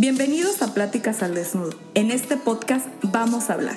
Bienvenidos 0.00 0.62
a 0.62 0.72
Pláticas 0.72 1.22
al 1.22 1.34
Desnudo. 1.34 1.78
En 1.92 2.10
este 2.10 2.38
podcast 2.38 2.86
vamos 3.02 3.50
a 3.50 3.52
hablar. 3.52 3.76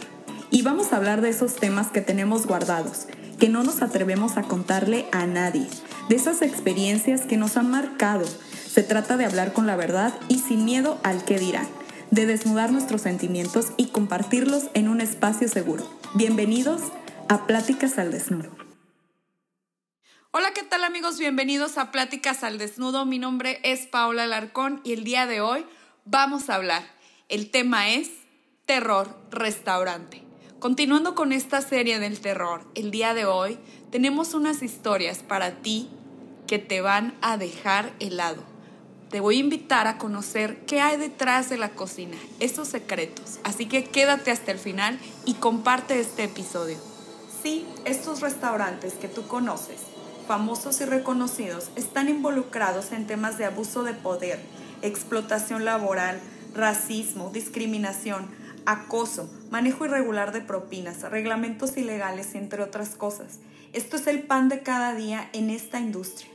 Y 0.52 0.62
vamos 0.62 0.94
a 0.94 0.96
hablar 0.96 1.20
de 1.20 1.28
esos 1.28 1.58
temas 1.58 1.92
que 1.92 2.00
tenemos 2.00 2.48
guardados, 2.48 3.08
que 3.42 3.50
no 3.50 3.62
nos 3.62 3.82
atrevemos 3.82 4.38
a 4.38 4.44
contarle 4.44 5.06
a 5.12 5.26
nadie, 5.26 5.68
de 6.08 6.16
esas 6.16 6.42
experiencias 6.42 7.24
que 7.24 7.36
nos 7.36 7.58
han 7.58 7.70
marcado. 7.70 8.24
Se 8.66 8.84
trata 8.84 9.18
de 9.18 9.26
hablar 9.26 9.52
con 9.52 9.68
la 9.68 9.76
verdad 9.76 10.14
y 10.30 10.40
sin 10.40 10.64
miedo 10.64 10.98
al 11.04 11.26
que 11.26 11.40
dirán, 11.40 11.68
de 12.10 12.26
desnudar 12.26 12.72
nuestros 12.72 13.02
sentimientos 13.02 13.74
y 13.76 13.88
compartirlos 13.88 14.68
en 14.76 14.88
un 14.88 15.02
espacio 15.02 15.50
seguro. 15.50 15.84
Bienvenidos 16.14 16.84
a 17.28 17.46
Pláticas 17.48 17.98
al 17.98 18.12
Desnudo. 18.12 18.50
Hola, 20.32 20.52
¿qué 20.56 20.64
tal 20.64 20.86
amigos? 20.86 21.20
Bienvenidos 21.20 21.78
a 21.78 21.92
Pláticas 21.92 22.46
al 22.46 22.60
Desnudo. 22.60 23.06
Mi 23.06 23.20
nombre 23.20 23.60
es 23.64 23.88
Paola 23.88 24.24
Alarcón 24.24 24.80
y 24.86 24.94
el 24.94 25.04
día 25.04 25.26
de 25.26 25.42
hoy 25.42 25.66
vamos 26.06 26.50
a 26.50 26.56
hablar. 26.56 26.84
El 27.30 27.50
tema 27.50 27.90
es 27.90 28.10
terror 28.66 29.16
restaurante. 29.32 30.24
Continuando 30.60 31.16
con 31.16 31.34
esta 31.34 31.62
serie 31.62 32.00
del 32.00 32.20
terror, 32.22 32.66
el 32.76 32.92
día 32.92 33.14
de 33.14 33.26
hoy 33.26 33.58
tenemos 33.92 34.34
unas 34.34 34.62
historias 34.62 35.20
para 35.20 35.62
ti 35.62 35.90
que 36.48 36.60
te 36.60 36.82
van 36.82 37.14
a 37.22 37.38
dejar 37.38 37.94
helado. 38.00 38.44
Te 39.10 39.20
voy 39.20 39.38
a 39.38 39.42
invitar 39.42 39.88
a 39.88 39.98
conocer 39.98 40.66
qué 40.66 40.82
hay 40.82 40.98
detrás 40.98 41.50
de 41.50 41.58
la 41.58 41.70
cocina, 41.70 42.18
esos 42.40 42.68
secretos. 42.68 43.40
Así 43.44 43.68
que 43.68 43.84
quédate 43.84 44.32
hasta 44.32 44.52
el 44.52 44.60
final 44.60 45.00
y 45.26 45.36
comparte 45.36 46.00
este 46.00 46.24
episodio. 46.24 46.78
Sí, 47.44 47.66
estos 47.86 48.22
restaurantes 48.22 48.94
que 48.94 49.08
tú 49.08 49.28
conoces 49.28 49.82
famosos 50.24 50.80
y 50.82 50.86
reconocidos 50.86 51.70
están 51.76 52.10
involucrados 52.10 52.92
en 52.92 53.06
temas 53.06 53.38
de 53.38 53.46
abuso 53.46 53.84
de 53.84 53.94
poder, 53.94 54.40
explotación 54.84 55.66
laboral, 55.66 56.20
racismo, 56.54 57.32
discriminación, 57.32 58.28
acoso, 58.66 59.30
manejo 59.50 59.86
irregular 59.86 60.32
de 60.32 60.42
propinas, 60.42 61.02
reglamentos 61.02 61.76
ilegales, 61.78 62.36
entre 62.36 62.62
otras 62.62 62.90
cosas. 62.90 63.40
Esto 63.74 63.96
es 63.96 64.08
el 64.08 64.24
pan 64.24 64.50
de 64.50 64.62
cada 64.62 64.94
día 64.94 65.30
en 65.34 65.50
esta 65.50 65.80
industria. 65.80 66.30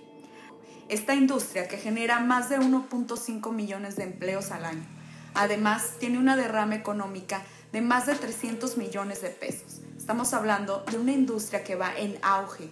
Esta 0.89 1.15
industria 1.15 1.69
que 1.69 1.77
genera 1.77 2.19
más 2.21 2.49
de 2.49 2.59
1.5 2.59 3.53
millones 3.53 3.97
de 3.97 4.05
empleos 4.05 4.51
al 4.51 4.65
año. 4.65 4.87
Además, 5.35 5.93
tiene 6.01 6.19
una 6.19 6.37
derrama 6.37 6.75
económica 6.75 7.43
de 7.73 7.83
más 7.83 8.07
de 8.07 8.15
300 8.15 8.77
millones 8.79 9.21
de 9.21 9.29
pesos. 9.29 9.83
Estamos 9.97 10.33
hablando 10.33 10.85
de 10.91 10.99
una 10.99 11.13
industria 11.13 11.63
que 11.63 11.77
va 11.77 11.95
en 11.97 12.19
auge, 12.23 12.71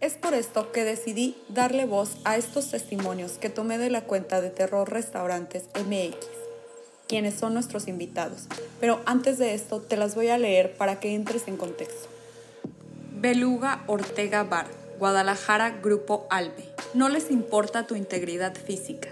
es 0.00 0.14
por 0.14 0.34
esto 0.34 0.70
que 0.70 0.84
decidí 0.84 1.36
darle 1.48 1.84
voz 1.84 2.18
a 2.24 2.36
estos 2.36 2.70
testimonios 2.70 3.32
que 3.32 3.50
tomé 3.50 3.78
de 3.78 3.90
la 3.90 4.02
cuenta 4.02 4.40
de 4.40 4.50
Terror 4.50 4.88
Restaurantes 4.88 5.64
MX, 5.74 6.16
quienes 7.08 7.34
son 7.34 7.54
nuestros 7.54 7.88
invitados. 7.88 8.46
Pero 8.80 9.00
antes 9.06 9.38
de 9.38 9.54
esto 9.54 9.80
te 9.80 9.96
las 9.96 10.14
voy 10.14 10.28
a 10.28 10.38
leer 10.38 10.76
para 10.76 11.00
que 11.00 11.14
entres 11.14 11.48
en 11.48 11.56
contexto. 11.56 12.08
Beluga 13.12 13.82
Ortega 13.88 14.44
Bar, 14.44 14.68
Guadalajara 15.00 15.70
Grupo 15.82 16.28
Albe. 16.30 16.64
No 16.94 17.08
les 17.08 17.32
importa 17.32 17.88
tu 17.88 17.96
integridad 17.96 18.54
física, 18.54 19.08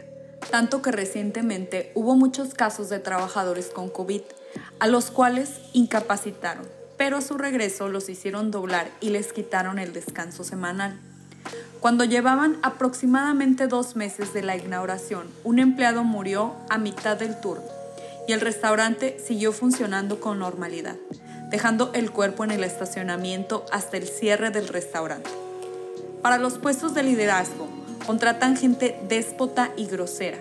tanto 0.52 0.82
que 0.82 0.92
recientemente 0.92 1.90
hubo 1.96 2.14
muchos 2.14 2.54
casos 2.54 2.88
de 2.88 3.00
trabajadores 3.00 3.70
con 3.70 3.90
COVID, 3.90 4.22
a 4.78 4.86
los 4.86 5.10
cuales 5.10 5.50
incapacitaron 5.72 6.75
pero 6.96 7.18
a 7.18 7.20
su 7.20 7.38
regreso 7.38 7.88
los 7.88 8.08
hicieron 8.08 8.50
doblar 8.50 8.90
y 9.00 9.10
les 9.10 9.32
quitaron 9.32 9.78
el 9.78 9.92
descanso 9.92 10.44
semanal. 10.44 10.98
Cuando 11.80 12.04
llevaban 12.04 12.58
aproximadamente 12.62 13.68
dos 13.68 13.96
meses 13.96 14.32
de 14.32 14.42
la 14.42 14.56
inauguración, 14.56 15.28
un 15.44 15.58
empleado 15.58 16.04
murió 16.04 16.54
a 16.68 16.78
mitad 16.78 17.16
del 17.16 17.38
turno 17.40 17.64
y 18.26 18.32
el 18.32 18.40
restaurante 18.40 19.18
siguió 19.24 19.52
funcionando 19.52 20.20
con 20.20 20.38
normalidad, 20.38 20.96
dejando 21.50 21.90
el 21.94 22.10
cuerpo 22.10 22.44
en 22.44 22.50
el 22.50 22.64
estacionamiento 22.64 23.64
hasta 23.70 23.96
el 23.98 24.08
cierre 24.08 24.50
del 24.50 24.68
restaurante. 24.68 25.30
Para 26.22 26.38
los 26.38 26.58
puestos 26.58 26.92
de 26.94 27.04
liderazgo, 27.04 27.68
contratan 28.04 28.56
gente 28.56 28.98
déspota 29.08 29.70
y 29.76 29.86
grosera, 29.86 30.38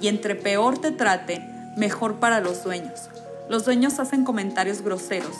y 0.00 0.08
entre 0.08 0.36
peor 0.36 0.78
te 0.78 0.92
traten, 0.92 1.42
mejor 1.76 2.16
para 2.16 2.40
los 2.40 2.62
dueños. 2.62 3.08
Los 3.48 3.64
dueños 3.64 3.98
hacen 3.98 4.24
comentarios 4.24 4.82
groseros, 4.82 5.34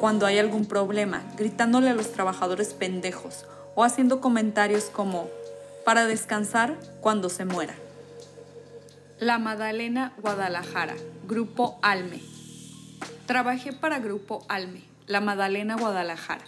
cuando 0.00 0.24
hay 0.24 0.38
algún 0.38 0.64
problema, 0.64 1.22
gritándole 1.36 1.90
a 1.90 1.94
los 1.94 2.10
trabajadores 2.12 2.72
pendejos 2.72 3.44
o 3.74 3.84
haciendo 3.84 4.22
comentarios 4.22 4.84
como 4.84 5.28
para 5.84 6.06
descansar 6.06 6.78
cuando 7.02 7.28
se 7.28 7.44
muera. 7.44 7.74
La 9.18 9.38
Madalena 9.38 10.14
Guadalajara, 10.22 10.94
Grupo 11.28 11.78
Alme. 11.82 12.22
Trabajé 13.26 13.74
para 13.74 13.98
Grupo 13.98 14.42
Alme, 14.48 14.82
La 15.06 15.20
Madalena 15.20 15.76
Guadalajara. 15.76 16.44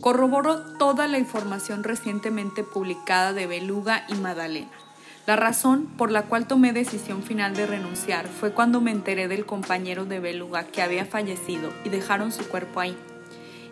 Corroboro 0.00 0.76
toda 0.78 1.06
la 1.06 1.18
información 1.18 1.84
recientemente 1.84 2.64
publicada 2.64 3.32
de 3.32 3.46
Beluga 3.46 4.04
y 4.08 4.14
Madalena. 4.14 4.81
La 5.24 5.36
razón 5.36 5.86
por 5.86 6.10
la 6.10 6.22
cual 6.22 6.48
tomé 6.48 6.72
decisión 6.72 7.22
final 7.22 7.54
de 7.54 7.66
renunciar 7.66 8.26
fue 8.26 8.52
cuando 8.52 8.80
me 8.80 8.90
enteré 8.90 9.28
del 9.28 9.46
compañero 9.46 10.04
de 10.04 10.18
Beluga 10.18 10.64
que 10.64 10.82
había 10.82 11.06
fallecido 11.06 11.72
y 11.84 11.90
dejaron 11.90 12.32
su 12.32 12.48
cuerpo 12.48 12.80
ahí. 12.80 12.96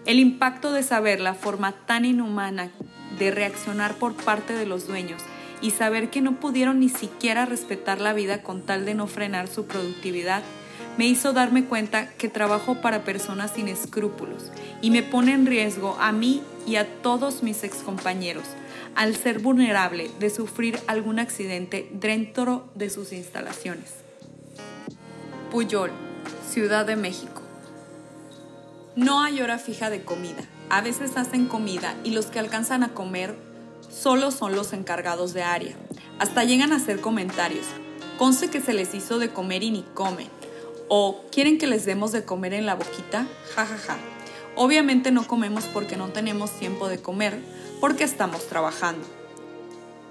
El 0.06 0.20
impacto 0.20 0.72
de 0.72 0.84
saber 0.84 1.18
la 1.18 1.34
forma 1.34 1.72
tan 1.72 2.04
inhumana 2.04 2.70
de 3.18 3.32
reaccionar 3.32 3.94
por 3.94 4.14
parte 4.14 4.52
de 4.52 4.64
los 4.64 4.86
dueños 4.86 5.22
y 5.60 5.72
saber 5.72 6.08
que 6.08 6.20
no 6.20 6.36
pudieron 6.36 6.78
ni 6.78 6.88
siquiera 6.88 7.46
respetar 7.46 8.00
la 8.00 8.12
vida 8.12 8.42
con 8.42 8.62
tal 8.62 8.84
de 8.84 8.94
no 8.94 9.08
frenar 9.08 9.48
su 9.48 9.66
productividad, 9.66 10.42
me 10.98 11.06
hizo 11.06 11.32
darme 11.32 11.64
cuenta 11.64 12.08
que 12.10 12.28
trabajo 12.28 12.80
para 12.80 13.02
personas 13.02 13.50
sin 13.54 13.66
escrúpulos 13.66 14.52
y 14.80 14.90
me 14.92 15.02
pone 15.02 15.32
en 15.32 15.46
riesgo 15.46 15.96
a 16.00 16.12
mí 16.12 16.42
y 16.64 16.76
a 16.76 16.86
todos 17.02 17.42
mis 17.42 17.64
excompañeros 17.64 18.44
al 18.94 19.16
ser 19.16 19.38
vulnerable 19.38 20.10
de 20.18 20.30
sufrir 20.30 20.78
algún 20.86 21.18
accidente 21.18 21.88
dentro 21.92 22.68
de 22.74 22.90
sus 22.90 23.12
instalaciones. 23.12 23.94
Puyol, 25.50 25.90
Ciudad 26.48 26.86
de 26.86 26.96
México. 26.96 27.42
No 28.96 29.22
hay 29.22 29.40
hora 29.40 29.58
fija 29.58 29.88
de 29.88 30.02
comida. 30.02 30.42
A 30.68 30.80
veces 30.80 31.16
hacen 31.16 31.46
comida 31.46 31.96
y 32.04 32.10
los 32.10 32.26
que 32.26 32.38
alcanzan 32.38 32.82
a 32.82 32.92
comer 32.94 33.36
solo 33.88 34.30
son 34.30 34.54
los 34.54 34.72
encargados 34.72 35.32
de 35.32 35.42
área. 35.42 35.74
Hasta 36.18 36.44
llegan 36.44 36.72
a 36.72 36.76
hacer 36.76 37.00
comentarios. 37.00 37.66
Conce 38.18 38.50
que 38.50 38.60
se 38.60 38.72
les 38.72 38.94
hizo 38.94 39.18
de 39.18 39.30
comer 39.30 39.62
y 39.62 39.70
ni 39.70 39.82
comen. 39.94 40.28
O 40.88 41.24
quieren 41.32 41.58
que 41.58 41.66
les 41.66 41.86
demos 41.86 42.12
de 42.12 42.24
comer 42.24 42.52
en 42.52 42.66
la 42.66 42.74
boquita. 42.74 43.26
Ja, 43.54 43.64
ja, 43.64 43.78
ja. 43.78 43.96
Obviamente 44.62 45.10
no 45.10 45.26
comemos 45.26 45.64
porque 45.64 45.96
no 45.96 46.10
tenemos 46.10 46.50
tiempo 46.50 46.88
de 46.88 47.00
comer, 47.00 47.40
porque 47.80 48.04
estamos 48.04 48.46
trabajando. 48.46 49.06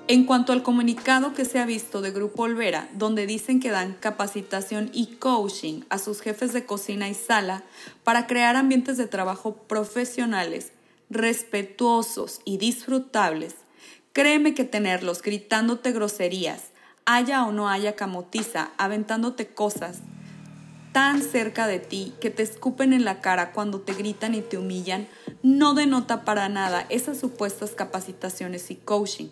En 0.08 0.26
cuanto 0.26 0.54
al 0.54 0.64
comunicado 0.64 1.36
que 1.36 1.46
se 1.46 1.60
ha 1.60 1.68
visto 1.68 2.02
de 2.02 2.10
Grupo 2.10 2.42
Olvera, 2.42 2.90
donde 2.96 3.28
dicen 3.28 3.60
que 3.60 3.70
dan 3.70 3.94
capacitación 4.00 4.90
y 4.92 5.18
coaching 5.18 5.82
a 5.90 6.00
sus 6.00 6.22
jefes 6.22 6.52
de 6.52 6.66
cocina 6.66 7.08
y 7.10 7.14
sala 7.14 7.62
para 8.04 8.26
crear 8.26 8.56
ambientes 8.56 8.98
de 8.98 9.06
trabajo 9.06 9.54
profesionales, 9.54 10.72
respetuosos 11.12 12.42
y 12.44 12.58
disfrutables, 12.58 13.54
créeme 14.14 14.56
que 14.56 14.64
tenerlos 14.64 15.22
gritándote 15.22 15.92
groserías, 15.92 16.70
haya 17.06 17.46
o 17.46 17.52
no 17.52 17.70
haya 17.70 17.96
camotiza, 17.96 18.72
aventándote 18.80 19.46
cosas, 19.46 20.00
tan 20.92 21.22
cerca 21.22 21.68
de 21.68 21.80
ti 21.80 22.14
que 22.20 22.30
te 22.30 22.44
escupen 22.44 22.94
en 22.94 23.06
la 23.06 23.22
cara 23.22 23.52
cuando 23.52 23.82
te 23.82 23.94
gritan 23.94 24.36
y 24.36 24.42
te 24.42 24.58
humillan, 24.58 25.08
no 25.44 25.74
denota 25.74 26.26
para 26.26 26.50
nada 26.50 26.86
esas 26.90 27.20
supuestas 27.20 27.72
capacitaciones 27.72 28.72
y 28.72 28.76
coaching. 28.76 29.28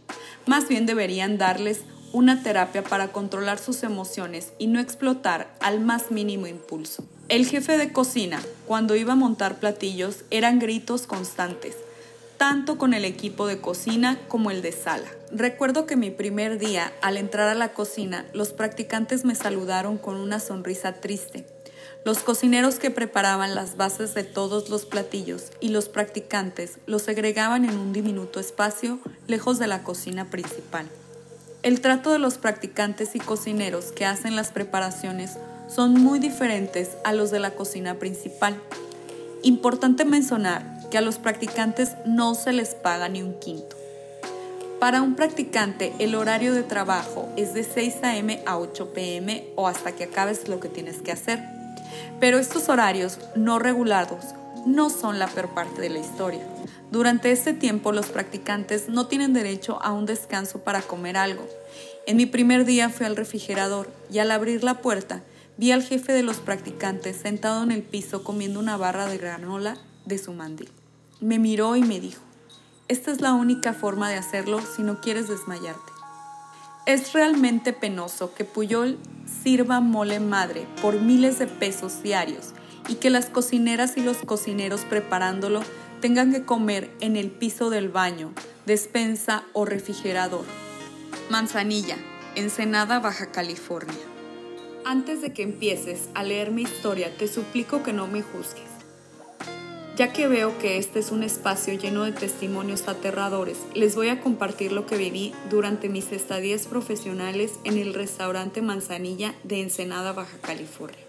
Más 0.45 0.67
bien 0.67 0.85
deberían 0.85 1.37
darles 1.37 1.81
una 2.13 2.41
terapia 2.41 2.83
para 2.83 3.09
controlar 3.09 3.59
sus 3.59 3.83
emociones 3.83 4.53
y 4.57 4.67
no 4.67 4.79
explotar 4.79 5.53
al 5.59 5.79
más 5.79 6.11
mínimo 6.11 6.47
impulso. 6.47 7.03
El 7.27 7.45
jefe 7.45 7.77
de 7.77 7.91
cocina, 7.91 8.41
cuando 8.65 8.95
iba 8.95 9.13
a 9.13 9.17
montar 9.17 9.59
platillos, 9.59 10.23
eran 10.31 10.59
gritos 10.59 11.07
constantes, 11.07 11.75
tanto 12.37 12.77
con 12.77 12.93
el 12.93 13.03
equipo 13.03 13.47
de 13.47 13.59
cocina 13.59 14.19
como 14.27 14.51
el 14.51 14.61
de 14.61 14.71
sala. 14.71 15.07
Recuerdo 15.31 15.85
que 15.85 15.95
mi 15.95 16.11
primer 16.11 16.59
día, 16.59 16.93
al 17.01 17.17
entrar 17.17 17.49
a 17.49 17.55
la 17.55 17.73
cocina, 17.73 18.25
los 18.33 18.53
practicantes 18.53 19.25
me 19.25 19.35
saludaron 19.35 19.97
con 19.97 20.15
una 20.15 20.39
sonrisa 20.39 20.93
triste. 20.93 21.45
Los 22.05 22.19
cocineros 22.19 22.75
que 22.79 22.91
preparaban 22.91 23.55
las 23.55 23.75
bases 23.75 24.13
de 24.13 24.23
todos 24.23 24.69
los 24.69 24.85
platillos 24.85 25.51
y 25.59 25.69
los 25.69 25.89
practicantes 25.89 26.77
los 26.85 27.01
segregaban 27.01 27.65
en 27.65 27.77
un 27.77 27.91
diminuto 27.91 28.39
espacio 28.39 28.99
lejos 29.27 29.59
de 29.59 29.67
la 29.67 29.83
cocina 29.83 30.29
principal. 30.29 30.87
El 31.63 31.81
trato 31.81 32.11
de 32.11 32.19
los 32.19 32.37
practicantes 32.37 33.15
y 33.15 33.19
cocineros 33.19 33.91
que 33.91 34.05
hacen 34.05 34.35
las 34.35 34.51
preparaciones 34.51 35.37
son 35.67 35.95
muy 35.95 36.19
diferentes 36.19 36.91
a 37.03 37.11
los 37.11 37.31
de 37.31 37.39
la 37.39 37.51
cocina 37.51 37.95
principal. 37.95 38.55
Importante 39.41 40.05
mencionar 40.05 40.76
que 40.89 40.97
a 40.97 41.01
los 41.01 41.17
practicantes 41.17 41.93
no 42.05 42.35
se 42.35 42.53
les 42.53 42.75
paga 42.75 43.09
ni 43.09 43.21
un 43.21 43.39
quinto. 43.39 43.75
Para 44.79 45.01
un 45.01 45.15
practicante, 45.15 45.93
el 45.97 46.13
horario 46.13 46.53
de 46.53 46.61
trabajo 46.61 47.27
es 47.35 47.53
de 47.55 47.63
6 47.63 47.95
a.m. 48.03 48.43
a 48.45 48.57
8 48.57 48.93
p.m. 48.93 49.47
o 49.55 49.67
hasta 49.67 49.93
que 49.93 50.03
acabes 50.03 50.47
lo 50.47 50.59
que 50.59 50.69
tienes 50.69 51.01
que 51.01 51.11
hacer. 51.11 51.43
Pero 52.19 52.37
estos 52.37 52.69
horarios 52.69 53.17
no 53.35 53.57
regulados 53.57 54.23
no 54.67 54.89
son 54.89 55.17
la 55.17 55.27
peor 55.27 55.49
parte 55.55 55.81
de 55.81 55.89
la 55.89 55.99
historia. 55.99 56.45
Durante 56.91 57.31
este 57.31 57.53
tiempo 57.53 57.91
los 57.91 58.07
practicantes 58.07 58.87
no 58.87 59.07
tienen 59.07 59.33
derecho 59.33 59.81
a 59.81 59.91
un 59.93 60.05
descanso 60.05 60.59
para 60.59 60.81
comer 60.81 61.17
algo. 61.17 61.47
En 62.05 62.17
mi 62.17 62.25
primer 62.25 62.63
día 62.63 62.89
fui 62.89 63.05
al 63.05 63.15
refrigerador 63.15 63.89
y 64.11 64.19
al 64.19 64.31
abrir 64.31 64.63
la 64.63 64.75
puerta 64.75 65.23
vi 65.57 65.71
al 65.71 65.83
jefe 65.83 66.13
de 66.13 66.23
los 66.23 66.37
practicantes 66.37 67.17
sentado 67.17 67.63
en 67.63 67.71
el 67.71 67.81
piso 67.81 68.23
comiendo 68.23 68.59
una 68.59 68.77
barra 68.77 69.07
de 69.07 69.17
granola 69.17 69.77
de 70.07 70.17
su 70.17 70.33
mandil. 70.33 70.69
Me 71.19 71.39
miró 71.39 71.75
y 71.75 71.81
me 71.81 71.99
dijo, 71.99 72.21
esta 72.87 73.11
es 73.11 73.21
la 73.21 73.33
única 73.33 73.73
forma 73.73 74.09
de 74.09 74.15
hacerlo 74.15 74.61
si 74.61 74.81
no 74.81 75.01
quieres 75.01 75.27
desmayarte. 75.27 75.91
Es 76.85 77.11
realmente 77.11 77.73
penoso 77.73 78.33
que 78.33 78.45
Puyol 78.45 78.97
sirva 79.43 79.81
mole 79.81 80.21
madre 80.21 80.65
por 80.81 81.01
miles 81.01 81.37
de 81.37 81.47
pesos 81.47 82.01
diarios 82.01 82.53
y 82.87 82.95
que 82.95 83.09
las 83.09 83.25
cocineras 83.25 83.97
y 83.97 84.01
los 84.01 84.17
cocineros 84.17 84.85
preparándolo 84.85 85.61
tengan 85.99 86.31
que 86.31 86.45
comer 86.45 86.89
en 87.01 87.17
el 87.17 87.29
piso 87.29 87.69
del 87.69 87.89
baño, 87.89 88.31
despensa 88.65 89.43
o 89.51 89.65
refrigerador. 89.65 90.45
Manzanilla, 91.29 91.97
Ensenada, 92.35 92.99
Baja 92.99 93.31
California. 93.31 93.95
Antes 94.85 95.21
de 95.21 95.33
que 95.33 95.43
empieces 95.43 96.07
a 96.13 96.23
leer 96.23 96.51
mi 96.51 96.61
historia, 96.61 97.13
te 97.17 97.27
suplico 97.27 97.83
que 97.83 97.91
no 97.91 98.07
me 98.07 98.21
juzgues 98.21 98.76
ya 99.97 100.13
que 100.13 100.27
veo 100.27 100.59
que 100.59 100.77
este 100.77 100.99
es 100.99 101.11
un 101.11 101.23
espacio 101.23 101.73
lleno 101.73 102.03
de 102.03 102.11
testimonios 102.11 102.87
aterradores, 102.87 103.57
les 103.73 103.95
voy 103.95 104.09
a 104.09 104.21
compartir 104.21 104.71
lo 104.71 104.85
que 104.85 104.95
viví 104.95 105.33
durante 105.49 105.89
mis 105.89 106.11
estadías 106.11 106.67
profesionales 106.67 107.53
en 107.63 107.79
el 107.79 107.95
restaurante 107.95 108.61
Manzanilla 108.61 109.33
de 109.43 109.61
Ensenada, 109.61 110.13
Baja 110.13 110.37
California. 110.39 110.99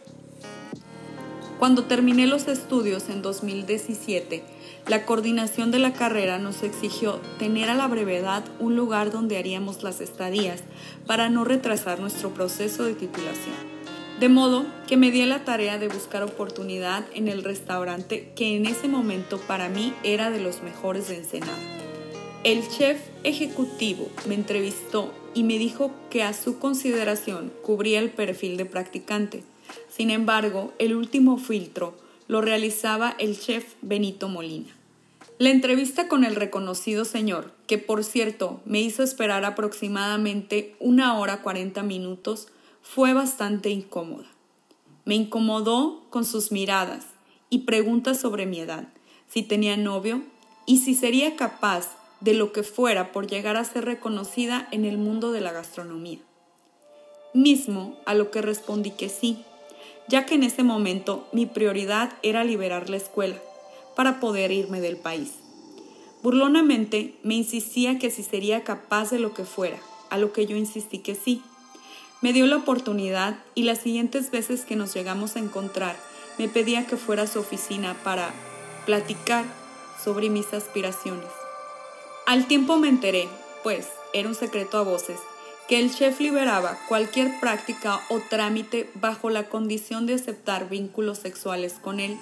Cuando 1.59 1.85
terminé 1.85 2.27
los 2.27 2.49
estudios 2.49 3.11
en 3.11 3.21
2017, 3.21 4.43
la 4.87 5.05
coordinación 5.05 5.71
de 5.71 5.81
la 5.81 5.93
carrera 5.93 6.39
nos 6.39 6.63
exigió 6.63 7.21
tener 7.39 7.69
a 7.69 7.75
la 7.75 7.89
brevedad 7.89 8.43
un 8.59 8.75
lugar 8.75 9.11
donde 9.11 9.37
haríamos 9.37 9.83
las 9.83 10.01
estadías 10.01 10.63
para 11.07 11.29
no 11.29 11.45
retrasar 11.45 12.01
nuestro 12.01 12.31
proceso 12.31 12.85
de 12.85 12.95
titulación. 12.95 13.78
De 14.21 14.29
modo 14.29 14.67
que 14.89 14.97
me 14.97 15.13
di 15.13 15.25
la 15.27 15.45
tarea 15.45 15.79
de 15.79 15.87
buscar 15.87 16.25
oportunidad 16.25 17.07
en 17.15 17.29
el 17.29 17.45
restaurante 17.45 18.33
que 18.35 18.57
en 18.57 18.67
ese 18.67 18.89
momento 18.89 19.39
para 19.39 19.69
mí 19.69 19.95
era 20.03 20.33
de 20.33 20.41
los 20.41 20.61
mejores 20.61 21.07
de 21.07 21.19
Ensenada. 21.19 21.57
El 22.43 22.69
chef 22.69 23.01
ejecutivo 23.23 24.09
me 24.27 24.35
entrevistó 24.35 25.13
y 25.35 25.45
me 25.45 25.57
dijo 25.57 25.93
que 26.11 26.25
a 26.25 26.33
su 26.33 26.59
consideración 26.59 27.53
cubría 27.63 28.01
el 28.01 28.11
perfil 28.11 28.57
de 28.57 28.65
practicante. 28.65 29.45
Sin 29.89 30.11
embargo, 30.11 30.73
el 30.81 30.97
último 30.97 31.39
filtro 31.39 31.97
lo 32.27 32.41
realizaba 32.41 33.15
el 33.21 33.39
chef 33.39 33.75
Benito 33.83 34.29
Molina. 34.29 34.75
La 35.39 35.51
entrevista 35.51 36.09
con 36.09 36.25
el 36.25 36.35
reconocido 36.35 37.05
señor, 37.05 37.53
que 37.69 37.79
por 37.79 38.03
cierto 38.03 38.61
me 38.65 38.81
hizo 38.81 39.05
esperar 39.05 39.45
aproximadamente 39.45 40.75
una 40.81 41.17
hora 41.17 41.43
40 41.43 41.85
minutos, 41.85 42.49
fue 42.95 43.13
bastante 43.13 43.69
incómoda. 43.69 44.25
Me 45.05 45.15
incomodó 45.15 46.05
con 46.09 46.25
sus 46.25 46.51
miradas 46.51 47.05
y 47.51 47.61
preguntas 47.61 48.19
sobre 48.19 48.47
mi 48.47 48.61
edad, 48.61 48.89
si 49.29 49.43
tenía 49.43 49.77
novio 49.77 50.23
y 50.65 50.79
si 50.79 50.95
sería 50.95 51.37
capaz 51.37 51.91
de 52.21 52.33
lo 52.33 52.51
que 52.51 52.63
fuera 52.63 53.13
por 53.13 53.27
llegar 53.27 53.59
a 53.59 53.65
ser 53.65 53.85
reconocida 53.85 54.69
en 54.71 54.87
el 54.87 54.97
mundo 54.97 55.33
de 55.33 55.43
la 55.43 55.53
gastronomía. 55.53 56.21
Mismo 57.35 57.95
a 58.07 58.15
lo 58.15 58.31
que 58.31 58.41
respondí 58.41 58.93
que 58.93 59.11
sí, 59.11 59.45
ya 60.09 60.25
que 60.25 60.37
en 60.37 60.43
ese 60.43 60.63
momento 60.63 61.29
mi 61.31 61.45
prioridad 61.45 62.15
era 62.23 62.43
liberar 62.43 62.89
la 62.89 62.97
escuela 62.97 63.37
para 63.97 64.19
poder 64.19 64.51
irme 64.51 64.81
del 64.81 64.97
país. 64.97 65.35
Burlonamente 66.23 67.17
me 67.23 67.35
insistía 67.35 67.99
que 67.99 68.11
si 68.11 68.23
sería 68.23 68.65
capaz 68.65 69.11
de 69.11 69.19
lo 69.19 69.35
que 69.35 69.45
fuera, 69.45 69.79
a 70.09 70.17
lo 70.17 70.33
que 70.33 70.47
yo 70.47 70.57
insistí 70.57 71.01
que 71.01 71.15
sí, 71.15 71.43
me 72.21 72.33
dio 72.33 72.47
la 72.47 72.57
oportunidad 72.57 73.37
y 73.55 73.63
las 73.63 73.79
siguientes 73.79 74.31
veces 74.31 74.65
que 74.65 74.77
nos 74.77 74.95
llegamos 74.95 75.37
a 75.37 75.41
encontrar 75.41 75.97
me 76.39 76.49
pedía 76.49 76.87
que 76.87 76.97
fuera 76.97 77.25
a 77.25 77.27
su 77.27 77.41
oficina 77.41 77.95
para 78.05 78.31
platicar 78.87 79.45
sobre 80.03 80.31
mis 80.31 80.53
aspiraciones. 80.53 81.29
Al 82.27 82.47
tiempo 82.47 82.77
me 82.77 82.89
enteré, 82.89 83.29
pues 83.63 83.89
era 84.13 84.29
un 84.29 84.35
secreto 84.35 84.79
a 84.79 84.83
voces, 84.83 85.19
que 85.69 85.79
el 85.79 85.95
chef 85.95 86.21
liberaba 86.21 86.79
cualquier 86.89 87.39
práctica 87.41 88.01
o 88.09 88.21
trámite 88.31 88.91
bajo 88.95 89.29
la 89.29 89.49
condición 89.49 90.07
de 90.07 90.15
aceptar 90.15 90.69
vínculos 90.69 91.19
sexuales 91.19 91.75
con 91.75 92.01
él 92.01 92.19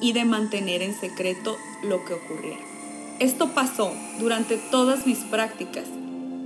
y 0.00 0.12
de 0.12 0.24
mantener 0.24 0.82
en 0.82 0.98
secreto 0.98 1.56
lo 1.84 2.04
que 2.04 2.14
ocurriera. 2.14 2.60
Esto 3.20 3.50
pasó 3.50 3.92
durante 4.18 4.56
todas 4.56 5.06
mis 5.06 5.18
prácticas 5.18 5.84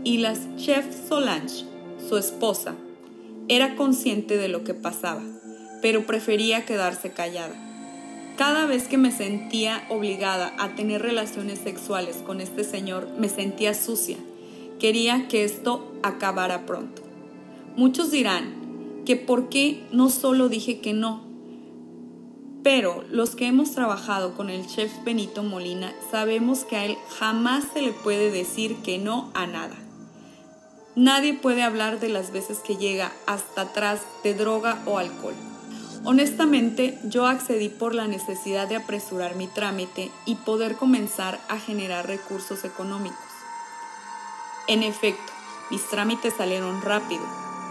y 0.02 0.18
las 0.18 0.40
chef 0.56 0.84
Solange, 1.08 1.64
su 2.08 2.16
esposa, 2.16 2.74
era 3.48 3.76
consciente 3.76 4.36
de 4.36 4.48
lo 4.48 4.64
que 4.64 4.74
pasaba, 4.74 5.22
pero 5.82 6.06
prefería 6.06 6.64
quedarse 6.64 7.12
callada. 7.12 7.54
Cada 8.36 8.66
vez 8.66 8.88
que 8.88 8.98
me 8.98 9.12
sentía 9.12 9.84
obligada 9.90 10.54
a 10.58 10.74
tener 10.74 11.02
relaciones 11.02 11.60
sexuales 11.60 12.16
con 12.24 12.40
este 12.40 12.64
señor, 12.64 13.08
me 13.18 13.28
sentía 13.28 13.74
sucia. 13.74 14.16
Quería 14.80 15.28
que 15.28 15.44
esto 15.44 15.92
acabara 16.02 16.66
pronto. 16.66 17.02
Muchos 17.76 18.10
dirán 18.10 19.02
que 19.04 19.16
por 19.16 19.48
qué 19.48 19.84
no 19.92 20.10
solo 20.10 20.48
dije 20.48 20.80
que 20.80 20.94
no, 20.94 21.22
pero 22.64 23.04
los 23.10 23.36
que 23.36 23.46
hemos 23.46 23.72
trabajado 23.72 24.34
con 24.34 24.48
el 24.48 24.66
chef 24.66 24.90
Benito 25.04 25.42
Molina 25.42 25.94
sabemos 26.10 26.64
que 26.64 26.76
a 26.76 26.86
él 26.86 26.96
jamás 27.18 27.64
se 27.74 27.82
le 27.82 27.92
puede 27.92 28.30
decir 28.30 28.76
que 28.76 28.98
no 28.98 29.30
a 29.34 29.46
nada. 29.46 29.83
Nadie 30.96 31.34
puede 31.34 31.64
hablar 31.64 31.98
de 31.98 32.08
las 32.08 32.30
veces 32.30 32.60
que 32.60 32.76
llega 32.76 33.10
hasta 33.26 33.62
atrás 33.62 34.02
de 34.22 34.32
droga 34.34 34.80
o 34.86 34.98
alcohol. 34.98 35.34
Honestamente, 36.04 37.00
yo 37.02 37.26
accedí 37.26 37.68
por 37.68 37.96
la 37.96 38.06
necesidad 38.06 38.68
de 38.68 38.76
apresurar 38.76 39.34
mi 39.34 39.48
trámite 39.48 40.12
y 40.24 40.36
poder 40.36 40.76
comenzar 40.76 41.40
a 41.48 41.58
generar 41.58 42.06
recursos 42.06 42.64
económicos. 42.64 43.18
En 44.68 44.84
efecto, 44.84 45.32
mis 45.68 45.82
trámites 45.88 46.34
salieron 46.34 46.80
rápido. 46.80 47.22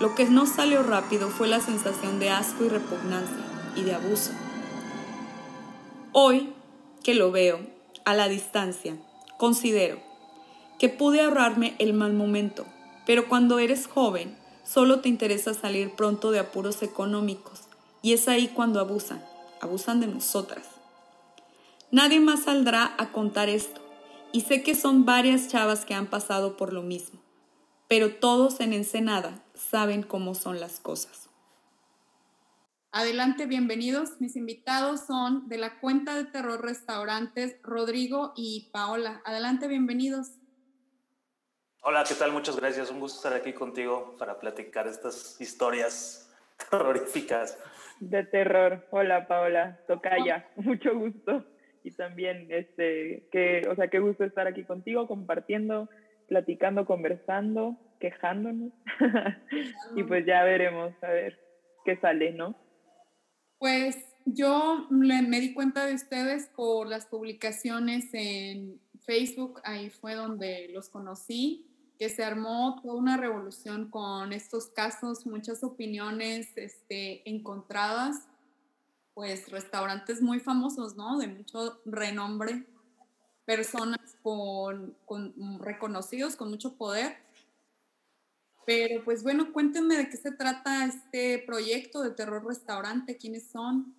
Lo 0.01 0.15
que 0.15 0.25
no 0.25 0.45
salió 0.45 0.83
rápido 0.83 1.29
fue 1.29 1.47
la 1.47 1.61
sensación 1.61 2.19
de 2.19 2.29
asco 2.29 2.65
y 2.65 2.69
repugnancia 2.69 3.45
y 3.77 3.83
de 3.83 3.93
abuso. 3.93 4.31
Hoy, 6.11 6.53
que 7.03 7.13
lo 7.13 7.31
veo 7.31 7.61
a 8.03 8.15
la 8.15 8.27
distancia, 8.27 8.97
considero 9.37 9.99
que 10.77 10.89
pude 10.89 11.21
ahorrarme 11.21 11.75
el 11.79 11.93
mal 11.93 12.11
momento 12.13 12.65
pero 13.05 13.27
cuando 13.27 13.59
eres 13.59 13.87
joven, 13.87 14.37
solo 14.63 15.01
te 15.01 15.09
interesa 15.09 15.53
salir 15.53 15.91
pronto 15.95 16.31
de 16.31 16.39
apuros 16.39 16.83
económicos 16.83 17.61
y 18.01 18.13
es 18.13 18.27
ahí 18.27 18.47
cuando 18.49 18.79
abusan, 18.79 19.23
abusan 19.61 19.99
de 19.99 20.07
nosotras. 20.07 20.67
Nadie 21.91 22.19
más 22.19 22.43
saldrá 22.43 22.93
a 22.97 23.11
contar 23.11 23.49
esto 23.49 23.81
y 24.31 24.41
sé 24.41 24.63
que 24.63 24.75
son 24.75 25.05
varias 25.05 25.47
chavas 25.47 25.85
que 25.85 25.93
han 25.93 26.07
pasado 26.07 26.57
por 26.57 26.73
lo 26.73 26.81
mismo, 26.81 27.19
pero 27.87 28.15
todos 28.15 28.59
en 28.59 28.73
Ensenada 28.73 29.43
saben 29.53 30.03
cómo 30.03 30.35
son 30.35 30.59
las 30.59 30.79
cosas. 30.79 31.29
Adelante, 32.95 33.47
bienvenidos. 33.47 34.19
Mis 34.19 34.35
invitados 34.35 35.01
son 35.07 35.49
de 35.49 35.57
la 35.57 35.79
cuenta 35.79 36.15
de 36.15 36.25
terror 36.25 36.61
restaurantes 36.61 37.55
Rodrigo 37.63 38.33
y 38.35 38.69
Paola. 38.71 39.19
Adelante, 39.25 39.67
bienvenidos. 39.67 40.27
Hola, 41.85 42.05
¿qué 42.07 42.15
tal? 42.15 42.31
Muchas 42.31 42.55
gracias. 42.55 42.89
Un 42.91 43.01
gusto 43.01 43.17
estar 43.17 43.33
aquí 43.33 43.51
contigo 43.51 44.15
para 44.17 44.39
platicar 44.39 44.87
estas 44.87 45.35
historias 45.41 46.33
terroríficas. 46.71 47.59
De 47.99 48.23
terror. 48.23 48.87
Hola, 48.89 49.27
Paola. 49.27 49.81
Tocaya. 49.85 50.47
Mucho 50.55 50.97
gusto. 50.97 51.43
Y 51.83 51.91
también, 51.91 52.47
este, 52.51 53.27
que, 53.33 53.67
o 53.69 53.75
sea, 53.75 53.89
qué 53.89 53.99
gusto 53.99 54.23
estar 54.23 54.47
aquí 54.47 54.63
contigo, 54.63 55.09
compartiendo, 55.09 55.89
platicando, 56.29 56.85
conversando, 56.85 57.75
quejándonos. 57.99 58.71
y 59.97 60.03
pues 60.03 60.25
ya 60.25 60.41
veremos, 60.45 60.93
a 61.03 61.09
ver 61.09 61.37
qué 61.83 61.97
sale, 61.97 62.31
¿no? 62.31 62.55
Pues 63.57 63.97
yo 64.23 64.87
me 64.89 65.41
di 65.41 65.53
cuenta 65.53 65.85
de 65.85 65.95
ustedes 65.95 66.47
por 66.55 66.87
las 66.87 67.07
publicaciones 67.07 68.13
en 68.13 68.79
Facebook, 69.05 69.59
ahí 69.65 69.89
fue 69.89 70.15
donde 70.15 70.69
los 70.69 70.87
conocí 70.87 71.69
se 72.09 72.23
armó 72.23 72.79
toda 72.81 72.95
una 72.95 73.17
revolución 73.17 73.89
con 73.89 74.33
estos 74.33 74.67
casos, 74.67 75.25
muchas 75.25 75.63
opiniones 75.63 76.49
este, 76.55 77.27
encontradas, 77.29 78.27
pues 79.13 79.49
restaurantes 79.49 80.21
muy 80.21 80.39
famosos, 80.39 80.95
¿no? 80.95 81.17
De 81.17 81.27
mucho 81.27 81.81
renombre. 81.85 82.65
personas 83.45 83.99
con, 84.21 84.95
reconocidos, 85.59 86.35
con 86.35 86.49
mucho 86.49 86.77
poder. 86.77 87.17
Pero 88.65 89.03
pues 89.03 89.23
bueno, 89.23 89.51
cuéntenme 89.51 89.97
de 89.97 90.09
qué 90.09 90.15
se 90.15 90.31
trata 90.31 90.85
este 90.85 91.39
proyecto 91.45 92.01
de 92.01 92.11
terror 92.11 92.45
restaurante, 92.45 93.17
quiénes 93.17 93.49
son. 93.51 93.93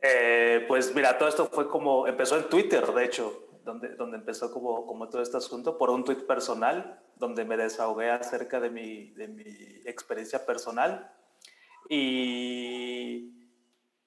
Eh, 0.00 0.64
pues 0.66 0.94
mira, 0.94 1.16
todo 1.18 1.28
esto 1.28 1.46
fue 1.46 1.68
como, 1.68 2.08
empezó 2.08 2.36
en 2.36 2.48
Twitter, 2.48 2.84
de 2.86 3.04
hecho, 3.04 3.41
donde, 3.64 3.94
donde 3.96 4.18
empezó 4.18 4.52
como, 4.52 4.86
como 4.86 5.08
todo 5.08 5.22
este 5.22 5.36
asunto, 5.36 5.78
por 5.78 5.90
un 5.90 6.04
tweet 6.04 6.26
personal, 6.26 7.00
donde 7.16 7.44
me 7.44 7.56
desahogué 7.56 8.10
acerca 8.10 8.60
de 8.60 8.70
mi, 8.70 9.10
de 9.12 9.28
mi 9.28 9.44
experiencia 9.84 10.44
personal. 10.44 11.12
Y 11.88 13.32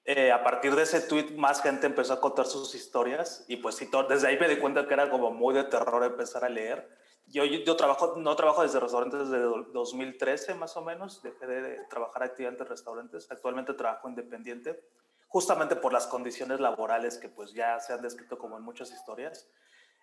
eh, 0.04 0.30
a 0.30 0.44
partir 0.44 0.74
de 0.76 0.84
ese 0.84 1.00
tweet 1.00 1.32
más 1.36 1.60
gente 1.60 1.86
empezó 1.86 2.12
a 2.12 2.20
contar 2.20 2.46
sus 2.46 2.76
historias 2.76 3.44
y 3.48 3.56
pues 3.56 3.74
sí, 3.74 3.88
desde 4.08 4.28
ahí 4.28 4.38
me 4.38 4.48
di 4.48 4.58
cuenta 4.58 4.86
que 4.86 4.94
era 4.94 5.10
como 5.10 5.32
muy 5.32 5.52
de 5.52 5.64
terror 5.64 6.04
empezar 6.04 6.44
a 6.44 6.48
leer. 6.48 6.88
Yo, 7.26 7.44
yo, 7.44 7.74
trabajo, 7.74 8.14
no 8.16 8.36
trabajo 8.36 8.62
desde 8.62 8.78
restaurantes 8.78 9.28
desde 9.28 9.40
2013 9.72 10.54
más 10.54 10.76
o 10.76 10.82
menos, 10.82 11.22
dejé 11.22 11.46
de 11.48 11.84
trabajar 11.90 12.22
activamente 12.22 12.62
en 12.62 12.68
restaurantes, 12.68 13.28
actualmente 13.32 13.74
trabajo 13.74 14.08
independiente, 14.08 14.80
justamente 15.28 15.76
por 15.76 15.92
las 15.92 16.06
condiciones 16.06 16.60
laborales 16.60 17.18
que 17.18 17.28
pues 17.28 17.52
ya 17.52 17.78
se 17.80 17.92
han 17.92 18.02
descrito 18.02 18.38
como 18.38 18.56
en 18.56 18.62
muchas 18.62 18.90
historias. 18.92 19.48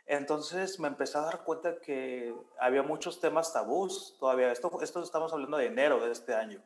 Entonces 0.06 0.80
me 0.80 0.88
empecé 0.88 1.18
a 1.18 1.22
dar 1.22 1.44
cuenta 1.44 1.80
que 1.80 2.36
había 2.60 2.84
muchos 2.84 3.22
temas 3.22 3.54
tabús 3.54 4.18
todavía. 4.20 4.52
Esto, 4.52 4.70
estamos 4.82 5.32
hablando 5.32 5.58
de 5.58 5.68
enero 5.68 6.04
de 6.04 6.12
este 6.12 6.34
año. 6.34 6.62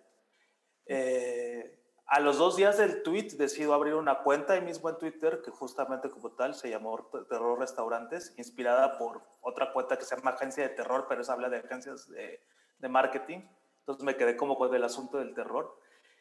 Eh, 0.85 1.77
a 2.07 2.19
los 2.21 2.37
dos 2.37 2.55
días 2.55 2.77
del 2.77 3.03
tweet 3.03 3.35
decido 3.37 3.73
abrir 3.73 3.93
una 3.93 4.23
cuenta 4.23 4.53
ahí 4.53 4.61
mismo 4.61 4.89
en 4.89 4.97
Twitter 4.97 5.41
que 5.43 5.51
justamente 5.51 6.09
como 6.09 6.31
tal 6.31 6.55
se 6.55 6.69
llamó 6.69 7.09
Terror 7.29 7.59
Restaurantes, 7.59 8.33
inspirada 8.37 8.97
por 8.97 9.21
otra 9.41 9.73
cuenta 9.73 9.97
que 9.97 10.05
se 10.05 10.15
llama 10.15 10.31
Agencia 10.31 10.63
de 10.63 10.69
Terror, 10.69 11.05
pero 11.09 11.21
eso 11.21 11.33
habla 11.33 11.49
de 11.49 11.57
agencias 11.57 12.07
de, 12.09 12.41
de 12.79 12.89
marketing. 12.89 13.41
Entonces 13.79 14.03
me 14.03 14.15
quedé 14.15 14.37
como 14.37 14.57
con 14.57 14.73
el 14.73 14.83
asunto 14.83 15.17
del 15.17 15.33
terror. 15.33 15.77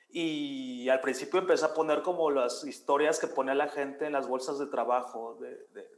Y 0.09 0.89
al 0.89 1.01
principio 1.01 1.41
empecé 1.41 1.65
a 1.67 1.75
poner 1.75 2.03
como 2.03 2.31
las 2.31 2.65
historias 2.65 3.19
que 3.19 3.27
ponía 3.27 3.55
la 3.55 3.69
gente 3.69 4.07
en 4.07 4.13
las 4.13 4.29
bolsas 4.29 4.59
de 4.59 4.67
trabajo 4.67 5.37
de, 5.41 5.51
de, 5.75 5.89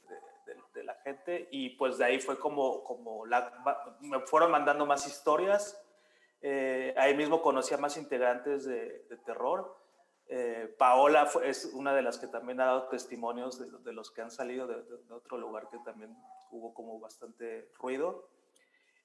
de 0.74 0.84
la 0.84 0.94
gente 1.04 1.48
y 1.50 1.70
pues 1.70 1.98
de 1.98 2.06
ahí 2.06 2.20
fue 2.20 2.38
como, 2.38 2.82
como 2.84 3.26
la, 3.26 3.52
me 4.00 4.20
fueron 4.20 4.50
mandando 4.50 4.86
más 4.86 5.06
historias 5.06 5.78
eh, 6.40 6.94
ahí 6.96 7.16
mismo 7.16 7.42
conocí 7.42 7.74
a 7.74 7.78
más 7.78 7.96
integrantes 7.96 8.64
de, 8.64 9.04
terror. 9.24 9.76
Eh, 10.28 10.74
Paola 10.78 11.28
es 11.44 11.64
una 11.72 11.94
de 11.94 12.02
las 12.02 12.18
que 12.18 12.26
también 12.26 12.60
ha 12.60 12.66
dado 12.66 12.88
testimonios 12.88 13.58
de, 13.58 13.92
los 13.92 14.10
que 14.10 14.20
han 14.22 14.30
salido 14.30 14.66
de, 14.66 14.84
otro 15.10 15.38
lugar 15.38 15.68
que 15.70 15.78
también 15.78 16.16
hubo 16.50 16.74
como 16.74 17.00
bastante 17.00 17.70
ruido. 17.78 18.28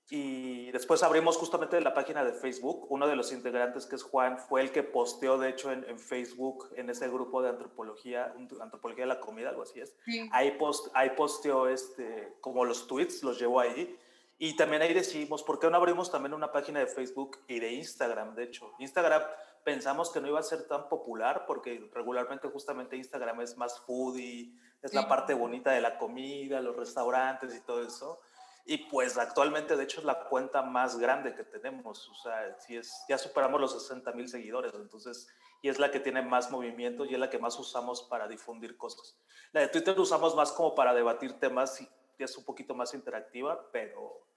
Y 0.10 0.70
después 0.72 1.02
abrimos 1.02 1.38
justamente 1.38 1.80
la 1.82 1.94
página 1.94 2.24
de 2.24 2.34
Facebook. 2.34 2.86
Uno 2.90 3.08
de 3.08 3.16
los 3.16 3.32
integrantes, 3.32 3.86
que 3.86 3.96
es 3.96 4.04
Juan, 4.04 4.38
fue 4.38 4.62
el 4.62 4.72
que 4.72 4.84
posteó, 4.84 5.38
de 5.38 5.50
hecho, 5.50 5.72
en, 5.72 5.98
Facebook, 5.98 6.70
en 6.76 6.90
ese 6.90 7.08
grupo 7.08 7.42
de 7.42 7.50
antropología, 7.50 8.34
antropología 8.62 9.06
de 9.06 9.10
la 9.10 9.20
comida, 9.20 9.50
algo 9.50 9.64
así 9.64 9.80
es. 9.80 9.96
Ahí, 10.32 10.52
post, 10.52 10.88
ahí 10.94 11.12
posteó 11.12 11.68
este, 11.68 12.36
como 12.42 12.66
los 12.66 12.88
tweets, 12.88 13.24
los 13.24 13.40
llevó 13.40 13.62
ahí. 13.62 13.98
Y 14.38 14.56
también 14.58 14.82
ahí 14.82 14.94
decidimos, 14.94 15.42
¿por 15.42 15.58
qué 15.58 15.70
no 15.70 15.78
abrimos 15.78 16.12
también 16.12 16.34
una 16.34 16.52
página 16.52 16.80
de 16.80 16.88
Facebook 16.88 17.40
y 17.48 17.60
de 17.60 17.72
Instagram? 17.72 18.36
De 18.36 18.44
hecho, 18.44 18.74
Instagram 18.80 19.22
pensamos 19.64 20.12
que 20.12 20.20
no 20.20 20.28
iba 20.28 20.40
a 20.40 20.44
ser 20.44 20.68
tan 20.68 20.90
popular 20.90 21.46
porque 21.48 21.90
regularmente 21.94 22.50
justamente 22.50 22.98
Instagram 22.98 23.42
es 23.42 23.58
más 23.58 23.80
foodie, 23.82 24.54
es 24.82 24.94
la 24.94 25.08
parte 25.08 25.34
bonita 25.34 25.72
de 25.72 25.80
la 25.80 25.98
comida, 25.98 26.60
los 26.60 26.76
restaurantes 26.76 27.56
y 27.56 27.62
todo 27.62 27.84
eso. 27.84 28.20
Y 28.66 28.78
pues 28.90 29.18
actualmente, 29.18 29.76
de 29.76 29.84
hecho, 29.84 30.00
es 30.00 30.06
la 30.06 30.26
cuenta 30.26 30.62
más 30.62 30.98
grande 30.98 31.36
que 31.36 31.44
tenemos. 31.44 32.08
O 32.10 32.16
sea, 32.16 32.58
si 32.60 32.78
es, 32.78 33.04
ya 33.10 33.18
superamos 33.18 33.60
los 33.60 33.74
60 33.74 34.12
mil 34.14 34.30
seguidores. 34.30 34.74
Entonces, 34.74 35.28
y 35.62 35.70
es 35.70 35.80
la 35.80 35.92
que 35.92 36.00
tiene 36.00 36.22
más 36.22 36.52
movimiento 36.52 37.06
y 37.06 37.14
es 37.14 37.20
la 37.20 37.30
que 37.30 37.40
más 37.40 37.58
usamos 37.58 38.04
para 38.04 38.28
difundir 38.28 38.78
cosas. 38.78 39.18
La 39.54 39.62
de 39.62 39.70
Twitter 39.70 39.98
usamos 40.00 40.36
más 40.36 40.52
como 40.52 40.76
para 40.76 40.94
debatir 40.94 41.40
temas 41.40 41.82
y 41.82 41.90
es 42.20 42.38
un 42.38 42.46
poquito 42.46 42.76
más 42.76 42.94
interactiva, 42.94 43.70
pero 43.72 44.28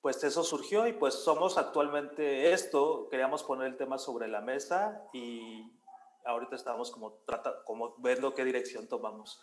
pues 0.00 0.22
eso 0.24 0.42
surgió 0.42 0.86
y 0.86 0.92
pues 0.92 1.14
somos 1.14 1.56
actualmente 1.56 2.52
esto, 2.52 3.08
queríamos 3.10 3.42
poner 3.42 3.68
el 3.68 3.76
tema 3.76 3.98
sobre 3.98 4.28
la 4.28 4.40
mesa 4.40 5.02
y 5.12 5.70
ahorita 6.24 6.56
estamos 6.56 6.90
como, 6.90 7.12
trata, 7.26 7.62
como 7.64 7.94
viendo 7.98 8.34
qué 8.34 8.44
dirección 8.44 8.88
tomamos. 8.88 9.42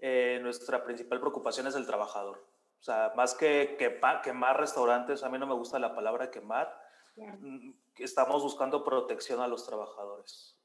Eh, 0.00 0.38
nuestra 0.42 0.84
principal 0.84 1.20
preocupación 1.20 1.66
es 1.66 1.74
el 1.74 1.86
trabajador. 1.86 2.44
O 2.80 2.82
sea, 2.82 3.12
más 3.16 3.34
que, 3.34 3.76
que 3.78 4.00
quemar 4.22 4.58
restaurantes, 4.58 5.22
a 5.22 5.28
mí 5.28 5.38
no 5.38 5.46
me 5.46 5.54
gusta 5.54 5.78
la 5.78 5.94
palabra 5.94 6.30
quemar, 6.30 6.72
mm, 7.16 7.72
estamos 7.96 8.42
buscando 8.42 8.84
protección 8.84 9.40
a 9.40 9.48
los 9.48 9.66
trabajadores. 9.66 10.58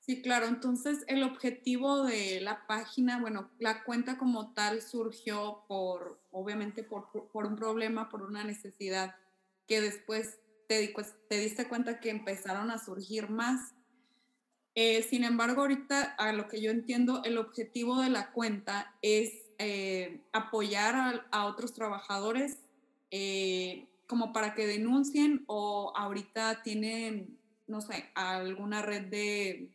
Sí, 0.00 0.20
claro. 0.20 0.46
Entonces, 0.46 1.02
el 1.06 1.22
objetivo 1.22 2.02
de 2.02 2.40
la 2.42 2.66
página, 2.66 3.20
bueno, 3.20 3.50
la 3.58 3.84
cuenta 3.84 4.18
como 4.18 4.52
tal 4.52 4.82
surgió 4.82 5.64
por, 5.66 6.20
obviamente, 6.30 6.82
por, 6.82 7.10
por 7.32 7.46
un 7.46 7.56
problema, 7.56 8.10
por 8.10 8.22
una 8.22 8.44
necesidad 8.44 9.14
que 9.66 9.80
después 9.80 10.38
te, 10.68 10.94
te 11.28 11.38
diste 11.38 11.68
cuenta 11.68 12.00
que 12.00 12.10
empezaron 12.10 12.70
a 12.70 12.78
surgir 12.78 13.30
más. 13.30 13.74
Eh, 14.74 15.02
sin 15.02 15.24
embargo, 15.24 15.62
ahorita, 15.62 16.02
a 16.18 16.32
lo 16.32 16.48
que 16.48 16.60
yo 16.60 16.70
entiendo, 16.70 17.22
el 17.24 17.38
objetivo 17.38 18.00
de 18.00 18.10
la 18.10 18.32
cuenta 18.32 18.94
es 19.00 19.43
eh, 19.58 20.20
apoyar 20.32 21.26
a, 21.30 21.46
otros 21.46 21.72
trabajadores 21.72 22.62
eh, 23.10 23.86
como 24.06 24.32
para 24.32 24.54
que 24.54 24.66
denuncien 24.66 25.44
o 25.46 25.92
ahorita 25.96 26.62
tienen, 26.62 27.38
no 27.66 27.80
sé, 27.80 28.10
alguna 28.14 28.82
red 28.82 29.06
de 29.06 29.70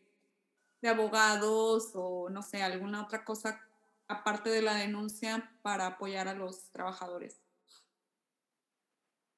de 0.81 0.89
abogados 0.89 1.91
o 1.95 2.29
no 2.29 2.41
sé, 2.41 2.61
alguna 2.61 3.03
otra 3.03 3.23
cosa 3.23 3.59
aparte 4.07 4.49
de 4.49 4.61
la 4.61 4.75
denuncia 4.75 5.51
para 5.61 5.87
apoyar 5.87 6.27
a 6.27 6.33
los 6.33 6.71
trabajadores? 6.71 7.39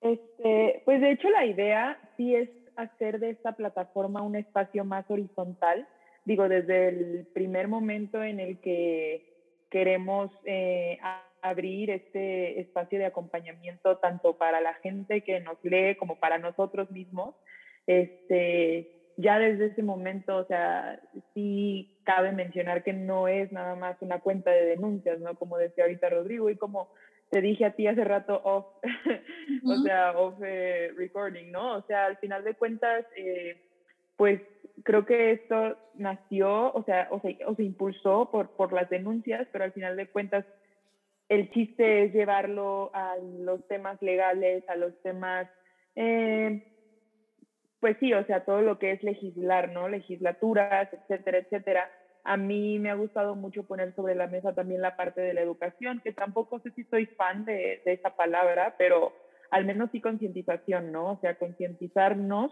Este, 0.02 0.82
pues 0.86 1.02
de 1.02 1.12
hecho 1.12 1.30
la 1.30 1.46
idea 1.46 2.00
sí 2.18 2.36
es 2.36 2.50
hacer 2.76 3.20
de 3.20 3.32
esta 3.32 3.54
plataforma 3.54 4.22
un 4.22 4.36
espacio 4.36 4.86
más 4.86 5.10
horizontal. 5.10 5.88
Digo, 6.26 6.48
desde 6.48 6.90
el 6.90 7.28
primer 7.34 7.68
momento 7.68 8.24
en 8.24 8.40
el 8.40 8.60
que 8.60 9.31
queremos 9.72 10.30
eh, 10.46 11.00
abrir 11.42 11.90
este 11.90 12.60
espacio 12.60 13.00
de 13.00 13.06
acompañamiento 13.06 13.98
tanto 13.98 14.38
para 14.38 14.62
la 14.62 14.76
gente 14.76 15.22
que 15.22 15.40
nos 15.40 15.58
lee 15.64 15.96
como 15.96 16.20
para 16.20 16.38
nosotros 16.38 16.92
mismos, 16.92 17.34
este, 17.88 19.14
ya 19.18 19.40
desde 19.40 19.68
ese 19.68 19.82
momento, 19.82 20.38
o 20.38 20.46
sea, 20.46 21.00
sí 21.34 21.98
cabe 22.04 22.32
mencionar 22.32 22.84
que 22.84 22.94
no 22.94 23.28
es 23.28 23.52
nada 23.52 23.76
más 23.76 23.98
una 24.02 24.20
cuenta 24.20 24.52
de 24.52 24.66
denuncias, 24.66 25.20
¿no? 25.20 25.36
Como 25.36 25.58
decía 25.58 25.86
ahorita 25.86 26.10
Rodrigo 26.10 26.50
y 26.50 26.58
como 26.58 26.90
te 27.30 27.42
dije 27.42 27.66
a 27.66 27.72
ti 27.72 27.88
hace 27.88 28.04
rato 28.04 28.42
off, 28.44 28.66
o 29.66 29.76
sea, 29.84 30.12
off 30.18 30.36
eh, 30.44 30.92
recording, 30.98 31.52
¿no? 31.52 31.78
O 31.78 31.82
sea, 31.84 32.06
al 32.06 32.18
final 32.18 32.44
de 32.44 32.56
cuentas, 32.56 33.06
eh, 33.16 33.62
pues 34.18 34.42
creo 34.84 35.06
que 35.06 35.32
esto 35.32 35.78
nació, 35.94 36.72
o 36.74 36.84
sea, 36.84 37.08
o 37.12 37.20
se, 37.20 37.38
o 37.46 37.56
se 37.56 37.64
impulsó 37.64 38.30
por, 38.32 38.50
por 38.50 38.74
las 38.74 38.90
denuncias, 38.90 39.48
pero 39.52 39.64
al 39.64 39.72
final 39.72 39.96
de 39.96 40.08
cuentas 40.08 40.46
el 41.30 41.50
chiste 41.50 42.04
es 42.04 42.14
llevarlo 42.14 42.90
a 42.94 43.16
los 43.18 43.66
temas 43.68 44.02
legales, 44.02 44.68
a 44.68 44.76
los 44.76 44.94
temas... 45.02 45.48
Eh, 45.96 46.62
pues 47.80 47.98
sí, 48.00 48.14
o 48.14 48.24
sea, 48.26 48.42
todo 48.42 48.62
lo 48.62 48.78
que 48.78 48.92
es 48.92 49.02
legislar, 49.02 49.70
¿no? 49.70 49.88
Legislaturas, 49.88 50.88
etcétera, 50.92 51.40
etcétera. 51.40 51.90
A 52.24 52.38
mí 52.38 52.78
me 52.78 52.92
ha 52.92 52.96
gustado 52.96 53.36
mucho 53.36 53.64
poner 53.64 53.94
sobre 53.96 54.14
la 54.14 54.28
mesa 54.28 54.54
también 54.54 54.82
la 54.82 54.96
parte 54.96 55.22
de 55.22 55.34
la 55.34 55.42
educación, 55.42 56.00
que 56.04 56.14
tampoco 56.14 56.60
sé 56.60 56.72
si 56.72 56.84
soy 56.84 57.08
fan 57.18 57.44
de, 57.44 57.82
de 57.84 57.94
esa 57.94 58.12
palabra, 58.12 58.76
pero 58.78 59.14
al 59.50 59.66
menos 59.66 59.90
sí 59.92 60.00
concientización, 60.00 60.92
¿no? 60.92 61.14
O 61.14 61.20
sea, 61.22 61.34
concientizarnos 61.36 62.52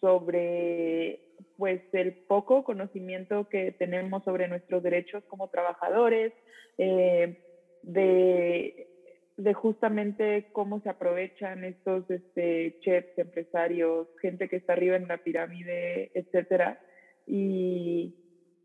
sobre 0.00 1.20
pues 1.56 1.82
el 1.92 2.14
poco 2.14 2.64
conocimiento 2.64 3.48
que 3.48 3.72
tenemos 3.72 4.24
sobre 4.24 4.48
nuestros 4.48 4.82
derechos 4.82 5.24
como 5.24 5.48
trabajadores, 5.48 6.32
eh, 6.78 7.38
de 7.82 8.88
de 9.36 9.52
justamente 9.52 10.48
cómo 10.52 10.80
se 10.80 10.88
aprovechan 10.88 11.64
estos 11.64 12.10
este, 12.10 12.78
chefs, 12.80 13.18
empresarios, 13.18 14.08
gente 14.20 14.48
que 14.48 14.56
está 14.56 14.72
arriba 14.72 14.96
en 14.96 15.08
la 15.08 15.18
pirámide, 15.18 16.10
etcétera. 16.14 16.80
Y, 17.26 18.14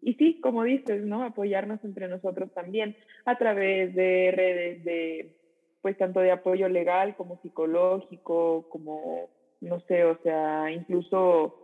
y 0.01 0.13
sí, 0.13 0.39
como 0.39 0.63
dices, 0.63 1.03
¿no? 1.03 1.23
Apoyarnos 1.23 1.83
entre 1.83 2.07
nosotros 2.07 2.53
también 2.53 2.95
a 3.25 3.37
través 3.37 3.93
de 3.95 4.31
redes 4.33 4.83
de, 4.85 5.35
pues 5.81 5.97
tanto 5.97 6.21
de 6.21 6.31
apoyo 6.31 6.69
legal 6.69 7.15
como 7.17 7.41
psicológico, 7.41 8.69
como, 8.69 9.29
no 9.59 9.81
sé, 9.81 10.05
o 10.05 10.17
sea, 10.23 10.71
incluso 10.71 11.60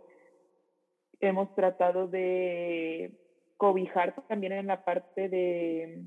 hemos 1.20 1.52
tratado 1.54 2.08
de 2.08 3.12
cobijar 3.56 4.14
también 4.28 4.52
en 4.52 4.66
la 4.68 4.76
parte 4.76 5.28
de 5.28 6.04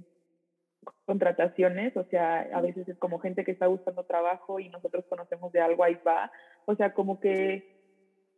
contrataciones, 1.05 1.95
o 1.95 2.03
sea, 2.05 2.47
a 2.53 2.61
veces 2.61 2.87
es 2.87 2.97
como 2.97 3.19
gente 3.19 3.43
que 3.43 3.51
está 3.51 3.67
buscando 3.67 4.03
trabajo 4.03 4.59
y 4.59 4.69
nosotros 4.69 5.05
conocemos 5.07 5.51
de 5.51 5.61
algo, 5.61 5.83
ahí 5.83 5.97
va, 6.07 6.31
o 6.65 6.75
sea, 6.75 6.93
como 6.93 7.19
que 7.19 7.81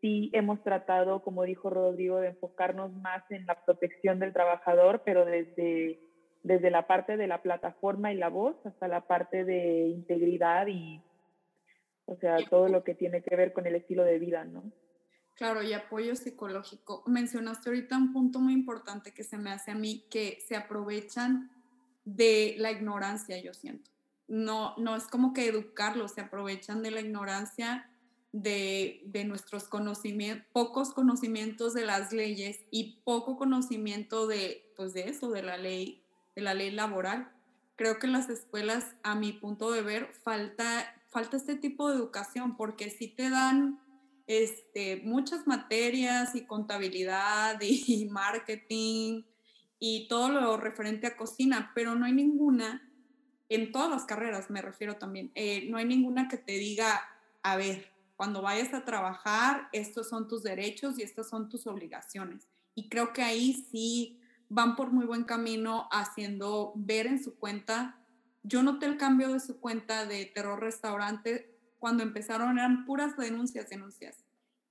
sí 0.01 0.29
hemos 0.33 0.61
tratado, 0.63 1.21
como 1.21 1.43
dijo 1.43 1.69
Rodrigo, 1.69 2.19
de 2.19 2.29
enfocarnos 2.29 2.91
más 2.91 3.23
en 3.29 3.45
la 3.45 3.55
protección 3.63 4.19
del 4.19 4.33
trabajador, 4.33 5.01
pero 5.05 5.23
desde, 5.23 5.99
desde 6.41 6.71
la 6.71 6.87
parte 6.87 7.15
de 7.15 7.27
la 7.27 7.41
plataforma 7.41 8.11
y 8.11 8.17
la 8.17 8.27
voz 8.27 8.57
hasta 8.65 8.89
la 8.89 9.01
parte 9.01 9.45
de 9.45 9.87
integridad 9.87 10.67
y, 10.67 11.01
o 12.05 12.17
sea, 12.17 12.37
todo 12.49 12.67
lo 12.67 12.83
que 12.83 12.95
tiene 12.95 13.21
que 13.21 13.35
ver 13.37 13.53
con 13.53 13.65
el 13.65 13.75
estilo 13.75 14.03
de 14.03 14.19
vida, 14.19 14.43
¿no? 14.43 14.63
Claro, 15.35 15.63
y 15.63 15.73
apoyo 15.73 16.15
psicológico. 16.15 17.03
Mencionaste 17.07 17.69
ahorita 17.69 17.97
un 17.97 18.13
punto 18.13 18.39
muy 18.39 18.53
importante 18.53 19.13
que 19.13 19.23
se 19.23 19.37
me 19.37 19.51
hace 19.51 19.71
a 19.71 19.75
mí, 19.75 20.05
que 20.09 20.39
se 20.47 20.55
aprovechan 20.55 21.49
de 22.05 22.55
la 22.59 22.71
ignorancia, 22.71 23.41
yo 23.41 23.53
siento. 23.53 23.89
No, 24.27 24.75
no 24.77 24.95
es 24.95 25.05
como 25.05 25.33
que 25.33 25.47
educarlos, 25.47 26.13
se 26.13 26.21
aprovechan 26.21 26.81
de 26.83 26.91
la 26.91 27.01
ignorancia 27.01 27.89
de, 28.31 29.23
nuestros 29.25 29.65
conocimientos, 29.65 30.45
pocos 30.51 30.93
conocimientos 30.93 31.73
de 31.73 31.85
las 31.85 32.11
leyes 32.11 32.59
y 32.71 32.99
poco 33.03 33.37
conocimiento 33.37 34.27
de, 34.27 34.71
pues 34.75 34.93
de 34.93 35.09
eso, 35.09 35.29
de 35.31 35.43
la 35.43 35.57
ley, 35.57 36.03
de 36.35 36.41
la 36.41 36.53
ley 36.53 36.71
laboral. 36.71 37.31
Creo 37.75 37.99
que 37.99 38.07
en 38.07 38.13
las 38.13 38.29
escuelas, 38.29 38.95
a 39.03 39.15
mi 39.15 39.33
punto 39.33 39.71
de 39.71 39.81
ver, 39.81 40.13
falta, 40.23 40.95
falta 41.09 41.37
este 41.37 41.55
tipo 41.55 41.89
de 41.89 41.95
educación 41.95 42.55
porque 42.55 42.89
si 42.89 43.07
te 43.07 43.29
dan 43.29 43.79
este, 44.27 45.01
muchas 45.03 45.47
materias 45.47 46.35
y 46.35 46.45
contabilidad 46.45 47.59
y 47.61 48.05
marketing 48.11 49.23
y 49.79 50.07
todo 50.07 50.29
lo 50.29 50.57
referente 50.57 51.07
a 51.07 51.17
cocina, 51.17 51.71
pero 51.75 51.95
no 51.95 52.05
hay 52.05 52.13
ninguna, 52.13 52.89
en 53.49 53.71
todas 53.71 53.89
las 53.89 54.05
carreras 54.05 54.49
me 54.49 54.61
refiero 54.61 54.95
también, 54.95 55.31
eh, 55.35 55.67
no 55.69 55.77
hay 55.77 55.85
ninguna 55.85 56.27
que 56.27 56.37
te 56.37 56.53
diga, 56.53 57.01
a 57.41 57.57
ver, 57.57 57.91
cuando 58.15 58.41
vayas 58.41 58.73
a 58.73 58.85
trabajar, 58.85 59.67
estos 59.73 60.07
son 60.07 60.27
tus 60.27 60.43
derechos 60.43 60.97
y 60.97 61.01
estas 61.01 61.29
son 61.29 61.49
tus 61.49 61.67
obligaciones. 61.67 62.47
Y 62.75 62.87
creo 62.87 63.11
que 63.11 63.21
ahí 63.21 63.65
sí 63.71 64.21
van 64.49 64.75
por 64.75 64.91
muy 64.91 65.05
buen 65.05 65.23
camino 65.23 65.87
haciendo 65.91 66.71
ver 66.75 67.07
en 67.07 67.21
su 67.21 67.35
cuenta. 67.37 67.99
Yo 68.43 68.63
noté 68.63 68.85
el 68.85 68.97
cambio 68.97 69.33
de 69.33 69.39
su 69.39 69.59
cuenta 69.59 70.05
de 70.05 70.25
Terror 70.25 70.59
Restaurante 70.59 71.52
cuando 71.83 72.01
empezaron, 72.01 72.57
eran 72.57 72.85
puras 72.85 73.17
denuncias, 73.17 73.69
denuncias. 73.69 74.23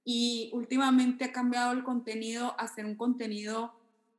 Y 0.02 0.48
últimamente 0.54 1.26
ha 1.26 1.30
cambiado 1.30 1.72
el 1.72 1.82
contenido 1.84 2.54
a 2.58 2.66
ser 2.68 2.86
un 2.86 2.94
contenido 2.94 3.74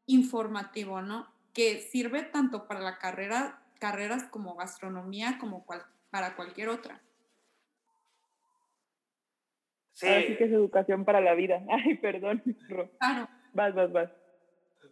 informativo, 0.06 1.02
¿no? 1.02 1.28
Que 1.56 1.80
sirve 1.80 2.22
tanto 2.22 2.68
para 2.68 2.82
la 2.82 3.00
carrera, 3.00 3.64
carreras 3.80 4.26
como 4.26 4.54
gastronomía, 4.54 5.40
como 5.40 5.66
para 6.12 6.36
cualquier 6.36 6.70
otra. 6.70 7.02
Sí. 9.94 10.08
Así 10.08 10.38
que 10.38 10.44
es 10.44 10.52
educación 10.52 11.04
para 11.04 11.20
la 11.20 11.34
vida. 11.34 11.64
Ay, 11.72 11.96
perdón. 11.96 12.44
Claro. 13.00 13.28
Vas, 13.54 13.74
vas, 13.74 13.92
vas. 13.92 14.12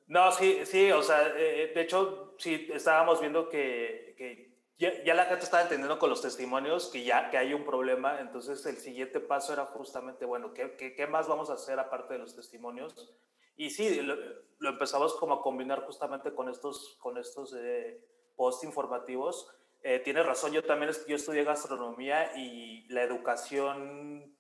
No, 0.08 0.32
sí, 0.32 0.62
sí, 0.64 0.92
o 0.92 1.04
sea, 1.04 1.28
eh, 1.38 1.66
eh, 1.66 1.72
de 1.76 1.82
hecho, 1.82 2.34
sí, 2.40 2.68
estábamos 2.74 3.22
viendo 3.22 3.48
que, 3.48 4.16
que 4.18 4.51
ya, 4.82 5.04
ya, 5.04 5.14
la 5.14 5.26
gente 5.26 5.44
estaba 5.46 5.64
entendiendo 5.64 6.00
con 6.00 6.10
los 6.10 6.22
testimonios 6.22 6.88
que 6.88 7.04
ya 7.04 7.30
que 7.30 7.38
hay 7.38 7.54
un 7.54 7.64
problema, 7.64 8.20
entonces 8.20 8.66
el 8.66 8.78
siguiente 8.78 9.20
paso 9.20 9.54
era 9.54 9.66
justamente, 9.68 10.26
bueno, 10.26 10.54
¿qué, 10.54 10.76
qué, 10.76 10.96
qué 10.96 11.08
más 11.08 11.28
vamos 11.28 11.50
a 11.50 11.54
hacer 11.54 11.80
aparte 11.80 12.14
de 12.14 12.20
los 12.20 12.36
testimonios? 12.36 13.14
Y 13.56 13.70
sí, 13.70 14.02
lo, 14.02 14.16
lo 14.58 14.70
empezamos 14.70 15.14
como 15.16 15.36
a 15.36 15.42
combinar 15.42 15.86
justamente 15.86 16.34
con 16.34 16.50
estos, 16.50 16.98
con 17.00 17.18
estos 17.18 17.54
eh, 17.56 18.04
post 18.36 18.64
informativos. 18.64 19.54
Eh, 19.84 20.00
tienes 20.00 20.26
razón, 20.26 20.52
yo 20.52 20.64
también 20.64 20.92
yo 21.08 21.16
estudié 21.16 21.44
gastronomía 21.44 22.36
y 22.36 22.88
la 22.90 23.04
educación 23.04 24.36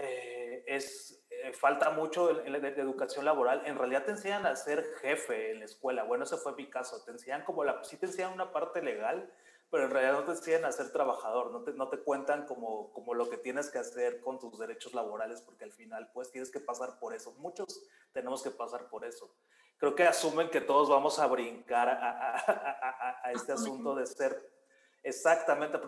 eh, 0.00 0.62
es, 0.66 1.24
eh, 1.30 1.52
falta 1.52 1.90
mucho 1.90 2.44
en, 2.44 2.52
la 2.52 2.58
educación 2.68 3.24
laboral. 3.24 3.62
En 3.66 3.76
realidad 3.76 4.04
te 4.04 4.12
enseñan 4.12 4.46
a 4.46 4.54
ser 4.54 4.84
jefe 5.00 5.50
en 5.50 5.58
la 5.58 5.64
escuela. 5.64 6.04
Bueno, 6.04 6.24
ese 6.24 6.36
fue 6.36 6.54
mi 6.54 6.70
caso. 6.70 7.02
Te 7.04 7.10
enseñan 7.10 7.42
como 7.44 7.64
la, 7.64 7.82
sí 7.82 7.96
te 7.96 8.06
enseñan 8.06 8.32
una 8.32 8.52
parte 8.52 8.82
legal, 8.82 9.32
pero 9.70 9.84
en 9.84 9.90
realidad 9.90 10.14
no 10.14 10.24
te 10.24 10.32
enseñan 10.32 10.64
a 10.64 10.72
ser 10.72 10.90
trabajador. 10.92 11.50
No 11.50 11.62
te, 11.62 11.72
no 11.72 11.88
te 11.88 11.98
cuentan 11.98 12.46
como, 12.46 12.92
como 12.92 13.14
lo 13.14 13.28
que 13.28 13.36
tienes 13.36 13.70
que 13.70 13.78
hacer 13.78 14.20
con 14.20 14.38
tus 14.38 14.58
derechos 14.58 14.94
laborales, 14.94 15.42
porque 15.42 15.64
al 15.64 15.72
final 15.72 16.10
pues 16.12 16.30
tienes 16.30 16.50
que 16.50 16.60
pasar 16.60 16.98
por 16.98 17.14
eso. 17.14 17.32
Muchos 17.38 17.86
tenemos 18.12 18.42
que 18.42 18.50
pasar 18.50 18.88
por 18.88 19.04
eso. 19.04 19.34
Creo 19.78 19.94
que 19.94 20.04
asumen 20.04 20.50
que 20.50 20.60
todos 20.60 20.88
vamos 20.88 21.18
a 21.18 21.26
brincar 21.26 21.88
a, 21.88 22.36
a, 22.36 23.20
a 23.24 23.32
este 23.32 23.52
asunto 23.52 23.94
de 23.94 24.06
ser 24.06 24.58
Exactamente, 25.02 25.78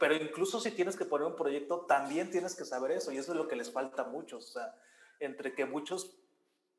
pero 0.00 0.14
incluso 0.14 0.60
si 0.60 0.72
tienes 0.72 0.96
que 0.96 1.04
poner 1.04 1.26
un 1.26 1.36
proyecto, 1.36 1.86
también 1.86 2.30
tienes 2.30 2.54
que 2.54 2.64
saber 2.64 2.90
eso, 2.90 3.12
y 3.12 3.18
eso 3.18 3.32
es 3.32 3.38
lo 3.38 3.48
que 3.48 3.56
les 3.56 3.72
falta 3.72 4.02
a 4.02 4.08
muchos. 4.08 4.50
O 4.50 4.52
sea, 4.52 4.74
entre 5.20 5.54
que 5.54 5.64
muchos 5.64 6.18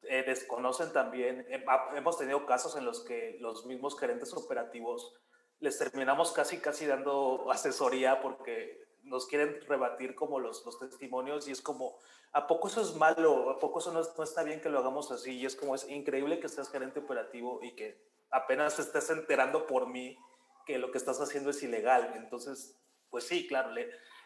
eh, 0.04 0.24
desconocen 0.24 0.91
también, 0.91 1.46
eh, 1.50 1.65
hemos 1.96 2.17
tenido 2.17 2.46
casos 2.46 2.76
en 2.76 2.86
los 2.86 3.04
que 3.04 3.38
los 3.39 3.65
mismos 3.65 3.98
gerentes 4.00 4.34
operativos 4.34 5.15
les 5.60 5.78
terminamos 5.78 6.32
casi, 6.32 6.60
casi 6.60 6.86
dando 6.86 7.52
asesoría 7.52 8.22
porque 8.22 8.86
nos 9.04 9.26
quieren 9.26 9.60
rebatir 9.67 10.15
como 10.15 10.39
los, 10.39 10.63
testimonios 10.80 11.48
y 11.48 11.52
es 11.52 11.62
como, 11.62 11.98
¿a 12.34 12.46
poco 12.46 12.67
eso 12.67 12.82
es 12.82 12.96
malo? 12.96 13.50
¿A 13.50 13.60
poco 13.60 13.80
eso 13.80 13.91
no, 13.91 14.02
no 14.02 14.24
está 14.24 14.43
bien 14.43 14.62
que 14.62 14.70
lo 14.70 14.80
hagamos 14.80 15.12
así? 15.12 15.38
Y 15.38 15.46
es 15.46 15.56
como, 15.56 15.76
es 15.76 15.89
increíble 15.89 16.39
que 16.39 16.50
seas 16.50 16.70
gerente 16.70 17.00
operativo 17.00 17.60
y 17.63 17.76
que 17.76 18.02
apenas 18.30 18.76
te 18.76 18.82
estés 18.82 19.10
enterando 19.10 19.65
por 19.65 19.88
mí 19.88 20.17
que 20.65 20.78
lo 20.78 20.91
que 20.91 20.98
estás 20.98 21.20
haciendo 21.22 21.50
es 21.50 21.63
ilegal. 21.63 22.13
Entonces, 22.17 22.78
pues 23.10 23.26
sí, 23.26 23.48
claro, 23.48 23.74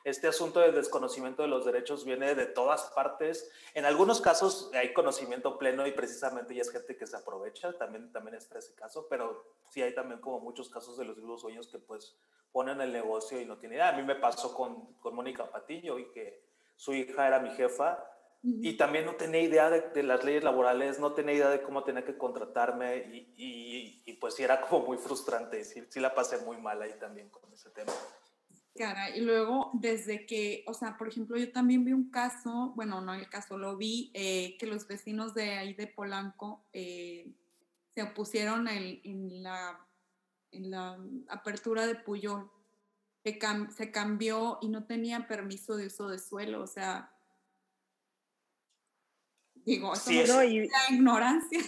este 0.03 0.27
asunto 0.27 0.59
del 0.59 0.73
desconocimiento 0.73 1.41
de 1.43 1.47
los 1.47 1.65
derechos 1.65 2.05
viene 2.05 2.33
de 2.35 2.45
todas 2.45 2.91
partes. 2.95 3.51
En 3.73 3.85
algunos 3.85 4.21
casos 4.21 4.71
hay 4.73 4.93
conocimiento 4.93 5.57
pleno 5.57 5.85
y 5.85 5.91
precisamente 5.91 6.55
ya 6.55 6.61
es 6.61 6.71
gente 6.71 6.97
que 6.97 7.07
se 7.07 7.17
aprovecha, 7.17 7.77
también, 7.77 8.11
también 8.11 8.35
está 8.35 8.59
ese 8.59 8.73
caso, 8.73 9.07
pero 9.09 9.45
sí 9.69 9.81
hay 9.81 9.93
también 9.93 10.19
como 10.19 10.39
muchos 10.39 10.69
casos 10.69 10.97
de 10.97 11.05
los 11.05 11.17
vivos 11.17 11.41
sueños 11.41 11.67
que 11.67 11.79
pues 11.79 12.15
ponen 12.51 12.81
el 12.81 12.91
negocio 12.91 13.39
y 13.39 13.45
no 13.45 13.57
tienen 13.57 13.77
idea. 13.77 13.89
A 13.89 13.93
mí 13.93 14.03
me 14.03 14.15
pasó 14.15 14.53
con, 14.53 14.93
con 14.95 15.15
Mónica 15.15 15.49
Patiño 15.49 15.99
y 15.99 16.11
que 16.11 16.43
su 16.75 16.93
hija 16.93 17.27
era 17.27 17.39
mi 17.39 17.51
jefa 17.51 18.03
y 18.43 18.75
también 18.75 19.05
no 19.05 19.15
tenía 19.15 19.41
idea 19.41 19.69
de, 19.69 20.01
las 20.01 20.23
leyes 20.23 20.43
laborales, 20.43 20.99
no 20.99 21.13
tenía 21.13 21.35
idea 21.35 21.49
de 21.49 21.61
cómo 21.61 21.83
tenía 21.83 22.03
que 22.03 22.17
contratarme 22.17 22.97
y, 22.97 23.33
y, 23.37 24.03
y 24.03 24.13
pues 24.13 24.33
sí 24.33 24.43
era 24.43 24.61
como 24.61 24.87
muy 24.87 24.97
frustrante, 24.97 25.63
sí, 25.63 25.85
sí, 25.89 25.99
la 25.99 26.15
pasé 26.15 26.39
muy 26.39 26.57
mal 26.57 26.81
ahí 26.81 26.93
también 26.99 27.29
con 27.29 27.53
ese 27.53 27.69
tema. 27.69 27.91
Cara, 28.75 29.15
y 29.15 29.21
luego 29.21 29.69
desde 29.73 30.25
que, 30.25 30.63
o 30.65 30.73
sea, 30.73 30.97
por 30.97 31.09
ejemplo, 31.09 31.37
yo 31.37 31.51
también 31.51 31.83
vi 31.83 31.91
un 31.91 32.09
caso, 32.09 32.71
bueno, 32.75 33.01
no 33.01 33.13
el 33.13 33.29
caso, 33.29 33.57
lo 33.57 33.75
vi, 33.75 34.11
eh, 34.13 34.55
que 34.57 34.65
los 34.65 34.87
vecinos 34.87 35.33
de 35.33 35.57
ahí 35.57 35.73
de 35.73 35.87
Polanco 35.87 36.63
eh, 36.71 37.33
se 37.93 38.03
opusieron 38.03 38.67
en, 38.69 39.01
en, 39.03 39.43
la, 39.43 39.85
en 40.51 40.71
la 40.71 40.97
apertura 41.27 41.85
de 41.85 41.95
Puyol, 41.95 42.49
que 43.23 43.37
se 43.75 43.91
cambió 43.91 44.57
y 44.61 44.69
no 44.69 44.85
tenía 44.85 45.27
permiso 45.27 45.75
de 45.75 45.87
uso 45.87 46.07
de 46.07 46.17
suelo, 46.17 46.63
o 46.63 46.67
sea, 46.67 47.11
Digo, 49.65 49.93
eso 49.93 50.11
es 50.11 50.29
la 50.29 50.95
ignorancia. 50.95 51.59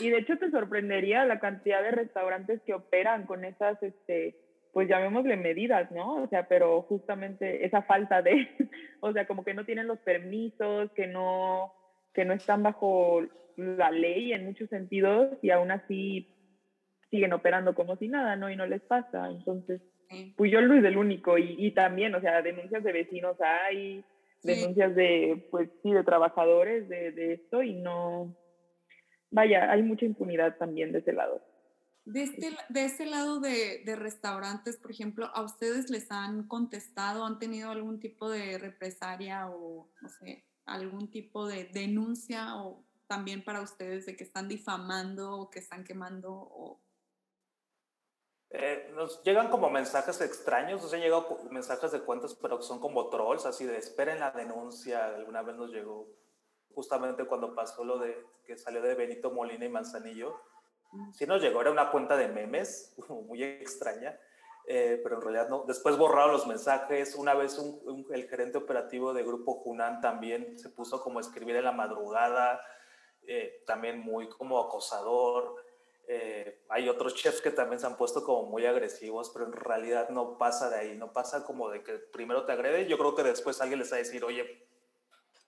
Y 0.00 0.10
de 0.10 0.18
hecho 0.18 0.36
te 0.38 0.50
sorprendería 0.50 1.24
la 1.24 1.40
cantidad 1.40 1.82
de 1.82 1.90
restaurantes 1.90 2.60
que 2.62 2.74
operan 2.74 3.26
con 3.26 3.44
esas, 3.44 3.82
este, 3.82 4.38
pues 4.72 4.88
llamémosle 4.88 5.36
medidas, 5.36 5.90
¿no? 5.90 6.22
O 6.22 6.28
sea, 6.28 6.44
pero 6.44 6.82
justamente 6.82 7.64
esa 7.64 7.82
falta 7.82 8.22
de, 8.22 8.48
o 9.00 9.12
sea, 9.12 9.26
como 9.26 9.44
que 9.44 9.54
no 9.54 9.64
tienen 9.64 9.86
los 9.86 9.98
permisos, 10.00 10.90
que 10.92 11.06
no, 11.06 11.72
que 12.14 12.24
no 12.24 12.32
están 12.32 12.62
bajo 12.62 13.22
la 13.56 13.90
ley 13.90 14.32
en 14.32 14.44
muchos 14.44 14.68
sentidos 14.68 15.36
y 15.42 15.50
aún 15.50 15.70
así 15.70 16.28
siguen 17.10 17.32
operando 17.32 17.74
como 17.74 17.96
si 17.96 18.08
nada, 18.08 18.36
¿no? 18.36 18.50
Y 18.50 18.56
no 18.56 18.66
les 18.66 18.82
pasa. 18.82 19.28
Entonces, 19.28 19.82
pues 20.36 20.50
yo 20.50 20.60
lo 20.60 20.74
es 20.74 20.84
el 20.84 20.96
único 20.96 21.38
y, 21.38 21.54
y 21.58 21.72
también, 21.72 22.14
o 22.14 22.20
sea, 22.20 22.42
denuncias 22.42 22.82
de 22.82 22.92
vecinos 22.92 23.36
hay, 23.40 24.04
denuncias 24.42 24.94
de, 24.94 25.44
pues 25.50 25.70
sí, 25.82 25.92
de 25.92 26.04
trabajadores 26.04 26.88
de, 26.88 27.12
de, 27.12 27.34
esto 27.34 27.62
y 27.62 27.74
no, 27.74 28.34
vaya, 29.30 29.70
hay 29.70 29.82
mucha 29.82 30.06
impunidad 30.06 30.56
también 30.56 30.92
de 30.92 31.00
ese 31.00 31.12
lado. 31.12 31.42
De, 32.12 32.22
este, 32.22 32.56
de 32.68 32.84
ese 32.84 33.06
lado 33.06 33.40
de, 33.40 33.82
de, 33.84 33.96
restaurantes, 33.96 34.76
por 34.76 34.90
ejemplo, 34.90 35.26
¿a 35.34 35.42
ustedes 35.42 35.90
les 35.90 36.10
han 36.10 36.48
contestado, 36.48 37.24
han 37.24 37.38
tenido 37.38 37.70
algún 37.70 38.00
tipo 38.00 38.28
de 38.28 38.58
represalia 38.58 39.48
o, 39.48 39.88
no 40.00 40.08
sé, 40.08 40.44
algún 40.66 41.10
tipo 41.10 41.46
de 41.46 41.64
denuncia 41.64 42.56
o 42.56 42.84
también 43.06 43.44
para 43.44 43.60
ustedes 43.60 44.06
de 44.06 44.16
que 44.16 44.24
están 44.24 44.48
difamando 44.48 45.36
o 45.36 45.50
que 45.50 45.58
están 45.58 45.84
quemando 45.84 46.32
o 46.32 46.80
eh, 48.52 48.90
nos 48.94 49.22
llegan 49.22 49.48
como 49.48 49.70
mensajes 49.70 50.20
extraños, 50.20 50.82
nos 50.82 50.92
han 50.92 51.00
llegado 51.00 51.38
mensajes 51.50 51.92
de 51.92 52.00
cuentas, 52.00 52.34
pero 52.34 52.58
que 52.58 52.64
son 52.64 52.80
como 52.80 53.08
trolls, 53.08 53.46
así 53.46 53.64
de 53.64 53.76
esperen 53.76 54.18
la 54.18 54.32
denuncia. 54.32 55.06
Alguna 55.06 55.42
vez 55.42 55.54
nos 55.54 55.70
llegó 55.70 56.08
justamente 56.74 57.24
cuando 57.26 57.54
pasó 57.54 57.84
lo 57.84 57.98
de 57.98 58.26
que 58.44 58.58
salió 58.58 58.82
de 58.82 58.96
Benito 58.96 59.30
Molina 59.30 59.64
y 59.64 59.68
Manzanillo, 59.68 60.40
Sí 61.12 61.26
nos 61.26 61.40
llegó, 61.40 61.60
era 61.60 61.70
una 61.70 61.90
cuenta 61.90 62.16
de 62.16 62.28
memes, 62.28 62.94
muy 63.08 63.42
extraña, 63.42 64.18
eh, 64.66 65.00
pero 65.02 65.16
en 65.16 65.22
realidad 65.22 65.48
no. 65.48 65.64
Después 65.66 65.96
borraron 65.96 66.32
los 66.32 66.46
mensajes. 66.46 67.14
Una 67.14 67.34
vez 67.34 67.58
un, 67.58 68.06
el 68.12 68.28
gerente 68.28 68.58
operativo 68.58 69.12
de 69.12 69.22
Grupo 69.22 69.54
Junan 69.54 70.00
también 70.00 70.58
se 70.58 70.68
puso 70.68 71.02
como 71.02 71.18
a 71.18 71.22
escribir 71.22 71.56
en 71.56 71.64
la 71.64 71.72
madrugada, 71.72 72.60
eh, 73.26 73.62
también 73.66 73.98
muy 74.00 74.28
como 74.28 74.58
acosador. 74.58 75.56
Eh, 76.08 76.64
hay 76.68 76.88
otros 76.88 77.14
chefs 77.14 77.40
que 77.40 77.52
también 77.52 77.78
se 77.78 77.86
han 77.86 77.96
puesto 77.96 78.24
como 78.24 78.48
muy 78.48 78.66
agresivos, 78.66 79.30
pero 79.30 79.46
en 79.46 79.52
realidad 79.52 80.08
no 80.08 80.38
pasa 80.38 80.68
de 80.68 80.76
ahí, 80.76 80.96
no 80.96 81.12
pasa 81.12 81.44
como 81.44 81.70
de 81.70 81.84
que 81.84 81.94
primero 81.94 82.44
te 82.44 82.52
agrede. 82.52 82.86
Yo 82.86 82.98
creo 82.98 83.14
que 83.14 83.22
después 83.22 83.60
alguien 83.60 83.78
les 83.78 83.92
va 83.92 83.96
a 83.96 83.98
decir, 83.98 84.24
oye, 84.24 84.66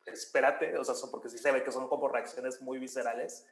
espérate, 0.06 0.76
o 0.76 0.84
sea, 0.84 0.94
porque 1.10 1.28
sí 1.28 1.38
se 1.38 1.52
ve 1.52 1.62
que 1.62 1.72
son 1.72 1.88
como 1.88 2.08
reacciones 2.08 2.60
muy 2.60 2.78
viscerales. 2.78 3.46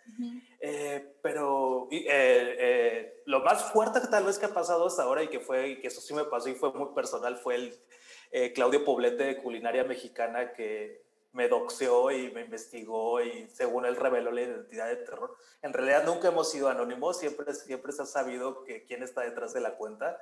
Eh, 0.61 1.17
pero 1.23 1.89
eh, 1.91 2.07
eh, 2.09 3.23
lo 3.27 3.41
más 3.41 3.71
fuerte 3.73 4.01
que 4.01 4.09
tal 4.09 4.25
vez 4.25 4.39
que 4.39 4.47
ha 4.47 4.55
pasado 4.55 4.87
hasta 4.87 5.05
ahora 5.05 5.23
y 5.23 5.29
que 5.29 5.41
fue, 5.41 5.69
y 5.69 5.81
que 5.81 5.89
eso 5.89 6.01
sí 6.01 6.15
me 6.15 6.25
pasó 6.25 6.49
y 6.49 6.55
fue 6.55 6.73
muy 6.73 6.95
personal, 6.95 7.37
fue 7.37 7.57
el 8.33 8.53
Claudio 8.55 8.85
Poblete 8.85 9.25
de 9.25 9.37
Culinaria 9.39 9.85
Mexicana 9.85 10.53
que 10.53 11.03
me 11.33 11.49
doxeó 11.49 12.11
y 12.11 12.31
me 12.33 12.43
investigó 12.43 13.21
y 13.21 13.49
según 13.51 13.87
él 13.87 13.95
reveló 13.95 14.33
la 14.33 14.43
identidad 14.43 14.89
de 14.89 14.97
terror. 14.97 15.37
En 15.63 15.73
realidad 15.73 16.05
nunca 16.05 16.29
hemos 16.29 16.51
sido 16.51 16.69
anónimos, 16.69 17.19
siempre, 17.19 17.53
siempre 17.55 17.93
se 17.93 18.03
ha 18.03 18.07
sabido 18.07 18.65
que 18.65 18.85
quién 18.85 19.03
está 19.03 19.23
detrás 19.23 19.53
de 19.53 19.61
la 19.61 19.77
cuenta. 19.77 20.21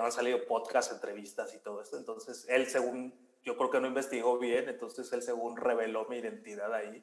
han 0.00 0.10
salido 0.10 0.44
podcasts, 0.46 0.92
entrevistas 0.92 1.54
y 1.54 1.58
todo 1.58 1.82
esto. 1.82 1.96
Entonces, 1.98 2.46
él, 2.48 2.66
según 2.66 3.25
yo 3.46 3.56
creo 3.56 3.70
que 3.70 3.80
no 3.80 3.86
investigó 3.86 4.38
bien, 4.38 4.68
entonces 4.68 5.10
él 5.12 5.22
según 5.22 5.56
reveló 5.56 6.04
mi 6.08 6.16
identidad 6.16 6.74
ahí. 6.74 7.02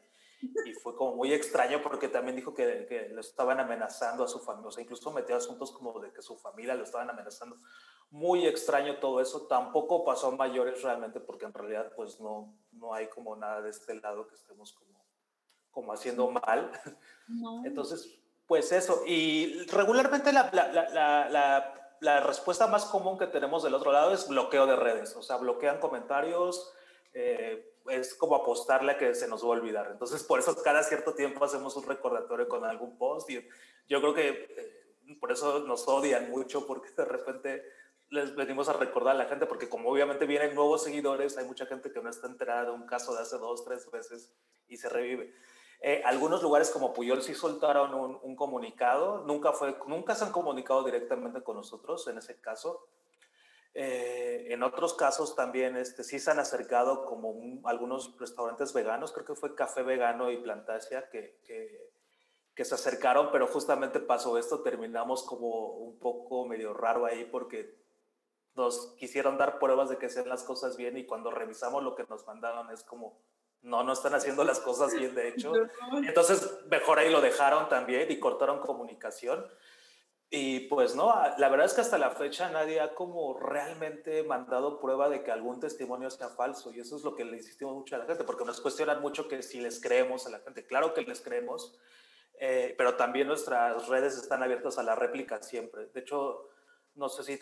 Y 0.65 0.73
fue 0.73 0.93
como 0.93 1.15
muy 1.15 1.33
extraño 1.33 1.81
porque 1.81 2.09
también 2.09 2.35
dijo 2.35 2.53
que, 2.53 2.85
que 2.85 3.07
lo 3.07 3.21
estaban 3.21 3.61
amenazando 3.61 4.25
a 4.25 4.27
su 4.27 4.39
familia, 4.39 4.67
o 4.67 4.71
sea, 4.73 4.83
incluso 4.83 5.09
metió 5.11 5.37
asuntos 5.37 5.71
como 5.71 5.97
de 6.01 6.11
que 6.11 6.21
su 6.21 6.37
familia 6.37 6.75
lo 6.75 6.83
estaban 6.83 7.09
amenazando. 7.09 7.57
Muy 8.11 8.45
extraño 8.45 8.99
todo 8.99 9.21
eso, 9.21 9.47
tampoco 9.47 10.03
pasó 10.03 10.27
a 10.27 10.35
mayores 10.35 10.83
realmente 10.83 11.21
porque 11.21 11.45
en 11.45 11.53
realidad 11.53 11.93
pues 11.95 12.19
no, 12.19 12.53
no 12.73 12.93
hay 12.93 13.07
como 13.07 13.37
nada 13.37 13.61
de 13.61 13.69
este 13.69 13.95
lado 13.95 14.27
que 14.27 14.35
estemos 14.35 14.73
como, 14.73 15.05
como 15.71 15.93
haciendo 15.93 16.29
mal. 16.29 16.71
Entonces, 17.63 18.19
pues 18.45 18.73
eso, 18.73 19.03
y 19.07 19.65
regularmente 19.67 20.33
la, 20.33 20.49
la, 20.51 20.67
la, 20.89 21.29
la 21.29 21.82
la 22.03 22.19
respuesta 22.19 22.67
más 22.67 22.83
común 22.85 23.17
que 23.17 23.27
tenemos 23.27 23.63
del 23.63 23.73
otro 23.73 23.93
lado 23.93 24.13
es 24.13 24.27
bloqueo 24.27 24.67
de 24.67 24.75
redes, 24.75 25.15
o 25.15 25.21
sea, 25.21 25.37
bloquean 25.37 25.79
comentarios, 25.79 26.73
eh, 27.13 27.73
es 27.87 28.13
como 28.15 28.35
apostarle 28.35 28.91
a 28.91 28.97
que 28.97 29.15
se 29.15 29.27
nos 29.27 29.41
va 29.41 29.47
a 29.47 29.51
olvidar. 29.51 29.89
Entonces, 29.89 30.21
por 30.23 30.39
eso 30.39 30.53
cada 30.61 30.83
cierto 30.83 31.13
tiempo 31.13 31.45
hacemos 31.45 31.77
un 31.77 31.85
recordatorio 31.85 32.49
con 32.49 32.65
algún 32.65 32.97
post 32.97 33.29
y 33.29 33.47
yo 33.87 34.01
creo 34.01 34.13
que 34.13 34.29
eh, 34.29 35.15
por 35.21 35.31
eso 35.31 35.59
nos 35.59 35.87
odian 35.87 36.29
mucho 36.29 36.67
porque 36.67 36.89
de 36.91 37.05
repente 37.05 37.63
les 38.09 38.35
venimos 38.35 38.67
a 38.67 38.73
recordar 38.73 39.15
a 39.15 39.19
la 39.19 39.25
gente 39.25 39.45
porque 39.45 39.69
como 39.69 39.89
obviamente 39.89 40.25
vienen 40.25 40.55
nuevos 40.55 40.83
seguidores, 40.83 41.37
hay 41.37 41.45
mucha 41.45 41.65
gente 41.65 41.89
que 41.89 42.01
no 42.01 42.09
está 42.09 42.27
enterada 42.27 42.65
de 42.65 42.71
un 42.71 42.85
caso 42.85 43.15
de 43.15 43.21
hace 43.21 43.37
dos, 43.37 43.63
tres 43.63 43.89
veces 43.89 44.33
y 44.67 44.75
se 44.75 44.89
revive. 44.89 45.33
Eh, 45.85 46.01
algunos 46.05 46.41
lugares 46.41 46.69
como 46.69 46.93
Puyol 46.93 47.21
sí 47.21 47.35
soltaron 47.35 47.93
un, 47.93 48.35
comunicado, 48.37 49.25
nunca, 49.25 49.51
fue, 49.51 49.77
nunca 49.85 50.15
se 50.15 50.23
han 50.23 50.31
comunicado 50.31 50.81
directamente 50.85 51.43
con 51.43 51.57
nosotros 51.57 52.07
en 52.07 52.17
ese 52.17 52.39
caso. 52.39 52.87
Eh, 53.73 54.47
en 54.51 54.63
otros 54.63 54.93
casos 54.93 55.35
también 55.35 55.75
este, 55.75 56.05
sí 56.05 56.19
se 56.19 56.31
han 56.31 56.39
acercado 56.39 57.03
como 57.03 57.59
algunos 57.67 58.17
restaurantes 58.17 58.71
veganos, 58.71 59.11
creo 59.11 59.25
que 59.25 59.35
fue 59.35 59.55
Café 59.55 59.83
Vegano 59.83 60.31
y 60.31 60.37
Plantasia 60.37 61.09
que, 61.09 61.41
que, 61.43 61.91
que, 62.55 62.63
se 62.63 62.75
acercaron, 62.75 63.29
pero 63.33 63.45
justamente 63.47 63.99
pasó 63.99 64.37
esto, 64.37 64.61
terminamos 64.61 65.23
como 65.23 65.73
un 65.73 65.99
poco 65.99 66.45
medio 66.45 66.73
raro 66.73 67.05
ahí 67.05 67.25
porque 67.25 67.77
nos 68.55 68.95
quisieron 68.97 69.37
dar 69.37 69.59
pruebas 69.59 69.89
de 69.89 69.97
que 69.97 70.05
hacían 70.05 70.29
las 70.29 70.43
cosas 70.43 70.77
bien 70.77 70.97
y 70.97 71.05
cuando 71.05 71.29
revisamos 71.29 71.83
lo 71.83 71.93
que 71.93 72.05
nos 72.05 72.25
mandaron 72.25 72.71
es 72.71 72.85
como 72.85 73.19
no, 73.63 73.83
no 73.83 73.93
están 73.93 74.13
haciendo 74.13 74.43
las 74.43 74.59
cosas 74.59 74.93
bien, 74.93 75.15
de 75.15 75.29
hecho. 75.29 75.51
Entonces, 76.05 76.59
mejor 76.69 76.99
ahí 76.99 77.09
lo 77.09 77.21
dejaron 77.21 77.69
también 77.69 78.11
y 78.11 78.19
cortaron 78.19 78.59
comunicación. 78.59 79.45
Y 80.29 80.61
pues 80.61 80.95
no, 80.95 81.13
la 81.37 81.49
verdad 81.49 81.67
es 81.67 81.73
que 81.73 81.81
hasta 81.81 81.97
la 81.97 82.09
fecha 82.09 82.49
nadie 82.49 82.81
ha 82.81 82.95
como 82.95 83.37
realmente 83.37 84.23
mandado 84.23 84.79
prueba 84.79 85.07
de 85.07 85.23
que 85.23 85.31
algún 85.31 85.59
testimonio 85.59 86.09
sea 86.09 86.29
falso. 86.29 86.71
Y 86.73 86.79
eso 86.79 86.97
es 86.97 87.03
lo 87.03 87.15
que 87.15 87.23
le 87.23 87.37
insistimos 87.37 87.75
mucho 87.75 87.95
a 87.95 87.99
la 87.99 88.05
gente, 88.05 88.23
porque 88.23 88.43
nos 88.43 88.59
cuestionan 88.59 88.99
mucho 88.99 89.27
que 89.27 89.43
si 89.43 89.61
les 89.61 89.79
creemos 89.79 90.25
a 90.25 90.31
la 90.31 90.39
gente. 90.39 90.65
Claro 90.65 90.93
que 90.93 91.03
les 91.03 91.21
creemos, 91.21 91.77
eh, 92.39 92.73
pero 92.77 92.95
también 92.95 93.27
nuestras 93.27 93.87
redes 93.87 94.17
están 94.17 94.41
abiertas 94.43 94.77
a 94.77 94.83
la 94.83 94.95
réplica 94.95 95.41
siempre. 95.43 95.85
De 95.93 95.99
hecho, 95.99 96.49
no 96.95 97.09
sé 97.09 97.23
si 97.23 97.39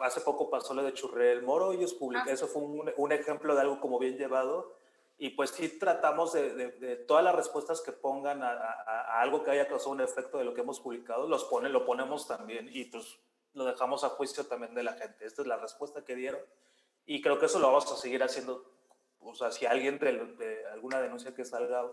hace 0.00 0.20
poco 0.22 0.50
pasó 0.50 0.74
lo 0.74 0.82
de 0.82 0.92
Churré 0.92 1.32
el 1.32 1.42
Moro, 1.42 1.72
ellos 1.72 1.94
publicaron, 1.94 2.28
ah. 2.28 2.34
eso 2.34 2.48
fue 2.48 2.62
un, 2.62 2.92
un, 2.96 3.12
ejemplo 3.12 3.54
de 3.54 3.60
algo 3.60 3.80
como 3.80 3.98
bien 4.00 4.18
llevado 4.18 4.81
y 5.22 5.30
pues 5.30 5.50
sí 5.50 5.78
tratamos 5.78 6.32
de, 6.32 6.52
de, 6.52 6.96
todas 6.96 7.22
las 7.22 7.32
respuestas 7.32 7.80
que 7.80 7.92
pongan 7.92 8.42
a, 8.42 8.54
a, 8.54 9.20
algo 9.20 9.44
que 9.44 9.52
haya 9.52 9.68
causado 9.68 9.92
un 9.92 10.00
efecto 10.00 10.36
de 10.36 10.44
lo 10.44 10.52
que 10.52 10.62
hemos 10.62 10.80
publicado, 10.80 11.28
los 11.28 11.44
pone, 11.44 11.68
lo 11.68 11.86
ponemos 11.86 12.26
también 12.26 12.68
y 12.72 12.86
pues 12.86 13.20
lo 13.54 13.64
dejamos 13.64 14.02
a 14.02 14.08
juicio 14.08 14.48
también 14.48 14.74
de 14.74 14.82
la 14.82 14.94
gente. 14.94 15.24
Esta 15.24 15.42
es 15.42 15.46
la 15.46 15.58
respuesta 15.58 16.04
que 16.04 16.16
dieron 16.16 16.40
y 17.06 17.22
creo 17.22 17.38
que 17.38 17.46
eso 17.46 17.60
lo 17.60 17.68
vamos 17.68 17.92
a 17.92 17.96
seguir 17.96 18.20
haciendo. 18.24 18.68
O 19.20 19.32
sea, 19.36 19.52
si 19.52 19.64
alguien 19.64 20.00
de, 20.00 20.12
de 20.12 20.66
alguna 20.72 21.00
denuncia 21.00 21.32
que 21.32 21.44
salga 21.44 21.88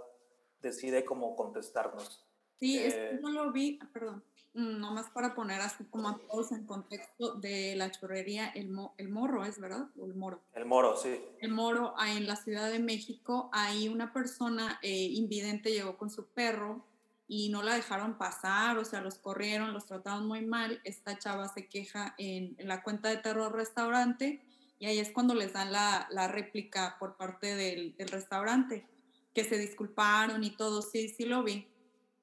decide 0.60 1.06
cómo 1.06 1.36
contestarnos. 1.36 2.28
Sí, 2.60 2.78
eh, 2.78 3.20
no 3.22 3.32
lo 3.32 3.52
vi, 3.52 3.80
perdón, 3.94 4.24
Mm, 4.54 4.80
nomás 4.80 5.10
para 5.12 5.36
poner 5.36 5.62
así 5.62 5.84
como 5.86 6.10
a 6.10 6.18
todos 6.18 6.52
en 6.52 6.66
contexto 6.66 7.36
de 7.36 7.76
la 7.76 7.92
chorrería 7.92 8.48
El, 8.48 8.76
el 8.98 9.10
Morro, 9.10 9.46
¿es 9.46 9.60
verdad? 9.60 9.88
¿O 9.98 10.06
el 10.06 10.16
Moro? 10.16 10.42
El 10.54 10.66
Moro, 10.66 10.98
sí. 10.98 11.22
El 11.40 11.52
Moro, 11.52 11.94
ahí 11.98 12.18
en 12.18 12.26
la 12.26 12.36
Ciudad 12.36 12.72
de 12.72 12.80
México, 12.80 13.50
ahí 13.54 13.88
una 13.88 14.12
persona 14.12 14.80
eh, 14.82 14.90
invidente 14.90 15.72
llegó 15.72 15.98
con 15.98 16.10
su 16.10 16.26
perro 16.26 16.84
y 17.28 17.50
no 17.50 17.62
la 17.62 17.76
dejaron 17.76 18.18
pasar, 18.18 18.80
o 18.80 18.86
sea, 18.86 19.02
los 19.02 19.20
corrieron, 19.20 19.72
los 19.72 19.86
trataron 19.86 20.28
muy 20.28 20.44
mal. 20.44 20.82
Esta 20.84 21.20
chava 21.20 21.48
se 21.48 21.68
queja 21.68 22.16
en, 22.18 22.58
la 22.60 22.82
cuenta 22.82 23.10
de 23.10 23.18
Terror 23.18 23.54
Restaurante 23.54 24.42
y 24.80 24.88
ahí 24.88 24.98
es 24.98 25.12
cuando 25.12 25.36
les 25.36 25.54
dan 25.54 25.72
la, 25.72 26.08
la 26.10 26.28
réplica 26.28 26.98
por 27.00 27.18
parte 27.18 27.56
del, 27.56 27.96
del 27.98 28.08
restaurante, 28.08 28.88
que 29.36 29.44
se 29.44 29.60
disculparon 29.60 30.44
y 30.44 30.50
todo, 30.50 30.82
sí, 30.82 31.08
sí 31.10 31.26
lo 31.26 31.44
vi 31.44 31.68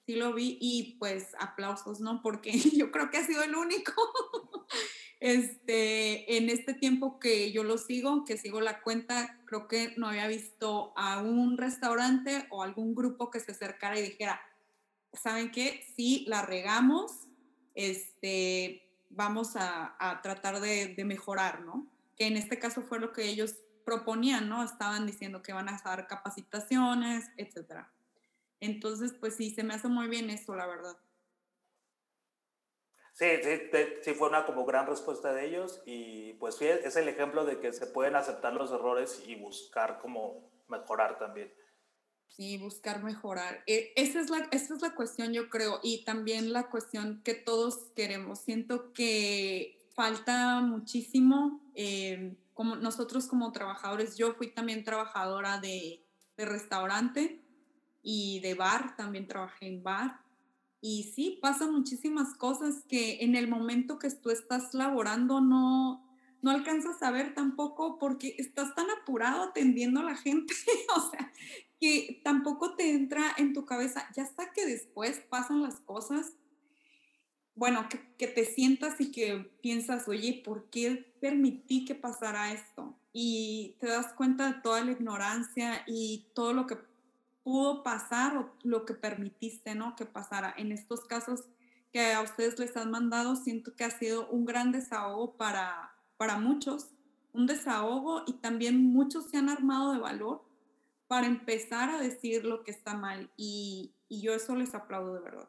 sí 0.07 0.15
lo 0.15 0.33
vi 0.33 0.57
y 0.61 0.97
pues 0.99 1.35
aplausos, 1.39 2.01
¿no? 2.01 2.23
Porque 2.23 2.53
yo 2.77 2.91
creo 2.91 3.11
que 3.11 3.19
ha 3.19 3.27
sido 3.27 3.43
el 3.43 3.55
único. 3.55 3.93
Este, 5.19 6.37
en 6.37 6.51
este 6.51 6.75
tiempo 6.75 7.19
que 7.19 7.51
yo 7.51 7.65
lo 7.65 7.79
sigo, 7.79 8.27
que 8.27 8.37
sigo 8.37 8.61
la 8.61 8.83
cuenta, 8.83 9.41
creo 9.47 9.67
que 9.67 9.95
no 9.97 10.09
había 10.09 10.29
visto 10.29 10.93
a 10.95 11.23
un 11.23 11.57
restaurante 11.57 12.47
o 12.51 12.63
algún 12.63 12.95
grupo 12.95 13.31
que 13.31 13.41
se 13.41 13.53
acercara 13.53 13.99
y 13.99 14.03
dijera, 14.03 14.39
¿saben 15.15 15.51
qué? 15.51 15.83
Sí, 15.97 16.27
la 16.29 16.43
regamos, 16.43 17.29
este, 17.75 18.91
vamos 19.09 19.53
a, 19.57 20.21
tratar 20.23 20.61
de, 20.61 20.89
de, 20.89 21.05
mejorar, 21.07 21.63
¿no? 21.63 21.91
Que 22.15 22.27
en 22.27 22.37
este 22.37 22.59
caso 22.59 22.83
fue 22.83 23.01
lo 23.01 23.15
que 23.15 23.27
ellos 23.27 23.57
proponían, 23.87 24.51
¿no? 24.51 24.63
Estaban 24.63 25.07
diciendo 25.07 25.43
que 25.43 25.55
van 25.55 25.71
a 25.71 25.81
dar 25.83 26.07
capacitaciones, 26.07 27.25
etcétera. 27.39 27.91
Entonces, 28.61 29.15
pues 29.19 29.37
sí, 29.37 29.51
se 29.51 29.63
me 29.63 29.75
hace 29.75 29.89
muy 29.89 30.09
bien 30.09 30.31
eso, 30.31 30.55
la 30.55 30.67
verdad. 30.67 30.97
Sí, 33.17 33.25
sí, 33.43 33.61
sí, 34.03 34.13
fue 34.13 34.29
una 34.29 34.45
como 34.45 34.67
gran 34.67 34.87
respuesta 34.87 35.33
de 35.33 35.47
ellos 35.47 35.83
y 35.87 36.35
pues 36.35 36.57
sí, 36.57 36.67
es 36.67 36.97
el 36.97 37.09
ejemplo 37.09 37.47
de 37.47 37.61
que 37.61 37.73
se 37.73 37.87
pueden 37.87 38.15
aceptar 38.15 38.53
los 38.53 38.71
errores 38.73 39.23
y 39.27 39.37
buscar 39.37 40.01
como 40.01 40.51
mejorar 40.69 41.19
también. 41.19 41.51
Sí, 42.29 42.59
buscar 42.59 43.03
mejorar. 43.03 43.63
E, 43.67 43.95
esa, 43.97 44.21
es 44.21 44.29
la, 44.29 44.47
esa 44.51 44.75
es 44.75 44.83
la 44.83 44.95
cuestión, 44.95 45.33
yo 45.33 45.49
creo, 45.49 45.81
y 45.83 46.05
también 46.05 46.53
la 46.53 46.69
cuestión 46.69 47.23
que 47.25 47.33
todos 47.33 47.91
queremos. 47.97 48.41
Siento 48.41 48.93
que 48.93 49.89
falta 49.95 50.61
muchísimo, 50.61 51.63
eh, 51.75 52.37
como 52.53 52.77
nosotros 52.77 53.29
como 53.29 53.51
trabajadores, 53.51 54.19
yo 54.19 54.35
fui 54.35 54.53
también 54.53 54.85
trabajadora 54.85 55.59
de, 55.59 56.05
de 56.37 56.45
restaurante 56.45 57.46
y 58.09 58.39
de 58.39 58.55
bar, 58.55 58.95
también 58.95 59.27
trabajé 59.27 59.67
en 59.67 59.83
bar. 59.83 60.21
Y 60.81 61.11
sí, 61.13 61.41
pasan 61.43 61.73
muchísimas 61.73 62.35
cosas 62.35 62.85
que 62.89 63.25
en 63.25 63.35
el 63.35 63.49
momento 63.49 63.99
que 63.99 64.09
tú 64.11 64.31
estás 64.31 64.75
laborando 64.75 65.41
no, 65.41 66.09
no 66.41 66.51
alcanzas 66.53 67.03
a 67.03 67.11
ver 67.11 67.35
tampoco 67.35 67.99
porque 67.99 68.37
estás 68.39 68.77
tan 68.77 68.87
apurado 68.91 69.43
atendiendo 69.43 69.99
a 69.99 70.05
la 70.05 70.15
gente, 70.15 70.55
o 70.97 71.11
sea, 71.11 71.33
que 71.81 72.21
tampoco 72.23 72.77
te 72.77 72.93
entra 72.93 73.35
en 73.39 73.53
tu 73.53 73.67
cabeza, 73.67 74.09
ya 74.15 74.23
hasta 74.23 74.53
que 74.53 74.67
después 74.67 75.19
pasan 75.29 75.63
las 75.63 75.81
cosas, 75.81 76.33
bueno, 77.57 77.89
que, 77.89 77.99
que, 78.19 78.29
te 78.29 78.45
sientas 78.45 79.01
y 79.01 79.11
que 79.11 79.51
piensas, 79.63 80.07
oye, 80.07 80.43
¿por 80.45 80.71
qué 80.71 81.13
permití 81.21 81.85
que 81.85 81.97
pasara 81.97 82.53
esto? 82.53 82.97
Y 83.13 83.75
te 83.81 83.89
das 83.89 84.13
cuenta 84.13 84.53
de 84.53 84.61
toda 84.61 84.85
la 84.85 84.93
ignorancia 84.93 85.83
y 85.89 86.29
todo 86.35 86.53
lo 86.53 86.69
que 86.69 86.77
pudo 87.47 87.85
pasar 87.85 88.37
o 88.37 88.51
lo 88.65 88.85
que 88.85 88.95
permitiste, 88.95 89.77
¿no? 89.77 89.95
Que 89.95 90.05
pasara. 90.05 90.53
En 90.59 90.73
estos 90.73 91.05
casos, 91.05 91.45
que 91.93 92.13
a 92.13 92.21
ustedes 92.21 92.59
les 92.59 92.77
han 92.77 92.91
mandado, 92.91 93.37
siento 93.37 93.77
que 93.77 93.85
ha 93.85 93.91
sido 93.91 94.29
un 94.31 94.47
gran 94.47 94.73
desahogo 94.73 95.37
para, 95.37 95.93
para 96.17 96.39
muchos, 96.39 96.91
un 97.33 97.47
desahogo 97.47 98.25
y 98.27 98.33
también 98.41 98.83
muchos 98.83 99.31
se 99.31 99.37
han 99.37 99.49
armado 99.49 99.93
de 99.93 100.01
valor 100.01 100.43
para 101.07 101.29
empezar 101.29 101.89
a 101.89 102.01
decir 102.01 102.45
lo 102.45 102.65
que 102.65 102.73
está 102.73 102.95
mal 102.95 103.31
y, 103.37 103.93
y 104.09 104.23
yo 104.23 104.35
eso 104.35 104.57
les 104.57 104.75
aplaudo 104.75 105.15
de 105.15 105.21
verdad. 105.21 105.49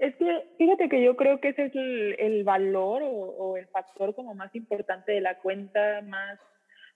Es 0.00 0.16
que 0.16 0.54
fíjate 0.56 0.88
que 0.88 1.04
yo 1.04 1.14
creo 1.14 1.42
que 1.42 1.50
ese 1.50 1.66
es 1.66 1.74
el, 1.74 2.16
el 2.18 2.44
valor 2.44 3.02
o, 3.02 3.08
o, 3.08 3.56
el 3.58 3.66
factor 3.66 4.14
como 4.14 4.34
más 4.34 4.54
importante 4.54 5.12
de 5.12 5.20
la 5.20 5.36
cuenta, 5.40 6.00
más, 6.06 6.40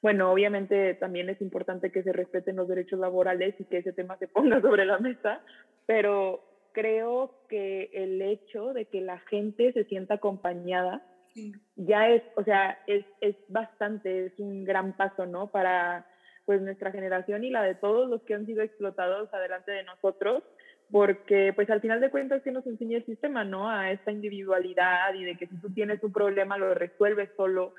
bueno, 0.06 0.30
obviamente 0.30 0.94
también 0.94 1.28
es 1.30 1.40
importante 1.40 1.90
que 1.90 2.04
se 2.04 2.12
respeten 2.12 2.54
los 2.54 2.68
derechos 2.68 3.00
laborales 3.00 3.56
y 3.58 3.64
que 3.64 3.78
ese 3.78 3.92
tema 3.92 4.16
se 4.18 4.28
ponga 4.28 4.60
sobre 4.62 4.84
la 4.84 4.98
mesa, 4.98 5.40
pero 5.84 6.44
creo 6.70 7.34
que 7.48 7.90
el 7.92 8.22
hecho 8.22 8.72
de 8.72 8.84
que 8.84 9.00
la 9.00 9.18
gente 9.18 9.72
se 9.72 9.82
sienta 9.82 10.14
acompañada 10.14 11.02
sí. 11.34 11.52
ya 11.74 12.08
es, 12.08 12.22
o 12.36 12.44
sea, 12.44 12.78
es, 12.86 13.04
es 13.20 13.34
bastante, 13.48 14.26
es 14.26 14.38
un 14.38 14.62
gran 14.62 14.96
paso, 14.96 15.26
¿no? 15.26 15.48
Para 15.48 16.06
pues 16.44 16.62
nuestra 16.62 16.92
generación 16.92 17.42
y 17.42 17.50
la 17.50 17.64
de 17.64 17.74
todos 17.74 18.08
los 18.08 18.22
que 18.22 18.34
han 18.34 18.46
sido 18.46 18.62
explotados 18.62 19.34
adelante 19.34 19.72
de 19.72 19.82
nosotros, 19.82 20.44
porque 20.88 21.52
pues 21.52 21.68
al 21.68 21.80
final 21.80 22.00
de 22.00 22.10
cuentas 22.10 22.44
que 22.44 22.52
nos 22.52 22.64
enseña 22.68 22.98
el 22.98 23.06
sistema, 23.06 23.42
¿no? 23.42 23.68
A 23.68 23.90
esta 23.90 24.12
individualidad 24.12 25.12
y 25.14 25.24
de 25.24 25.36
que 25.36 25.48
si 25.48 25.56
tú 25.56 25.68
tienes 25.70 26.00
un 26.04 26.12
problema 26.12 26.58
lo 26.58 26.74
resuelves 26.74 27.28
solo 27.36 27.74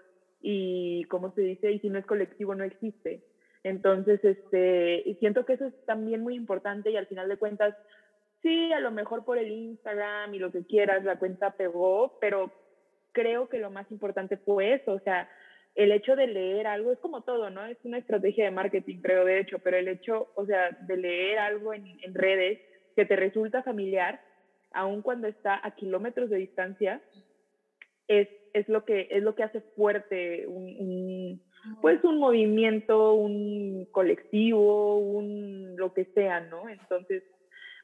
y 0.50 1.04
como 1.10 1.34
se 1.34 1.42
dice, 1.42 1.74
y 1.74 1.80
si 1.80 1.90
no 1.90 2.00
es 2.00 2.06
colectivo 2.06 2.56
no 2.56 2.64
existe. 2.64 3.22
Entonces, 3.64 4.24
este, 4.24 5.04
siento 5.20 5.46
que 5.46 5.54
eso 5.54 5.66
es 5.66 5.86
también 5.86 6.22
muy 6.22 6.36
importante 6.36 6.90
y 6.90 6.96
al 6.96 7.08
final 7.08 7.28
de 7.28 7.36
cuentas, 7.36 7.76
sí, 8.42 8.72
a 8.72 8.80
lo 8.80 8.92
mejor 8.92 9.26
por 9.26 9.38
el 9.38 9.52
Instagram 9.52 10.34
y 10.34 10.40
lo 10.40 10.50
que 10.50 10.66
quieras, 10.66 11.04
la 11.04 11.20
cuenta 11.20 11.58
pegó, 11.58 12.18
pero 12.22 12.50
creo 13.12 13.50
que 13.50 13.58
lo 13.58 13.72
más 13.72 13.92
importante 13.92 14.38
fue 14.38 14.76
eso, 14.76 14.94
o 14.94 15.00
sea, 15.02 15.30
el 15.76 15.92
hecho 15.92 16.16
de 16.16 16.28
leer 16.28 16.66
algo 16.66 16.94
es 16.94 17.00
como 17.00 17.24
todo, 17.24 17.50
¿no? 17.50 17.66
Es 17.66 17.78
una 17.84 17.98
estrategia 17.98 18.46
de 18.46 18.52
marketing, 18.52 19.02
creo, 19.02 19.26
de 19.26 19.42
hecho, 19.42 19.60
pero 19.60 19.76
el 19.76 19.90
hecho, 19.90 20.30
o 20.36 20.46
sea, 20.46 20.70
de 20.88 20.96
leer 20.96 21.40
algo 21.40 21.74
en, 21.74 21.86
en 22.02 22.14
redes 22.14 22.62
que 22.96 23.04
te 23.04 23.18
resulta 23.18 23.64
familiar, 23.64 24.22
aun 24.72 25.02
cuando 25.02 25.28
está 25.28 25.60
a 25.62 25.72
kilómetros 25.72 26.30
de 26.30 26.38
distancia, 26.38 27.02
es, 28.08 28.30
es, 28.58 28.68
lo, 28.70 28.86
que, 28.86 29.08
es 29.12 29.24
lo 29.24 29.36
que 29.36 29.44
hace 29.44 29.62
fuerte 29.76 30.48
un, 30.48 30.66
un, 30.80 31.42
pues 31.82 32.04
un 32.04 32.20
movimiento, 32.20 33.14
un 33.14 33.86
colectivo, 33.92 34.98
un 34.98 35.76
lo 35.76 35.94
que 35.94 36.06
sea, 36.06 36.42
¿no? 36.42 36.70
Entonces, 36.70 37.24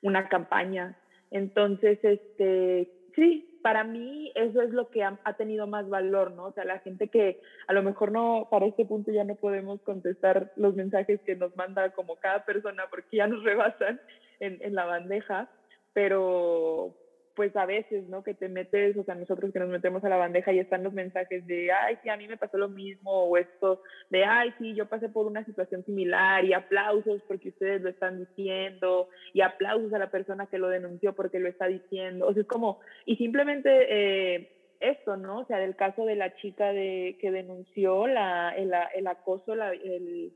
una 0.02 0.28
campaña. 0.30 0.98
Entonces, 1.32 2.00
este, 2.04 2.92
sí, 3.16 3.60
para 3.62 3.84
mí 3.84 4.32
eso 4.36 4.62
es 4.62 4.72
lo 4.72 4.90
que 4.90 5.04
ha, 5.04 5.20
ha, 5.24 5.34
tenido 5.34 5.68
más 5.68 5.88
valor, 5.90 6.32
¿no? 6.32 6.46
O 6.46 6.52
sea, 6.54 6.66
la 6.66 6.80
gente 6.80 7.08
que 7.08 7.40
a 7.68 7.74
lo 7.74 7.84
mejor 7.84 8.12
no, 8.12 8.48
para 8.52 8.66
este 8.66 8.86
punto 8.86 9.12
ya 9.12 9.24
no 9.24 9.36
podemos 9.36 9.82
contestar 9.82 10.52
los 10.56 10.76
mensajes 10.76 11.22
que 11.22 11.36
nos 11.36 11.56
manda 11.56 11.92
como 11.92 12.18
cada 12.18 12.46
persona 12.46 12.84
porque 12.90 13.18
ya 13.18 13.28
nos 13.28 13.44
rebasan 13.44 14.02
en, 14.40 14.58
en 14.62 14.76
la 14.76 14.86
bandeja, 14.86 15.50
pero 15.94 16.96
pues 17.36 17.56
a 17.56 17.66
veces, 17.66 18.08
¿no? 18.10 18.24
Que 18.24 18.34
te 18.34 18.48
metes, 18.48 18.96
o 18.98 19.04
sea, 19.04 19.16
nosotros 19.16 19.52
que 19.52 19.60
nos 19.60 19.70
metemos 19.70 20.04
a 20.04 20.10
la 20.10 20.18
bandeja 20.18 20.54
y 20.54 20.60
están 20.60 20.84
los 20.84 20.94
mensajes 20.94 21.46
de, 21.48 21.72
ay, 21.72 21.98
sí, 22.04 22.10
a 22.10 22.18
mí 22.18 22.28
me 22.28 22.38
pasó 22.38 22.58
lo 22.58 22.70
mismo, 22.70 23.12
o 23.12 23.38
esto, 23.38 23.82
de, 24.10 24.24
ay, 24.24 24.54
sí, 24.60 24.74
yo 24.76 24.88
pasé 24.88 25.10
por 25.10 25.26
una 25.26 25.44
situación 25.46 25.84
similar, 25.86 26.46
y 26.46 26.54
aplausos 26.54 27.22
porque 27.28 27.50
ustedes 27.50 27.82
lo 27.82 27.90
están 27.90 28.20
diciendo, 28.20 29.10
y 29.34 29.42
aplausos 29.42 29.94
a 29.94 30.00
la 30.00 30.12
persona 30.12 30.48
que 30.48 30.60
lo 30.60 30.70
denunció 30.70 31.14
porque 31.14 31.40
lo 31.40 31.50
está 31.50 31.68
diciendo, 31.68 32.28
o 32.28 32.34
sea, 32.34 32.42
es 32.42 32.48
como, 32.48 32.80
y 33.06 33.16
simplemente 33.16 33.70
eh, 33.90 34.52
esto, 34.80 35.18
¿no? 35.18 35.40
O 35.40 35.46
sea, 35.46 35.58
del 35.58 35.76
caso 35.76 36.06
de 36.06 36.16
la 36.16 36.36
chica 36.36 36.72
de, 36.72 37.18
que 37.20 37.32
denunció 37.32 38.08
la, 38.08 38.54
el, 38.56 38.72
el 38.96 39.08
acoso, 39.08 39.56
la, 39.56 39.72
el, 39.72 40.34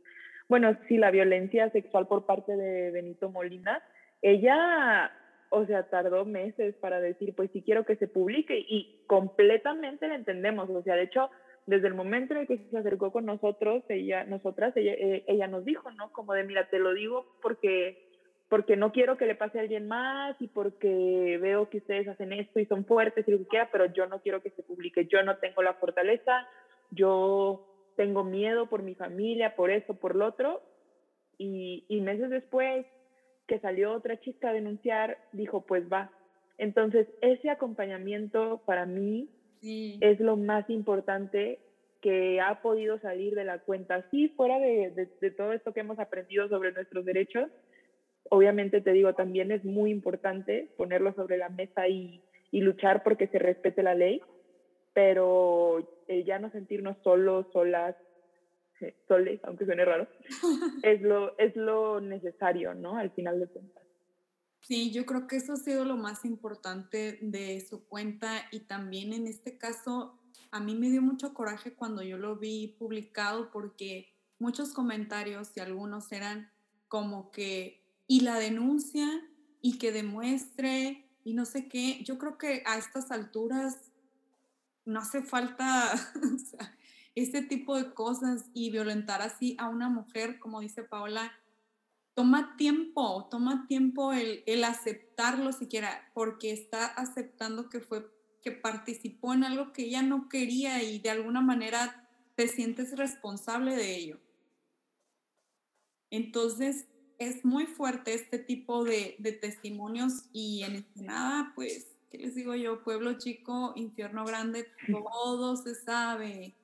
bueno, 0.47 0.77
sí, 0.87 0.97
la 0.97 1.11
violencia 1.11 1.69
sexual 1.71 2.07
por 2.07 2.25
parte 2.25 2.55
de 2.55 2.91
Benito 2.91 3.29
Molina, 3.29 3.83
ella 4.21 5.11
o 5.49 5.65
sea, 5.65 5.89
tardó 5.89 6.25
meses 6.25 6.75
para 6.75 6.99
decir, 6.99 7.33
pues 7.35 7.49
sí 7.51 7.61
quiero 7.61 7.85
que 7.85 7.95
se 7.95 8.07
publique 8.07 8.57
y 8.57 9.03
completamente 9.07 10.07
la 10.07 10.15
entendemos, 10.15 10.69
o 10.69 10.83
sea, 10.83 10.95
de 10.95 11.03
hecho, 11.03 11.29
desde 11.65 11.87
el 11.87 11.93
momento 11.93 12.33
en 12.33 12.41
el 12.41 12.47
que 12.47 12.57
se 12.69 12.77
acercó 12.77 13.11
con 13.11 13.25
nosotros, 13.25 13.83
ella, 13.89 14.23
nosotras, 14.23 14.75
ella, 14.75 14.93
eh, 14.93 15.23
ella 15.27 15.47
nos 15.47 15.65
dijo, 15.65 15.91
¿no? 15.91 16.11
Como 16.11 16.33
de, 16.33 16.43
mira, 16.43 16.69
te 16.69 16.79
lo 16.79 16.93
digo 16.93 17.25
porque 17.41 18.05
porque 18.49 18.77
no 18.77 18.93
quiero 18.93 19.17
que 19.17 19.25
le 19.25 19.35
pase 19.35 19.57
a 19.57 19.61
alguien 19.61 19.87
más 19.87 20.35
y 20.39 20.47
porque 20.47 21.37
veo 21.41 21.69
que 21.69 21.79
ustedes 21.79 22.07
hacen 22.07 22.31
esto 22.31 22.61
y 22.61 22.65
son 22.65 22.85
fuertes 22.85 23.27
y 23.27 23.31
lo 23.31 23.39
que 23.39 23.47
quiera, 23.47 23.69
pero 23.71 23.87
yo 23.87 24.07
no 24.07 24.21
quiero 24.21 24.41
que 24.41 24.51
se 24.51 24.63
publique, 24.63 25.05
yo 25.07 25.21
no 25.23 25.37
tengo 25.37 25.61
la 25.61 25.73
fortaleza, 25.73 26.47
yo 26.91 27.67
tengo 27.97 28.23
miedo 28.23 28.67
por 28.67 28.83
mi 28.83 28.95
familia, 28.95 29.55
por 29.55 29.69
esto, 29.69 29.95
por 29.95 30.15
lo 30.15 30.27
otro, 30.27 30.61
y, 31.37 31.85
y 31.89 31.99
meses 31.99 32.29
después 32.29 32.85
que 33.47 33.59
salió 33.59 33.93
otra 33.93 34.19
chica 34.19 34.49
a 34.49 34.53
denunciar, 34.53 35.17
dijo, 35.31 35.61
pues 35.61 35.91
va. 35.91 36.11
Entonces, 36.57 37.07
ese 37.21 37.49
acompañamiento 37.49 38.61
para 38.65 38.85
mí 38.85 39.29
sí. 39.61 39.97
es 40.01 40.19
lo 40.19 40.37
más 40.37 40.69
importante 40.69 41.59
que 42.01 42.41
ha 42.41 42.61
podido 42.61 42.99
salir 42.99 43.35
de 43.35 43.45
la 43.45 43.59
cuenta. 43.59 44.05
Sí, 44.11 44.29
fuera 44.29 44.59
de, 44.59 44.91
de, 44.91 45.09
de, 45.19 45.31
todo 45.31 45.53
esto 45.53 45.73
que 45.73 45.79
hemos 45.79 45.99
aprendido 45.99 46.47
sobre 46.47 46.71
nuestros 46.71 47.05
derechos, 47.05 47.49
obviamente 48.29 48.81
te 48.81 48.91
digo, 48.91 49.13
también 49.13 49.51
es 49.51 49.63
muy 49.63 49.91
importante 49.91 50.69
ponerlo 50.77 51.13
sobre 51.13 51.37
la 51.37 51.49
mesa 51.49 51.87
y, 51.87 52.21
y 52.51 52.61
luchar 52.61 53.03
porque 53.03 53.27
se 53.27 53.39
respete 53.39 53.83
la 53.83 53.95
ley, 53.95 54.21
pero 54.93 55.87
eh, 56.07 56.23
ya 56.23 56.39
no 56.39 56.49
sentirnos 56.51 56.97
solos, 57.03 57.45
solas, 57.51 57.95
soles, 59.07 59.39
aunque 59.43 59.65
suene 59.65 59.85
raro, 59.85 60.07
es 60.83 61.01
lo, 61.01 61.37
es 61.37 61.55
lo 61.55 61.99
necesario, 62.01 62.73
¿no? 62.73 62.97
Al 62.97 63.11
final 63.11 63.39
de 63.39 63.47
cuentas. 63.47 63.83
Sí, 64.61 64.91
yo 64.91 65.05
creo 65.05 65.27
que 65.27 65.37
eso 65.37 65.53
ha 65.53 65.57
sido 65.57 65.85
lo 65.85 65.95
más 65.95 66.25
importante 66.25 67.19
de 67.21 67.61
su 67.61 67.87
cuenta 67.87 68.47
y 68.51 68.61
también 68.61 69.13
en 69.13 69.27
este 69.27 69.57
caso 69.57 70.19
a 70.51 70.59
mí 70.59 70.75
me 70.75 70.89
dio 70.89 71.01
mucho 71.01 71.33
coraje 71.33 71.73
cuando 71.73 72.03
yo 72.03 72.17
lo 72.17 72.35
vi 72.35 72.75
publicado 72.79 73.51
porque 73.51 74.13
muchos 74.39 74.73
comentarios 74.73 75.55
y 75.55 75.61
algunos 75.61 76.11
eran 76.11 76.51
como 76.87 77.31
que 77.31 77.83
y 78.07 78.21
la 78.21 78.39
denuncia 78.39 79.07
y 79.61 79.77
que 79.77 79.91
demuestre 79.91 81.09
y 81.23 81.33
no 81.33 81.45
sé 81.45 81.67
qué. 81.67 82.03
Yo 82.03 82.17
creo 82.17 82.37
que 82.37 82.63
a 82.65 82.77
estas 82.77 83.11
alturas 83.11 83.91
no 84.85 84.99
hace 84.99 85.21
falta, 85.21 85.93
o 86.15 86.37
sea, 86.39 86.76
este 87.21 87.41
tipo 87.41 87.75
de 87.75 87.95
cosas 87.95 88.45
y 88.53 88.69
violentar 88.69 89.23
así 89.23 89.55
a 89.59 89.69
una 89.69 89.89
mujer, 89.89 90.37
como 90.37 90.59
dice 90.59 90.83
Paola, 90.83 91.31
toma 92.13 92.55
tiempo, 92.57 93.27
toma 93.31 93.65
tiempo 93.67 94.13
el, 94.13 94.43
el 94.45 94.63
aceptarlo 94.63 95.51
siquiera, 95.51 96.11
porque 96.13 96.51
está 96.51 96.85
aceptando 96.85 97.69
que 97.69 97.79
fue, 97.79 98.07
que 98.43 98.51
participó 98.51 99.33
en 99.33 99.43
algo 99.43 99.73
que 99.73 99.85
ella 99.85 100.03
no 100.03 100.29
quería 100.29 100.83
y 100.83 100.99
de 100.99 101.09
alguna 101.09 101.41
manera 101.41 102.07
te 102.35 102.47
sientes 102.47 102.95
responsable 102.95 103.75
de 103.75 103.95
ello. 103.95 104.19
Entonces, 106.11 106.85
es 107.17 107.43
muy 107.43 107.65
fuerte 107.65 108.13
este 108.13 108.37
tipo 108.37 108.83
de, 108.83 109.15
de 109.17 109.31
testimonios 109.31 110.25
y 110.33 110.61
en 110.61 110.85
nada, 110.93 111.51
pues, 111.55 111.87
¿qué 112.11 112.19
les 112.19 112.35
digo 112.35 112.53
yo? 112.53 112.83
Pueblo 112.83 113.17
chico, 113.17 113.73
infierno 113.75 114.23
grande, 114.23 114.67
todo 114.87 115.57
se 115.57 115.73
sabe 115.73 116.55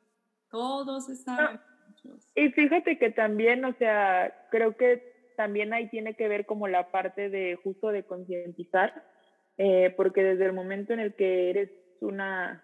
todos 0.54 1.10
están. 1.10 1.60
No. 2.04 2.16
Y 2.36 2.50
fíjate 2.52 3.00
que 3.00 3.10
también, 3.10 3.66
o 3.66 3.74
sea, 3.74 4.48
creo 4.52 4.78
que 4.78 5.32
también 5.36 5.74
ahí 5.74 5.90
tiene 5.90 6.16
que 6.16 6.28
ver 6.28 6.46
como 6.46 6.68
la 6.68 6.92
parte 6.92 7.30
de 7.30 7.56
justo 7.64 7.90
de 7.90 8.04
concientizar, 8.04 9.04
eh, 9.58 9.92
porque 9.98 10.24
desde 10.24 10.46
el 10.46 10.54
momento 10.54 10.94
en 10.94 11.00
el 11.00 11.16
que 11.16 11.50
eres 11.50 11.72
una, 12.02 12.64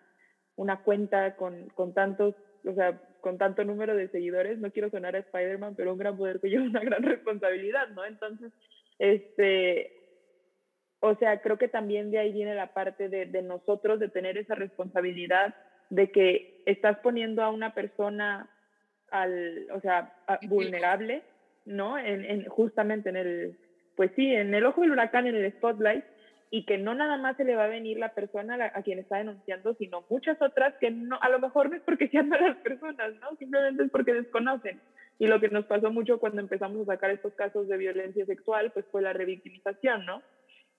una 0.55 0.83
cuenta 0.83 1.35
con, 1.35 1.69
con 1.69 1.95
tantos, 1.95 2.35
o 2.63 2.73
sea, 2.75 3.01
con 3.21 3.39
tanto 3.39 3.63
número 3.63 3.95
de 3.95 4.09
seguidores, 4.09 4.59
no 4.59 4.71
quiero 4.71 4.91
sonar 4.91 5.15
a 5.15 5.19
Spider-Man, 5.19 5.73
pero 5.75 5.93
un 5.93 5.97
gran 5.97 6.15
poder 6.15 6.39
que 6.39 6.49
lleva 6.49 6.65
una 6.65 6.81
gran 6.81 7.01
responsabilidad, 7.03 7.87
¿no? 7.89 8.05
Entonces, 8.05 8.53
este, 8.99 9.93
o 10.99 11.15
sea, 11.15 11.41
creo 11.41 11.57
que 11.57 11.69
también 11.69 12.11
de 12.11 12.19
ahí 12.19 12.33
viene 12.33 12.53
la 12.53 12.71
parte 12.71 13.09
de, 13.09 13.25
de 13.25 13.41
nosotros 13.41 13.99
de 13.99 14.09
tener 14.09 14.37
esa 14.37 14.53
responsabilidad 14.53 15.55
de 15.89 16.11
que 16.11 16.61
estás 16.65 16.97
poniendo 16.99 17.43
a 17.43 17.49
una 17.49 17.73
persona 17.73 18.49
al, 19.11 19.67
o 19.71 19.81
sea, 19.81 20.13
vulnerable, 20.47 21.23
¿no? 21.65 21.97
En, 21.97 22.25
en, 22.25 22.45
justamente 22.45 23.09
en 23.09 23.17
el, 23.17 23.57
pues 23.95 24.11
sí, 24.15 24.33
en 24.33 24.53
el 24.53 24.65
ojo 24.65 24.81
del 24.81 24.91
huracán, 24.91 25.27
en 25.27 25.35
el 25.35 25.51
spotlight, 25.53 26.05
y 26.51 26.65
que 26.65 26.77
no 26.77 26.95
nada 26.95 27.17
más 27.17 27.37
se 27.37 27.43
le 27.43 27.55
va 27.55 27.65
a 27.65 27.69
venir 27.69 27.97
la 27.97 28.13
persona 28.13 28.55
a, 28.55 28.79
a 28.79 28.83
quien 28.83 28.99
está 28.99 29.17
denunciando, 29.17 29.75
sino 29.75 30.03
muchas 30.09 30.41
otras 30.41 30.73
que 30.79 30.89
no, 30.89 31.19
a 31.21 31.29
lo 31.29 31.39
mejor 31.39 31.69
no 31.69 31.75
es 31.75 31.81
porque 31.83 32.07
sean 32.07 32.29
malas 32.29 32.57
personas, 32.57 33.13
¿no? 33.21 33.35
Simplemente 33.37 33.83
es 33.83 33.91
porque 33.91 34.13
desconocen. 34.13 34.79
Y 35.19 35.27
lo 35.27 35.39
que 35.39 35.49
nos 35.49 35.65
pasó 35.65 35.91
mucho 35.91 36.19
cuando 36.19 36.39
empezamos 36.41 36.81
a 36.81 36.93
sacar 36.93 37.11
estos 37.11 37.33
casos 37.33 37.67
de 37.67 37.77
violencia 37.77 38.25
sexual, 38.25 38.71
pues 38.71 38.85
fue 38.91 39.01
la 39.01 39.13
revictimización, 39.13 40.05
¿no? 40.05 40.23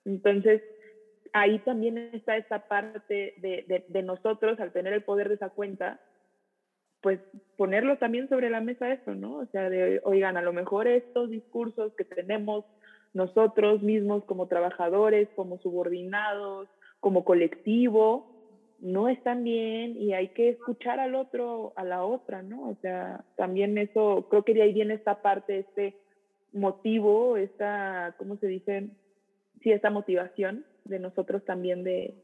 Entonces, 0.03 0.63
ahí 1.33 1.59
también 1.59 1.97
está 2.13 2.37
esta 2.37 2.67
parte 2.67 3.33
de, 3.37 3.85
de, 3.87 4.03
nosotros, 4.03 4.59
al 4.59 4.71
tener 4.71 4.93
el 4.93 5.03
poder 5.03 5.29
de 5.29 5.35
esa 5.35 5.49
cuenta, 5.49 5.99
pues 7.01 7.19
ponerlo 7.57 7.97
también 7.97 8.29
sobre 8.29 8.49
la 8.49 8.61
mesa 8.61 8.91
eso, 8.91 9.15
¿no? 9.15 9.37
O 9.37 9.45
sea, 9.47 9.69
de, 9.69 10.01
oigan, 10.03 10.37
a 10.37 10.41
lo 10.41 10.53
mejor 10.53 10.87
estos 10.87 11.29
discursos 11.29 11.93
que 11.95 12.05
tenemos 12.05 12.65
nosotros 13.13 13.81
mismos 13.81 14.23
como 14.25 14.47
trabajadores, 14.47 15.27
como 15.35 15.57
subordinados, 15.59 16.67
como 16.99 17.25
colectivo, 17.25 18.31
no 18.79 19.09
están 19.09 19.43
bien 19.43 19.95
y 19.99 20.13
hay 20.13 20.29
que 20.29 20.49
escuchar 20.49 20.99
al 20.99 21.15
otro, 21.15 21.73
a 21.75 21.83
la 21.83 22.03
otra, 22.03 22.41
¿no? 22.41 22.69
O 22.69 22.75
sea, 22.81 23.23
también 23.35 23.77
eso, 23.77 24.27
creo 24.29 24.43
que 24.43 24.53
de 24.53 24.63
ahí 24.63 24.73
viene 24.73 24.95
esta 24.95 25.21
parte, 25.21 25.59
este 25.59 25.95
motivo, 26.53 27.37
esta, 27.37 28.15
¿cómo 28.17 28.37
se 28.37 28.47
dice? 28.47 28.89
Sí, 29.61 29.71
esta 29.71 29.89
motivación 29.89 30.65
de 30.85 30.99
nosotros 30.99 31.43
también 31.45 31.83
de, 31.83 32.15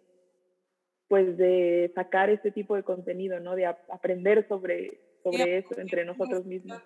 pues 1.08 1.38
de 1.38 1.91
sacar 1.96 2.30
este 2.30 2.52
tipo 2.52 2.76
de 2.76 2.84
contenido, 2.84 3.39
¿no? 3.39 3.56
De 3.56 3.65
aprender 3.65 4.48
sobre, 4.48 5.00
sobre 5.24 5.60
eso 5.60 5.80
entre 5.80 6.06
nosotros 6.06 6.46
mismos. 6.46 6.82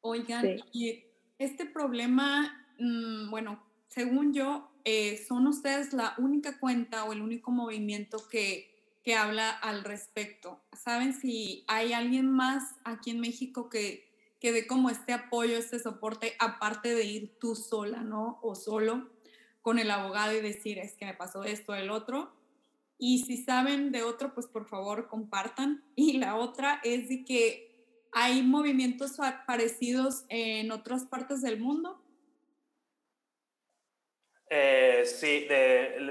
Oigan, 0.00 0.56
y 0.72 1.04
este 1.38 1.64
problema, 1.64 2.66
mm, 2.78 3.30
bueno, 3.30 3.62
según 3.88 4.34
yo, 4.34 4.70
eh, 4.84 5.16
son 5.28 5.46
ustedes 5.46 5.92
la 5.92 6.14
única 6.18 6.58
cuenta 6.58 7.04
o 7.04 7.12
el 7.12 7.22
único 7.22 7.50
movimiento 7.50 8.18
que, 8.30 8.68
que 9.04 9.14
habla 9.14 9.50
al 9.50 9.84
respecto. 9.84 10.60
¿Saben 10.72 11.14
si 11.14 11.64
hay 11.68 11.92
alguien 11.92 12.30
más 12.30 12.74
aquí 12.84 13.10
en 13.10 13.20
México 13.20 13.68
que, 13.68 14.10
que 14.40 14.50
dé 14.50 14.66
como 14.66 14.90
este 14.90 15.12
apoyo, 15.12 15.56
este 15.56 15.78
soporte, 15.78 16.34
aparte 16.40 16.94
de 16.94 17.04
ir 17.04 17.38
tú 17.38 17.54
sola, 17.54 18.02
¿no? 18.02 18.40
O 18.42 18.56
solo 18.56 19.11
con 19.62 19.78
el 19.78 19.90
abogado 19.90 20.32
y 20.32 20.40
decir, 20.40 20.78
es 20.78 20.94
que 20.94 21.06
me 21.06 21.14
pasó 21.14 21.44
esto, 21.44 21.74
el 21.74 21.90
otro. 21.90 22.32
Y 22.98 23.24
si 23.24 23.42
saben 23.42 23.90
de 23.90 24.02
otro, 24.02 24.34
pues 24.34 24.46
por 24.46 24.68
favor 24.68 25.08
compartan. 25.08 25.84
Y 25.96 26.18
la 26.18 26.36
otra 26.36 26.80
es 26.84 27.08
de 27.08 27.24
que 27.24 27.72
hay 28.12 28.42
movimientos 28.42 29.16
parecidos 29.46 30.24
en 30.28 30.70
otras 30.70 31.04
partes 31.04 31.40
del 31.40 31.58
mundo. 31.58 32.02
Eh, 34.50 35.04
sí, 35.06 35.46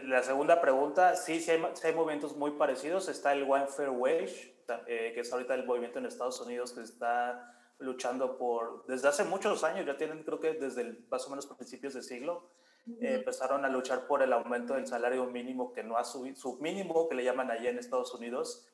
la 0.07 0.23
segunda 0.23 0.59
pregunta, 0.59 1.15
sí, 1.15 1.39
sí 1.39 1.51
hay, 1.51 1.93
movimientos 1.93 2.35
muy 2.35 2.51
parecidos. 2.51 3.07
Está 3.07 3.33
el 3.33 3.43
One 3.43 3.67
Fair 3.67 3.89
Wage, 3.89 4.55
eh, 4.87 5.11
que 5.13 5.19
es 5.19 5.31
ahorita 5.31 5.53
el 5.53 5.65
movimiento 5.65 5.99
en 5.99 6.07
Estados 6.07 6.41
Unidos 6.41 6.73
que 6.73 6.81
está 6.81 7.55
luchando 7.77 8.37
por, 8.37 8.85
desde 8.87 9.07
hace 9.07 9.23
muchos 9.23 9.63
años, 9.63 9.85
ya 9.85 9.97
tienen 9.97 10.23
creo 10.23 10.39
que 10.39 10.53
desde 10.53 10.81
el, 10.81 11.05
más 11.09 11.25
o 11.27 11.29
menos 11.29 11.45
principios 11.47 11.93
de 11.93 12.03
siglo, 12.03 12.49
eh, 12.87 13.15
empezaron 13.15 13.65
a 13.65 13.69
luchar 13.69 14.07
por 14.07 14.21
el 14.21 14.33
aumento 14.33 14.73
del 14.73 14.87
salario 14.87 15.25
mínimo 15.25 15.71
que 15.71 15.83
no 15.83 15.97
ha 15.97 16.03
subido, 16.03 16.35
submínimo 16.35 17.07
que 17.07 17.15
le 17.15 17.23
llaman 17.23 17.51
allá 17.51 17.69
en 17.69 17.77
Estados 17.77 18.13
Unidos, 18.13 18.67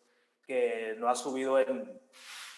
que 0.45 0.95
no 0.97 1.09
ha 1.09 1.15
subido 1.15 1.59
en, 1.59 1.99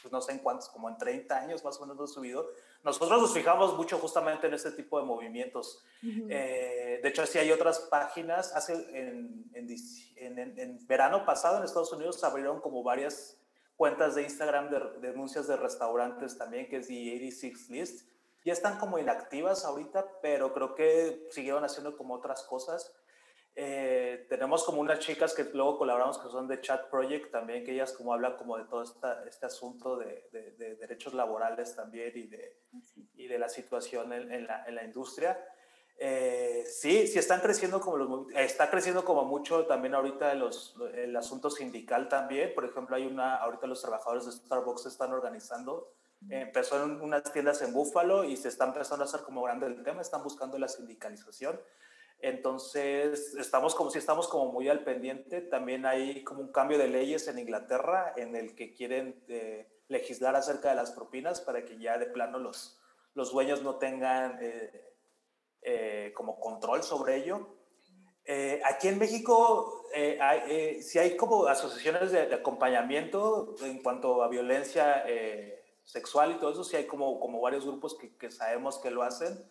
pues 0.02 0.12
no 0.12 0.22
sé 0.22 0.34
en 0.34 0.40
cuántos, 0.40 0.70
como 0.70 0.90
en 0.90 0.98
30 0.98 1.38
años 1.38 1.64
más 1.64 1.78
o 1.78 1.82
menos 1.82 1.98
no 1.98 2.04
ha 2.04 2.08
subido. 2.08 2.50
Nosotros 2.84 3.22
nos 3.22 3.34
fijamos 3.34 3.76
mucho 3.76 3.98
justamente 3.98 4.48
en 4.48 4.54
este 4.54 4.72
tipo 4.72 5.00
de 5.00 5.06
movimientos. 5.06 5.84
Eh, 6.02 7.00
de 7.02 7.10
hecho, 7.10 7.26
sí 7.26 7.38
hay 7.38 7.52
otras 7.52 7.80
páginas. 7.80 8.56
Hace 8.56 8.74
en, 8.98 9.50
en, 9.54 10.60
en, 10.60 10.88
verano 10.88 11.26
pasado 11.26 11.58
en 11.58 11.66
Estados 11.66 11.92
Unidos 11.92 12.20
se 12.20 12.26
abrieron 12.26 12.62
como 12.62 12.84
varias 12.84 13.38
cuentas 13.76 14.16
de 14.16 14.24
Instagram 14.24 14.70
de, 14.70 15.08
denuncias 15.08 15.48
de 15.48 15.58
restaurantes 15.58 16.38
también, 16.38 16.70
que 16.70 16.78
es 16.78 16.88
The 16.88 17.16
86 17.16 17.70
List. 17.70 18.10
Ya 18.50 18.54
están 18.54 18.80
como 18.80 18.98
inactivas 18.98 19.64
ahorita, 19.64 20.08
pero 20.24 20.52
creo 20.56 20.74
que 20.74 21.28
siguieron 21.30 21.64
haciendo 21.64 21.96
como 21.96 22.16
otras 22.16 22.42
cosas. 22.42 22.92
Eh, 23.56 24.26
tenemos 24.28 24.64
como 24.64 24.82
unas 24.82 24.98
chicas 24.98 25.36
que 25.36 25.44
luego 25.44 25.78
colaboramos 25.78 26.18
que 26.18 26.30
son 26.30 26.48
de 26.48 26.60
Chat 26.60 26.90
Project 26.90 27.30
también, 27.30 27.64
que 27.64 27.74
ellas 27.74 27.94
como 27.94 28.12
hablan 28.12 28.38
como 28.38 28.58
de 28.58 28.64
todo 28.64 28.82
esta, 28.82 29.24
este 29.28 29.46
asunto 29.46 29.98
de, 29.98 30.28
de, 30.32 30.78
derechos 30.78 31.14
laborales 31.14 31.76
también 31.76 32.12
y 32.16 32.24
de, 32.24 32.58
y 33.18 33.28
de 33.28 33.38
la 33.38 33.50
situación 33.50 34.14
en, 34.14 34.32
en, 34.32 34.48
la, 34.48 34.66
en 34.66 34.74
la, 34.74 34.84
industria. 34.84 35.40
Eh, 36.00 36.64
sí, 36.66 37.06
sí 37.06 37.20
están 37.20 37.42
creciendo 37.42 37.80
como 37.80 37.98
los, 37.98 38.34
está 38.34 38.72
creciendo 38.72 39.06
como 39.06 39.26
mucho 39.26 39.68
también 39.68 39.94
ahorita 39.94 40.34
los, 40.34 40.76
el 40.96 41.16
asunto 41.16 41.52
sindical 41.52 42.10
también. 42.10 42.56
Por 42.56 42.66
ejemplo, 42.66 42.96
hay 42.96 43.06
una, 43.06 43.36
ahorita 43.36 43.68
los 43.68 43.80
trabajadores 43.80 44.26
de 44.26 44.32
Starbucks 44.32 44.88
están 44.88 45.14
organizando. 45.14 45.94
Empezó 46.30 46.84
en 46.84 47.02
unas 47.02 47.32
tiendas 47.32 47.62
en 47.62 47.74
Búfalo 47.74 48.24
y 48.24 48.36
se 48.36 48.50
está 48.50 48.66
empezando 48.66 49.04
a 49.04 49.08
hacer 49.08 49.22
como 49.22 49.44
grande 49.44 49.68
el 49.68 49.84
tema, 49.84 50.02
están 50.02 50.24
buscando 50.24 50.58
la 50.58 50.68
sindicalización. 50.68 51.60
Entonces, 52.22 53.34
estamos 53.36 53.76
como 53.76 53.92
si 53.92 53.98
estamos 53.98 54.28
como 54.28 54.52
muy 54.52 54.68
al 54.68 54.84
pendiente. 54.84 55.42
También 55.42 55.86
hay 55.86 56.24
como 56.24 56.42
un 56.42 56.52
cambio 56.52 56.78
de 56.78 56.90
leyes 56.90 57.28
en 57.28 57.40
Inglaterra 57.40 58.14
en 58.18 58.36
el 58.36 58.56
que 58.56 58.74
quieren 58.74 59.24
eh, 59.30 59.70
legislar 59.88 60.36
acerca 60.36 60.70
de 60.70 60.76
las 60.76 60.92
propinas 60.92 61.40
para 61.40 61.64
que 61.64 61.80
ya 61.80 61.98
de 61.98 62.08
plano 62.08 62.38
los, 62.38 62.78
los 63.14 63.32
dueños 63.32 63.64
no 63.64 63.78
tengan 63.78 64.38
eh, 64.42 64.94
eh, 65.62 66.14
como 66.14 66.40
control 66.40 66.84
sobre 66.84 67.16
ello. 67.16 67.56
aquí 68.66 68.90
en 68.90 69.00
México 69.00 69.86
hay, 70.22 70.84
sí 70.84 71.00
hay 71.00 71.16
como 71.16 71.48
asociaciones 71.48 72.12
de, 72.12 72.34
acompañamiento 72.34 73.56
en 73.64 73.82
cuanto 73.82 74.22
a 74.24 74.28
violencia 74.28 75.04
sexual 75.90 76.32
y 76.32 76.36
todo 76.36 76.52
eso, 76.52 76.64
sí 76.64 76.76
hay 76.76 76.88
como, 76.88 77.20
como 77.20 77.42
varios 77.42 77.66
grupos 77.66 77.98
que, 77.98 78.16
que 78.16 78.32
sabemos 78.32 78.78
que 78.78 78.92
lo 78.92 79.04
hacen 79.04 79.44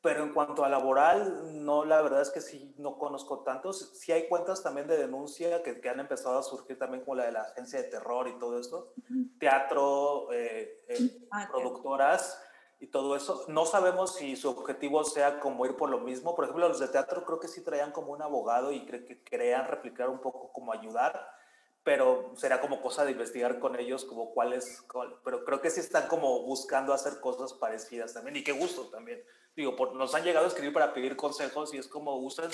pero 0.00 0.22
en 0.22 0.32
cuanto 0.32 0.64
a 0.64 0.68
laboral, 0.68 1.64
no, 1.64 1.84
la 1.84 2.00
verdad 2.00 2.22
es 2.22 2.30
que 2.30 2.40
sí, 2.40 2.72
no 2.78 2.98
conozco 2.98 3.40
tantos. 3.40 3.90
Sí 3.98 4.12
hay 4.12 4.28
cuentas 4.28 4.62
también 4.62 4.86
de 4.86 4.96
denuncia 4.96 5.62
que, 5.64 5.80
que 5.80 5.88
han 5.88 5.98
empezado 5.98 6.38
a 6.38 6.42
surgir 6.44 6.78
también 6.78 7.04
como 7.04 7.16
la 7.16 7.24
de 7.24 7.32
la 7.32 7.42
agencia 7.42 7.82
de 7.82 7.88
terror 7.88 8.28
y 8.28 8.38
todo 8.38 8.60
esto. 8.60 8.92
Teatro, 9.40 10.32
eh, 10.32 10.84
eh, 10.88 11.26
ah, 11.32 11.48
productoras 11.50 12.40
y 12.78 12.86
todo 12.86 13.16
eso. 13.16 13.44
No 13.48 13.66
sabemos 13.66 14.14
si 14.14 14.36
su 14.36 14.50
objetivo 14.50 15.02
sea 15.02 15.40
como 15.40 15.66
ir 15.66 15.74
por 15.74 15.90
lo 15.90 15.98
mismo. 15.98 16.36
Por 16.36 16.44
ejemplo, 16.44 16.68
los 16.68 16.78
de 16.78 16.86
teatro 16.86 17.24
creo 17.24 17.40
que 17.40 17.48
sí 17.48 17.64
traían 17.64 17.90
como 17.90 18.12
un 18.12 18.22
abogado 18.22 18.70
y 18.70 18.86
creo 18.86 19.04
que 19.04 19.24
querían 19.24 19.66
replicar 19.66 20.08
un 20.08 20.20
poco 20.20 20.52
como 20.52 20.72
ayudar, 20.72 21.28
pero 21.88 22.32
será 22.36 22.60
como 22.60 22.82
cosa 22.82 23.06
de 23.06 23.12
investigar 23.12 23.58
con 23.60 23.74
ellos 23.80 24.04
como 24.04 24.34
cuáles, 24.34 24.84
pero 25.24 25.42
creo 25.46 25.62
que 25.62 25.70
sí 25.70 25.80
están 25.80 26.06
como 26.06 26.42
buscando 26.42 26.92
hacer 26.92 27.18
cosas 27.18 27.54
parecidas 27.54 28.12
también 28.12 28.36
y 28.36 28.44
qué 28.44 28.52
gusto 28.52 28.90
también 28.90 29.24
digo, 29.56 29.74
nos 29.94 30.14
han 30.14 30.22
llegado 30.22 30.44
a 30.44 30.48
escribir 30.48 30.74
para 30.74 30.92
pedir 30.92 31.16
consejos 31.16 31.72
y 31.72 31.78
es 31.78 31.88
como 31.88 32.18
usen 32.18 32.50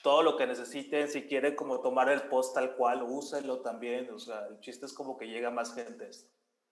todo 0.00 0.22
lo 0.22 0.36
que 0.36 0.46
necesiten, 0.46 1.08
si 1.08 1.22
quieren 1.22 1.56
como 1.56 1.80
tomar 1.80 2.08
el 2.08 2.22
post 2.28 2.54
tal 2.54 2.76
cual, 2.76 3.02
úsenlo 3.02 3.62
también, 3.62 4.08
o 4.12 4.20
sea, 4.20 4.46
el 4.46 4.60
chiste 4.60 4.86
es 4.86 4.92
como 4.92 5.18
que 5.18 5.26
llega 5.26 5.50
más 5.50 5.74
gente. 5.74 6.08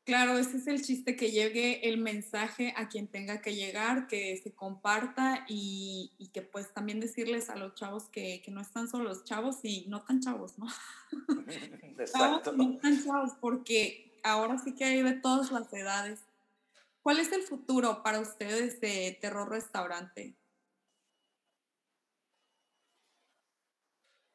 Claro, 0.05 0.39
ese 0.39 0.57
es 0.57 0.67
el 0.67 0.83
chiste, 0.83 1.15
que 1.15 1.31
llegue 1.31 1.89
el 1.89 1.99
mensaje 1.99 2.75
a 2.77 2.89
quien 2.89 3.07
tenga 3.07 3.41
que 3.41 3.55
llegar, 3.55 4.09
que 4.09 4.37
se 4.39 4.53
comparta 4.53 5.45
y, 5.49 6.13
y 6.19 6.29
que 6.29 6.43
pues 6.43 6.73
también 6.73 7.01
decirles 7.01 7.49
a 7.51 7.57
los 7.57 7.75
chavos 7.75 8.09
que, 8.09 8.43
que, 8.43 8.51
no 8.51 8.61
están 8.61 8.89
solo 8.89 9.05
los 9.05 9.25
chavos 9.25 9.59
y 9.63 9.85
no 9.89 10.03
tan 10.03 10.21
chavos, 10.21 10.59
¿no? 10.59 10.67
Exacto. 11.99 12.53
no 12.53 12.77
tan 12.79 13.05
chavos, 13.05 13.33
porque 13.41 14.19
ahora 14.23 14.59
sí 14.59 14.75
que 14.75 14.85
hay 14.85 15.03
de 15.03 15.13
todas 15.13 15.53
las 15.53 15.73
edades 15.73 16.21
¿Cuál 17.03 17.19
es 17.19 17.33
el 17.33 17.43
futuro 17.43 18.03
para 18.03 18.21
ustedes 18.21 18.81
de 18.81 19.17
Terror 19.21 19.49
Restaurante? 19.49 20.35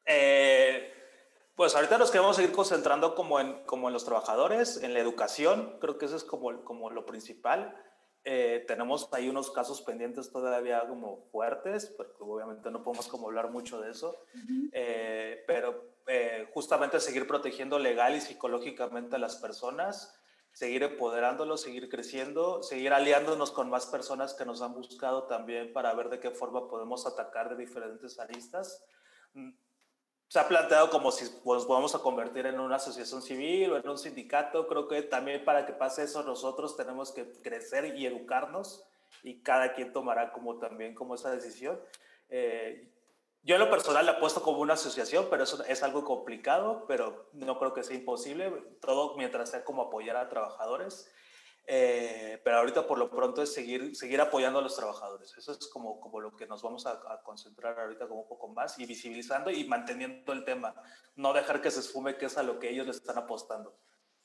Eh, 0.04 0.95
pues 1.56 1.74
ahorita 1.74 1.96
nos 1.96 2.10
queremos 2.10 2.36
seguir 2.36 2.52
concentrando 2.52 3.14
como 3.14 3.40
en, 3.40 3.64
como 3.64 3.88
en 3.88 3.94
los 3.94 4.04
trabajadores, 4.04 4.82
en 4.82 4.92
la 4.92 5.00
educación, 5.00 5.78
creo 5.80 5.96
que 5.96 6.04
eso 6.04 6.16
es 6.16 6.22
como, 6.22 6.62
como 6.64 6.90
lo 6.90 7.06
principal. 7.06 7.74
Eh, 8.24 8.64
tenemos 8.66 9.08
ahí 9.12 9.28
unos 9.28 9.50
casos 9.50 9.80
pendientes 9.80 10.30
todavía 10.30 10.86
como 10.86 11.28
fuertes, 11.32 11.86
porque 11.96 12.16
obviamente 12.20 12.70
no 12.70 12.82
podemos 12.82 13.08
como 13.08 13.28
hablar 13.28 13.50
mucho 13.50 13.80
de 13.80 13.90
eso, 13.90 14.16
eh, 14.72 15.44
pero 15.46 15.96
justamente 16.52 17.00
seguir 17.00 17.26
protegiendo 17.26 17.78
legal 17.78 18.14
y 18.14 18.20
psicológicamente 18.20 19.16
a 19.16 19.18
las 19.18 19.36
personas, 19.36 20.14
seguir 20.52 20.82
empoderándolos, 20.82 21.62
seguir 21.62 21.88
creciendo, 21.88 22.62
seguir 22.62 22.92
aliándonos 22.92 23.50
con 23.50 23.70
más 23.70 23.86
personas 23.86 24.34
que 24.34 24.44
nos 24.44 24.60
han 24.60 24.74
buscado 24.74 25.24
también 25.24 25.72
para 25.72 25.94
ver 25.94 26.10
de 26.10 26.20
qué 26.20 26.30
forma 26.30 26.68
podemos 26.68 27.06
atacar 27.06 27.48
de 27.48 27.64
diferentes 27.64 28.18
aristas. 28.18 28.84
Se 30.28 30.40
ha 30.40 30.48
planteado 30.48 30.90
como 30.90 31.12
si 31.12 31.24
nos 31.44 31.66
podemos 31.66 31.94
a 31.94 32.00
convertir 32.00 32.46
en 32.46 32.58
una 32.58 32.76
asociación 32.76 33.22
civil 33.22 33.72
o 33.72 33.76
en 33.76 33.88
un 33.88 33.98
sindicato. 33.98 34.66
Creo 34.66 34.88
que 34.88 35.02
también 35.02 35.44
para 35.44 35.66
que 35.66 35.72
pase 35.72 36.02
eso 36.02 36.22
nosotros 36.24 36.76
tenemos 36.76 37.12
que 37.12 37.30
crecer 37.42 37.96
y 37.96 38.06
educarnos 38.06 38.84
y 39.22 39.42
cada 39.42 39.72
quien 39.72 39.92
tomará 39.92 40.32
como 40.32 40.58
también 40.58 40.94
como 40.94 41.14
esa 41.14 41.30
decisión. 41.30 41.80
Eh, 42.28 42.90
yo 43.42 43.54
en 43.54 43.60
lo 43.60 43.70
personal 43.70 44.04
la 44.04 44.18
puesto 44.18 44.42
como 44.42 44.58
una 44.58 44.74
asociación, 44.74 45.28
pero 45.30 45.44
eso 45.44 45.62
es 45.64 45.84
algo 45.84 46.04
complicado, 46.04 46.84
pero 46.88 47.28
no 47.32 47.58
creo 47.60 47.72
que 47.72 47.84
sea 47.84 47.96
imposible, 47.96 48.50
todo 48.80 49.16
mientras 49.16 49.50
sea 49.50 49.64
como 49.64 49.82
apoyar 49.82 50.16
a 50.16 50.28
trabajadores. 50.28 51.08
Eh, 51.68 52.40
pero 52.44 52.58
ahorita 52.58 52.86
por 52.86 52.96
lo 52.96 53.10
pronto 53.10 53.42
es 53.42 53.52
seguir, 53.52 53.96
seguir 53.96 54.20
apoyando 54.20 54.60
a 54.60 54.62
los 54.62 54.76
trabajadores. 54.76 55.36
Eso 55.36 55.52
es 55.52 55.66
como, 55.66 56.00
como 56.00 56.20
lo 56.20 56.36
que 56.36 56.46
nos 56.46 56.62
vamos 56.62 56.86
a, 56.86 56.92
a, 56.92 57.22
concentrar 57.24 57.78
ahorita 57.80 58.06
como 58.06 58.22
un 58.22 58.28
poco 58.28 58.48
más 58.48 58.78
y 58.78 58.86
visibilizando 58.86 59.50
y 59.50 59.64
manteniendo 59.64 60.32
el 60.32 60.44
tema. 60.44 60.74
No 61.16 61.32
dejar 61.32 61.60
que 61.60 61.72
se 61.72 61.80
esfume, 61.80 62.16
que 62.16 62.26
es 62.26 62.38
a 62.38 62.44
lo 62.44 62.60
que 62.60 62.70
ellos 62.70 62.86
le 62.86 62.92
están 62.92 63.18
apostando. 63.18 63.76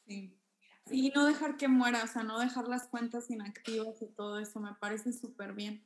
Sí. 0.06 0.38
Sí, 0.86 1.12
no 1.16 1.26
dejar 1.26 1.58
que 1.58 1.68
muera, 1.68 2.04
o 2.04 2.08
sea, 2.08 2.24
no 2.24 2.40
dejar 2.40 2.68
las 2.68 2.88
cuentas 2.88 3.30
inactivas 3.30 4.02
y 4.02 4.08
todo 4.08 4.40
eso, 4.40 4.60
me 4.60 4.74
parece 4.76 5.14
súper 5.14 5.54
bien. 5.54 5.86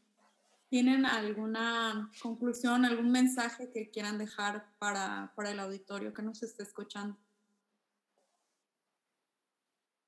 ¿Tienen 0.69 1.05
alguna 1.05 2.11
conclusión, 2.21 2.85
algún 2.85 3.11
mensaje 3.11 3.69
que 3.71 3.91
quieran 3.91 4.17
dejar 4.17 4.67
para, 4.79 5.31
para 5.35 5.51
el 5.51 5.59
auditorio 5.59 6.13
que 6.13 6.23
nos 6.23 6.41
esté 6.43 6.63
escuchando? 6.63 7.17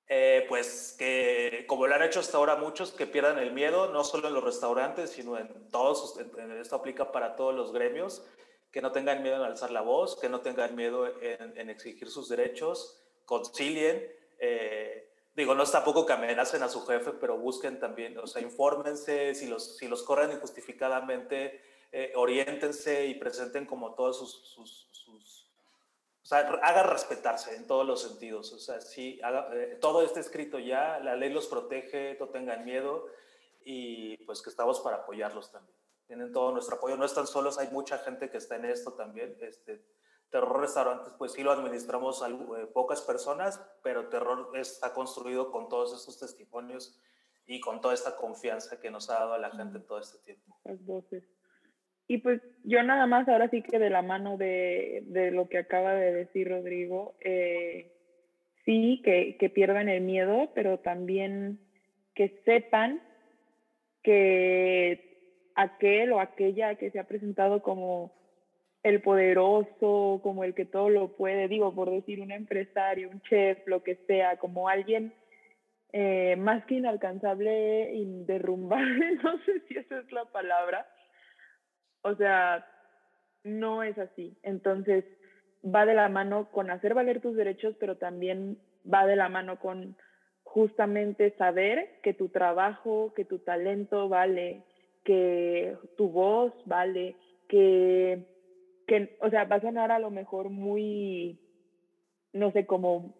Eh, 0.10 0.46
pues 0.48 0.96
que 0.98 1.66
como 1.68 1.86
lo 1.86 1.94
han 1.94 2.04
hecho 2.04 2.22
hasta 2.22 2.38
ahora 2.38 2.56
muchos, 2.56 2.92
que 2.92 3.08
pierdan 3.08 3.40
el 3.40 3.52
miedo, 3.52 3.92
no 3.92 4.04
solo 4.06 4.30
en 4.30 4.34
los 4.34 4.44
restaurantes, 4.44 5.10
sino 5.10 5.38
en 5.38 5.70
todos, 5.70 6.18
esto 6.62 6.76
aplica 6.76 7.12
para 7.12 7.36
todos 7.36 7.54
los 7.54 7.74
gremios, 7.74 8.26
que 8.72 8.82
no 8.82 8.92
tengan 8.92 9.22
miedo 9.22 9.36
en 9.36 9.42
alzar 9.42 9.72
la 9.72 9.82
voz, 9.82 10.18
que 10.18 10.30
no 10.30 10.40
tengan 10.40 10.76
miedo 10.76 11.08
en, 11.22 11.58
en 11.58 11.70
exigir 11.70 12.10
sus 12.10 12.30
derechos, 12.30 13.02
concilien, 13.26 14.02
eh, 14.40 15.12
digo, 15.36 15.54
no 15.56 15.64
es 15.64 15.72
tampoco 15.72 16.06
que 16.06 16.14
amenacen 16.14 16.64
a 16.64 16.70
su 16.70 16.86
jefe, 16.86 17.12
pero 17.12 17.38
busquen 17.38 17.80
también, 17.80 18.18
o 18.18 18.28
sea, 18.28 18.42
infórmense, 18.42 19.36
si 19.36 19.48
los, 19.48 19.78
si 19.78 19.88
los 19.88 20.04
corren 20.04 20.32
injustificadamente, 20.32 21.62
eh, 21.92 22.12
oriéntense 22.16 23.06
y 23.08 23.16
presenten 23.16 23.66
como 23.66 23.94
todos 23.94 24.18
sus, 24.18 24.50
sus, 24.50 24.88
sus 24.92 25.47
o 26.28 26.30
sea, 26.30 26.40
hagan 26.40 26.90
respetarse 26.90 27.56
en 27.56 27.66
todos 27.68 27.88
los 27.88 28.02
sentidos. 28.02 28.52
O 28.52 28.60
sea, 28.60 28.82
sí, 28.82 29.18
haga, 29.24 29.48
eh, 29.54 29.78
todo 29.80 30.02
está 30.02 30.20
escrito 30.20 30.60
ya, 30.60 31.00
la 31.00 31.16
ley 31.16 31.32
los 31.32 31.48
protege, 31.48 32.18
no 32.20 32.28
tengan 32.28 32.66
miedo 32.66 33.06
y 33.64 34.18
pues 34.26 34.42
que 34.42 34.50
estamos 34.50 34.82
para 34.82 34.98
apoyarlos 34.98 35.54
también. 35.54 35.78
Tienen 36.06 36.34
todo 36.34 36.52
nuestro 36.52 36.76
apoyo, 36.76 36.98
no 36.98 37.06
están 37.06 37.28
solos, 37.28 37.58
hay 37.58 37.70
mucha 37.70 38.00
gente 38.00 38.30
que 38.30 38.40
está 38.40 38.58
en 38.58 38.66
esto 38.66 38.92
también. 38.92 39.38
Este, 39.40 39.86
terror 40.30 40.60
restaurantes, 40.60 41.14
pues 41.18 41.32
sí 41.32 41.44
lo 41.44 41.52
administramos 41.54 42.22
a 42.22 42.28
eh, 42.28 42.68
pocas 42.74 43.02
personas, 43.02 43.66
pero 43.82 44.10
terror 44.10 44.52
está 44.56 44.94
construido 44.94 45.50
con 45.50 45.70
todos 45.70 45.98
estos 45.98 46.20
testimonios 46.20 47.00
y 47.46 47.62
con 47.62 47.80
toda 47.80 47.94
esta 47.94 48.18
confianza 48.18 48.82
que 48.82 48.92
nos 48.92 49.10
ha 49.10 49.14
dado 49.14 49.32
a 49.36 49.38
la 49.38 49.52
gente 49.52 49.80
todo 49.80 50.00
este 50.00 50.18
tiempo. 50.18 50.60
Las 50.66 50.84
voces. 50.86 51.37
Y 52.08 52.20
pues 52.20 52.42
yo 52.64 52.82
nada 52.84 53.06
más, 53.06 53.28
ahora 53.28 53.50
sí 53.50 53.62
que 53.62 53.80
de 53.80 53.90
la 53.90 54.02
mano 54.02 54.38
de, 54.38 55.04
de 55.08 55.32
lo 55.32 55.50
que 55.50 55.58
acaba 55.58 55.94
de 55.94 56.14
decir 56.14 56.50
Rodrigo, 56.50 57.16
eh, 57.22 57.92
sí, 58.66 59.02
que, 59.04 59.38
que 59.38 59.50
pierdan 59.50 59.90
el 59.90 60.02
miedo, 60.02 60.52
pero 60.56 60.80
también 60.80 61.60
que 62.16 62.42
sepan 62.46 63.02
que 64.04 65.52
aquel 65.56 66.14
o 66.14 66.20
aquella 66.20 66.76
que 66.76 66.92
se 66.92 67.00
ha 67.00 67.08
presentado 67.08 67.62
como 67.62 68.14
el 68.84 69.02
poderoso, 69.02 70.22
como 70.24 70.44
el 70.44 70.54
que 70.54 70.66
todo 70.66 70.90
lo 70.90 71.16
puede, 71.18 71.48
digo, 71.48 71.74
por 71.76 71.90
decir 71.92 72.22
un 72.22 72.32
empresario, 72.32 73.10
un 73.10 73.22
chef, 73.22 73.60
lo 73.68 73.84
que 73.84 73.96
sea, 74.08 74.38
como 74.38 74.70
alguien 74.70 75.14
eh, 75.92 76.36
más 76.38 76.64
que 76.66 76.76
inalcanzable, 76.76 77.92
derrumbable, 78.26 79.16
no 79.24 79.38
sé 79.40 79.62
si 79.68 79.78
esa 79.78 80.00
es 80.00 80.12
la 80.12 80.26
palabra, 80.26 80.88
o 82.02 82.16
sea, 82.16 82.66
no 83.44 83.84
es 83.84 83.98
así. 83.98 84.38
Entonces, 84.44 85.06
va 85.64 85.86
de 85.86 85.94
la 85.94 86.10
mano 86.10 86.50
con 86.52 86.70
hacer 86.70 86.94
valer 86.94 87.22
tus 87.22 87.36
derechos, 87.36 87.76
pero 87.80 87.98
también 87.98 88.58
va 88.92 89.06
de 89.06 89.16
la 89.16 89.30
mano 89.30 89.60
con 89.60 89.98
justamente 90.44 91.36
saber 91.38 92.00
que 92.02 92.14
tu 92.14 92.30
trabajo, 92.30 93.14
que 93.16 93.26
tu 93.26 93.40
talento 93.40 94.10
vale, 94.10 94.64
que 95.04 95.76
tu 95.98 96.10
voz 96.10 96.54
vale, 96.66 97.16
que, 97.48 98.26
que 98.88 99.18
o 99.22 99.30
sea, 99.30 99.46
va 99.46 99.58
a 99.58 99.62
sonar 99.62 99.92
a 99.92 100.00
lo 100.00 100.10
mejor 100.10 100.50
muy, 100.50 101.40
no 102.34 102.52
sé, 102.52 102.66
como 102.66 103.16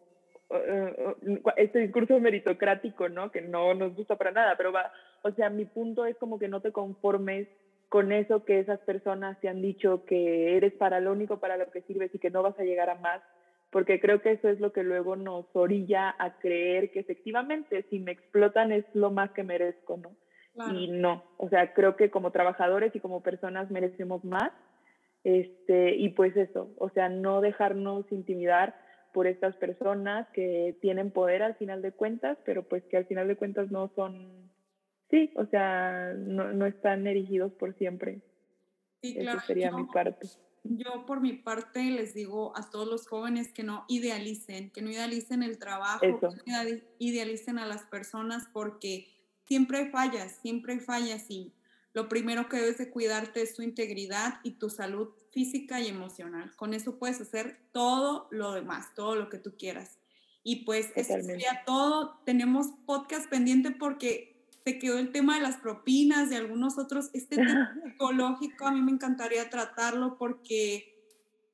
este 1.58 1.80
discurso 1.80 2.20
meritocrático, 2.20 3.10
¿no? 3.10 3.32
Que 3.32 3.42
no 3.42 3.74
nos 3.74 3.94
gusta 3.96 4.16
para 4.16 4.32
nada, 4.32 4.56
pero 4.56 4.72
va, 4.72 4.92
o 5.24 5.32
sea, 5.32 5.50
mi 5.50 5.66
punto 5.66 6.06
es 6.06 6.18
como 6.18 6.40
que 6.40 6.48
no 6.48 6.62
te 6.62 6.72
conformes 6.72 7.48
con 7.90 8.12
eso 8.12 8.44
que 8.44 8.60
esas 8.60 8.80
personas 8.82 9.40
te 9.40 9.48
han 9.48 9.62
dicho 9.62 10.04
que 10.06 10.58
eres 10.58 10.74
para 10.74 11.00
lo 11.00 11.12
único 11.12 11.40
para 11.40 11.58
lo 11.58 11.70
que 11.72 11.82
sirves 11.84 12.14
y 12.14 12.20
que 12.20 12.30
no 12.30 12.44
vas 12.44 12.60
a 12.60 12.64
llegar 12.64 12.90
a 12.90 12.96
más, 12.96 13.22
porque 13.72 14.00
creo 14.00 14.22
que 14.22 14.32
eso 14.32 14.50
es 14.50 14.60
lo 14.60 14.74
que 14.74 14.84
luego 14.84 15.16
nos 15.16 15.46
orilla 15.54 16.16
a 16.20 16.38
creer 16.40 16.92
que 16.92 17.00
efectivamente 17.00 17.86
si 17.90 18.00
me 18.00 18.12
explotan 18.12 18.72
es 18.72 18.86
lo 18.94 19.12
más 19.12 19.32
que 19.32 19.44
merezco, 19.44 19.98
¿no? 19.98 20.12
Y 20.74 20.88
no, 20.88 21.24
o 21.38 21.50
sea, 21.50 21.72
creo 21.74 21.96
que 21.96 22.10
como 22.10 22.32
trabajadores 22.32 22.96
y 22.96 23.00
como 23.00 23.22
personas 23.22 23.70
merecemos 23.70 24.24
más, 24.26 24.52
este, 25.24 25.96
y 25.96 26.10
pues 26.10 26.36
eso, 26.36 26.74
o 26.80 26.90
sea, 26.90 27.10
no 27.10 27.42
dejarnos 27.42 28.12
intimidar 28.12 28.76
por 29.14 29.28
estas 29.28 29.56
personas 29.58 30.28
que 30.30 30.76
tienen 30.82 31.12
poder 31.12 31.44
al 31.44 31.56
final 31.56 31.82
de 31.84 31.92
cuentas, 31.92 32.38
pero 32.44 32.64
pues 32.64 32.84
que 32.86 32.98
al 32.98 33.06
final 33.06 33.28
de 33.28 33.36
cuentas 33.36 33.70
no 33.70 33.92
son 33.96 34.47
sí, 35.10 35.32
o 35.36 35.46
sea, 35.46 36.14
no, 36.18 36.54
no 36.54 36.66
están 36.66 37.08
erigidos 37.08 37.52
por 37.54 37.76
siempre. 37.76 38.22
Sí, 39.02 39.16
claro. 39.16 39.40
Sería 39.46 39.72
mi 39.72 39.86
parte. 39.86 40.28
Yo 40.64 41.06
por 41.06 41.22
mi 41.22 41.34
parte 41.34 41.82
les 41.92 42.14
digo 42.14 42.52
a 42.58 42.70
todos 42.70 42.88
los 42.88 43.08
jóvenes 43.08 43.54
que 43.54 43.64
no 43.64 43.86
idealicen, 43.88 44.70
que 44.72 44.82
no 44.82 44.90
idealicen 44.90 45.44
el 45.44 45.58
trabajo, 45.60 46.02
que 46.02 46.12
no 46.12 46.82
idealicen 47.00 47.58
a 47.58 47.66
las 47.66 47.84
personas 47.84 48.50
porque 48.52 49.08
siempre 49.46 49.78
hay 49.78 49.90
fallas, 49.90 50.34
siempre 50.42 50.74
hay 50.74 50.80
fallas 50.80 51.30
y 51.30 51.54
lo 51.94 52.10
primero 52.10 52.50
que 52.50 52.58
debes 52.58 52.78
de 52.78 52.90
cuidarte 52.90 53.42
es 53.42 53.56
tu 53.56 53.62
integridad 53.62 54.40
y 54.44 54.52
tu 54.52 54.70
salud 54.70 55.10
física 55.32 55.80
y 55.80 55.88
emocional. 55.88 56.56
Con 56.56 56.74
eso 56.74 57.00
puedes 57.00 57.20
hacer 57.22 57.60
todo 57.72 58.28
lo 58.30 58.52
demás, 58.52 58.94
todo 58.94 59.16
lo 59.16 59.30
que 59.30 59.38
tú 59.38 59.56
quieras. 59.58 59.98
Y 60.44 60.64
pues 60.64 60.92
eso 60.96 61.20
sería 61.22 61.64
todo. 61.66 62.20
Tenemos 62.26 62.68
podcast 62.86 63.30
pendiente 63.30 63.72
porque 63.72 64.37
se 64.68 64.80
quedó 64.80 65.00
el 65.00 65.14
tema 65.14 65.36
de 65.36 65.44
las 65.44 65.56
propinas, 65.56 66.30
de 66.30 66.36
algunos 66.36 66.78
otros. 66.78 67.10
Este 67.14 67.38
tema 67.38 67.74
psicológico 67.82 68.68
a 68.68 68.72
mí 68.72 68.82
me 68.82 68.92
encantaría 68.92 69.50
tratarlo 69.50 70.18
porque 70.18 70.94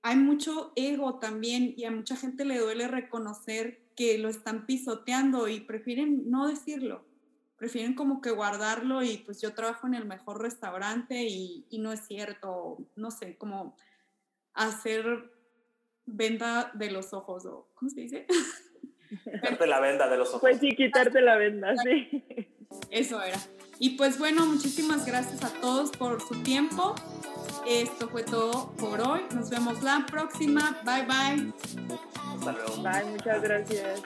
hay 0.01 0.16
mucho 0.16 0.74
ego 0.76 1.20
también 1.20 1.76
y 1.78 1.84
a 1.86 1.91
mucha 1.91 2.16
gente 2.16 2.43
le 2.43 2.57
duele 2.57 2.88
reconocer 2.88 3.84
que 3.95 4.18
lo 4.18 4.30
están 4.30 4.66
pisoteando 4.66 5.47
y 5.47 5.59
prefieren 5.59 6.32
no 6.32 6.47
decirlo. 6.47 7.05
Prefieren 7.55 7.93
como 7.93 8.20
que 8.20 8.32
guardarlo 8.32 9.03
y 9.03 9.18
pues 9.18 9.39
yo 9.39 9.53
trabajo 9.53 9.86
en 9.86 9.93
el 9.93 10.05
mejor 10.05 10.41
restaurante 10.41 11.24
y, 11.24 11.68
y 11.70 11.78
no 11.78 11.93
es 11.93 12.07
cierto, 12.07 12.80
no 12.95 13.11
sé, 13.11 13.38
como 13.38 13.78
hacer 14.55 15.32
venda 16.07 16.72
de 16.74 16.89
los 16.89 17.14
ojos 17.14 17.45
o 17.45 17.70
¿cómo 17.76 17.91
se 17.91 18.01
dice? 18.01 18.26
Quitarte 19.24 19.68
la 19.68 19.80
venda 19.80 20.09
de 20.09 20.18
los 20.18 20.30
ojos. 20.30 20.41
Pues 20.41 20.59
sí, 20.59 20.76
quitarte 20.76 21.22
la 21.22 21.38
venda, 21.38 21.76
sí. 21.78 22.49
Eso 22.89 23.21
era. 23.21 23.39
Y 23.80 23.91
pues 23.91 24.17
bueno, 24.19 24.45
muchísimas 24.45 25.05
gracias 25.05 25.43
a 25.43 25.49
todos 25.59 25.91
por 25.91 26.21
su 26.21 26.36
tiempo. 26.43 26.95
Esto 27.67 28.07
fue 28.09 28.24
todo 28.24 28.71
por 28.74 29.01
hoy. 29.01 29.21
Nos 29.34 29.49
vemos 29.49 29.82
la 29.84 30.05
próxima. 30.05 30.82
Bye 30.86 31.05
bye. 31.05 31.53
Hasta 32.38 32.51
luego. 32.51 32.84
Bye, 32.84 33.11
muchas 33.11 33.41
gracias. 33.41 34.01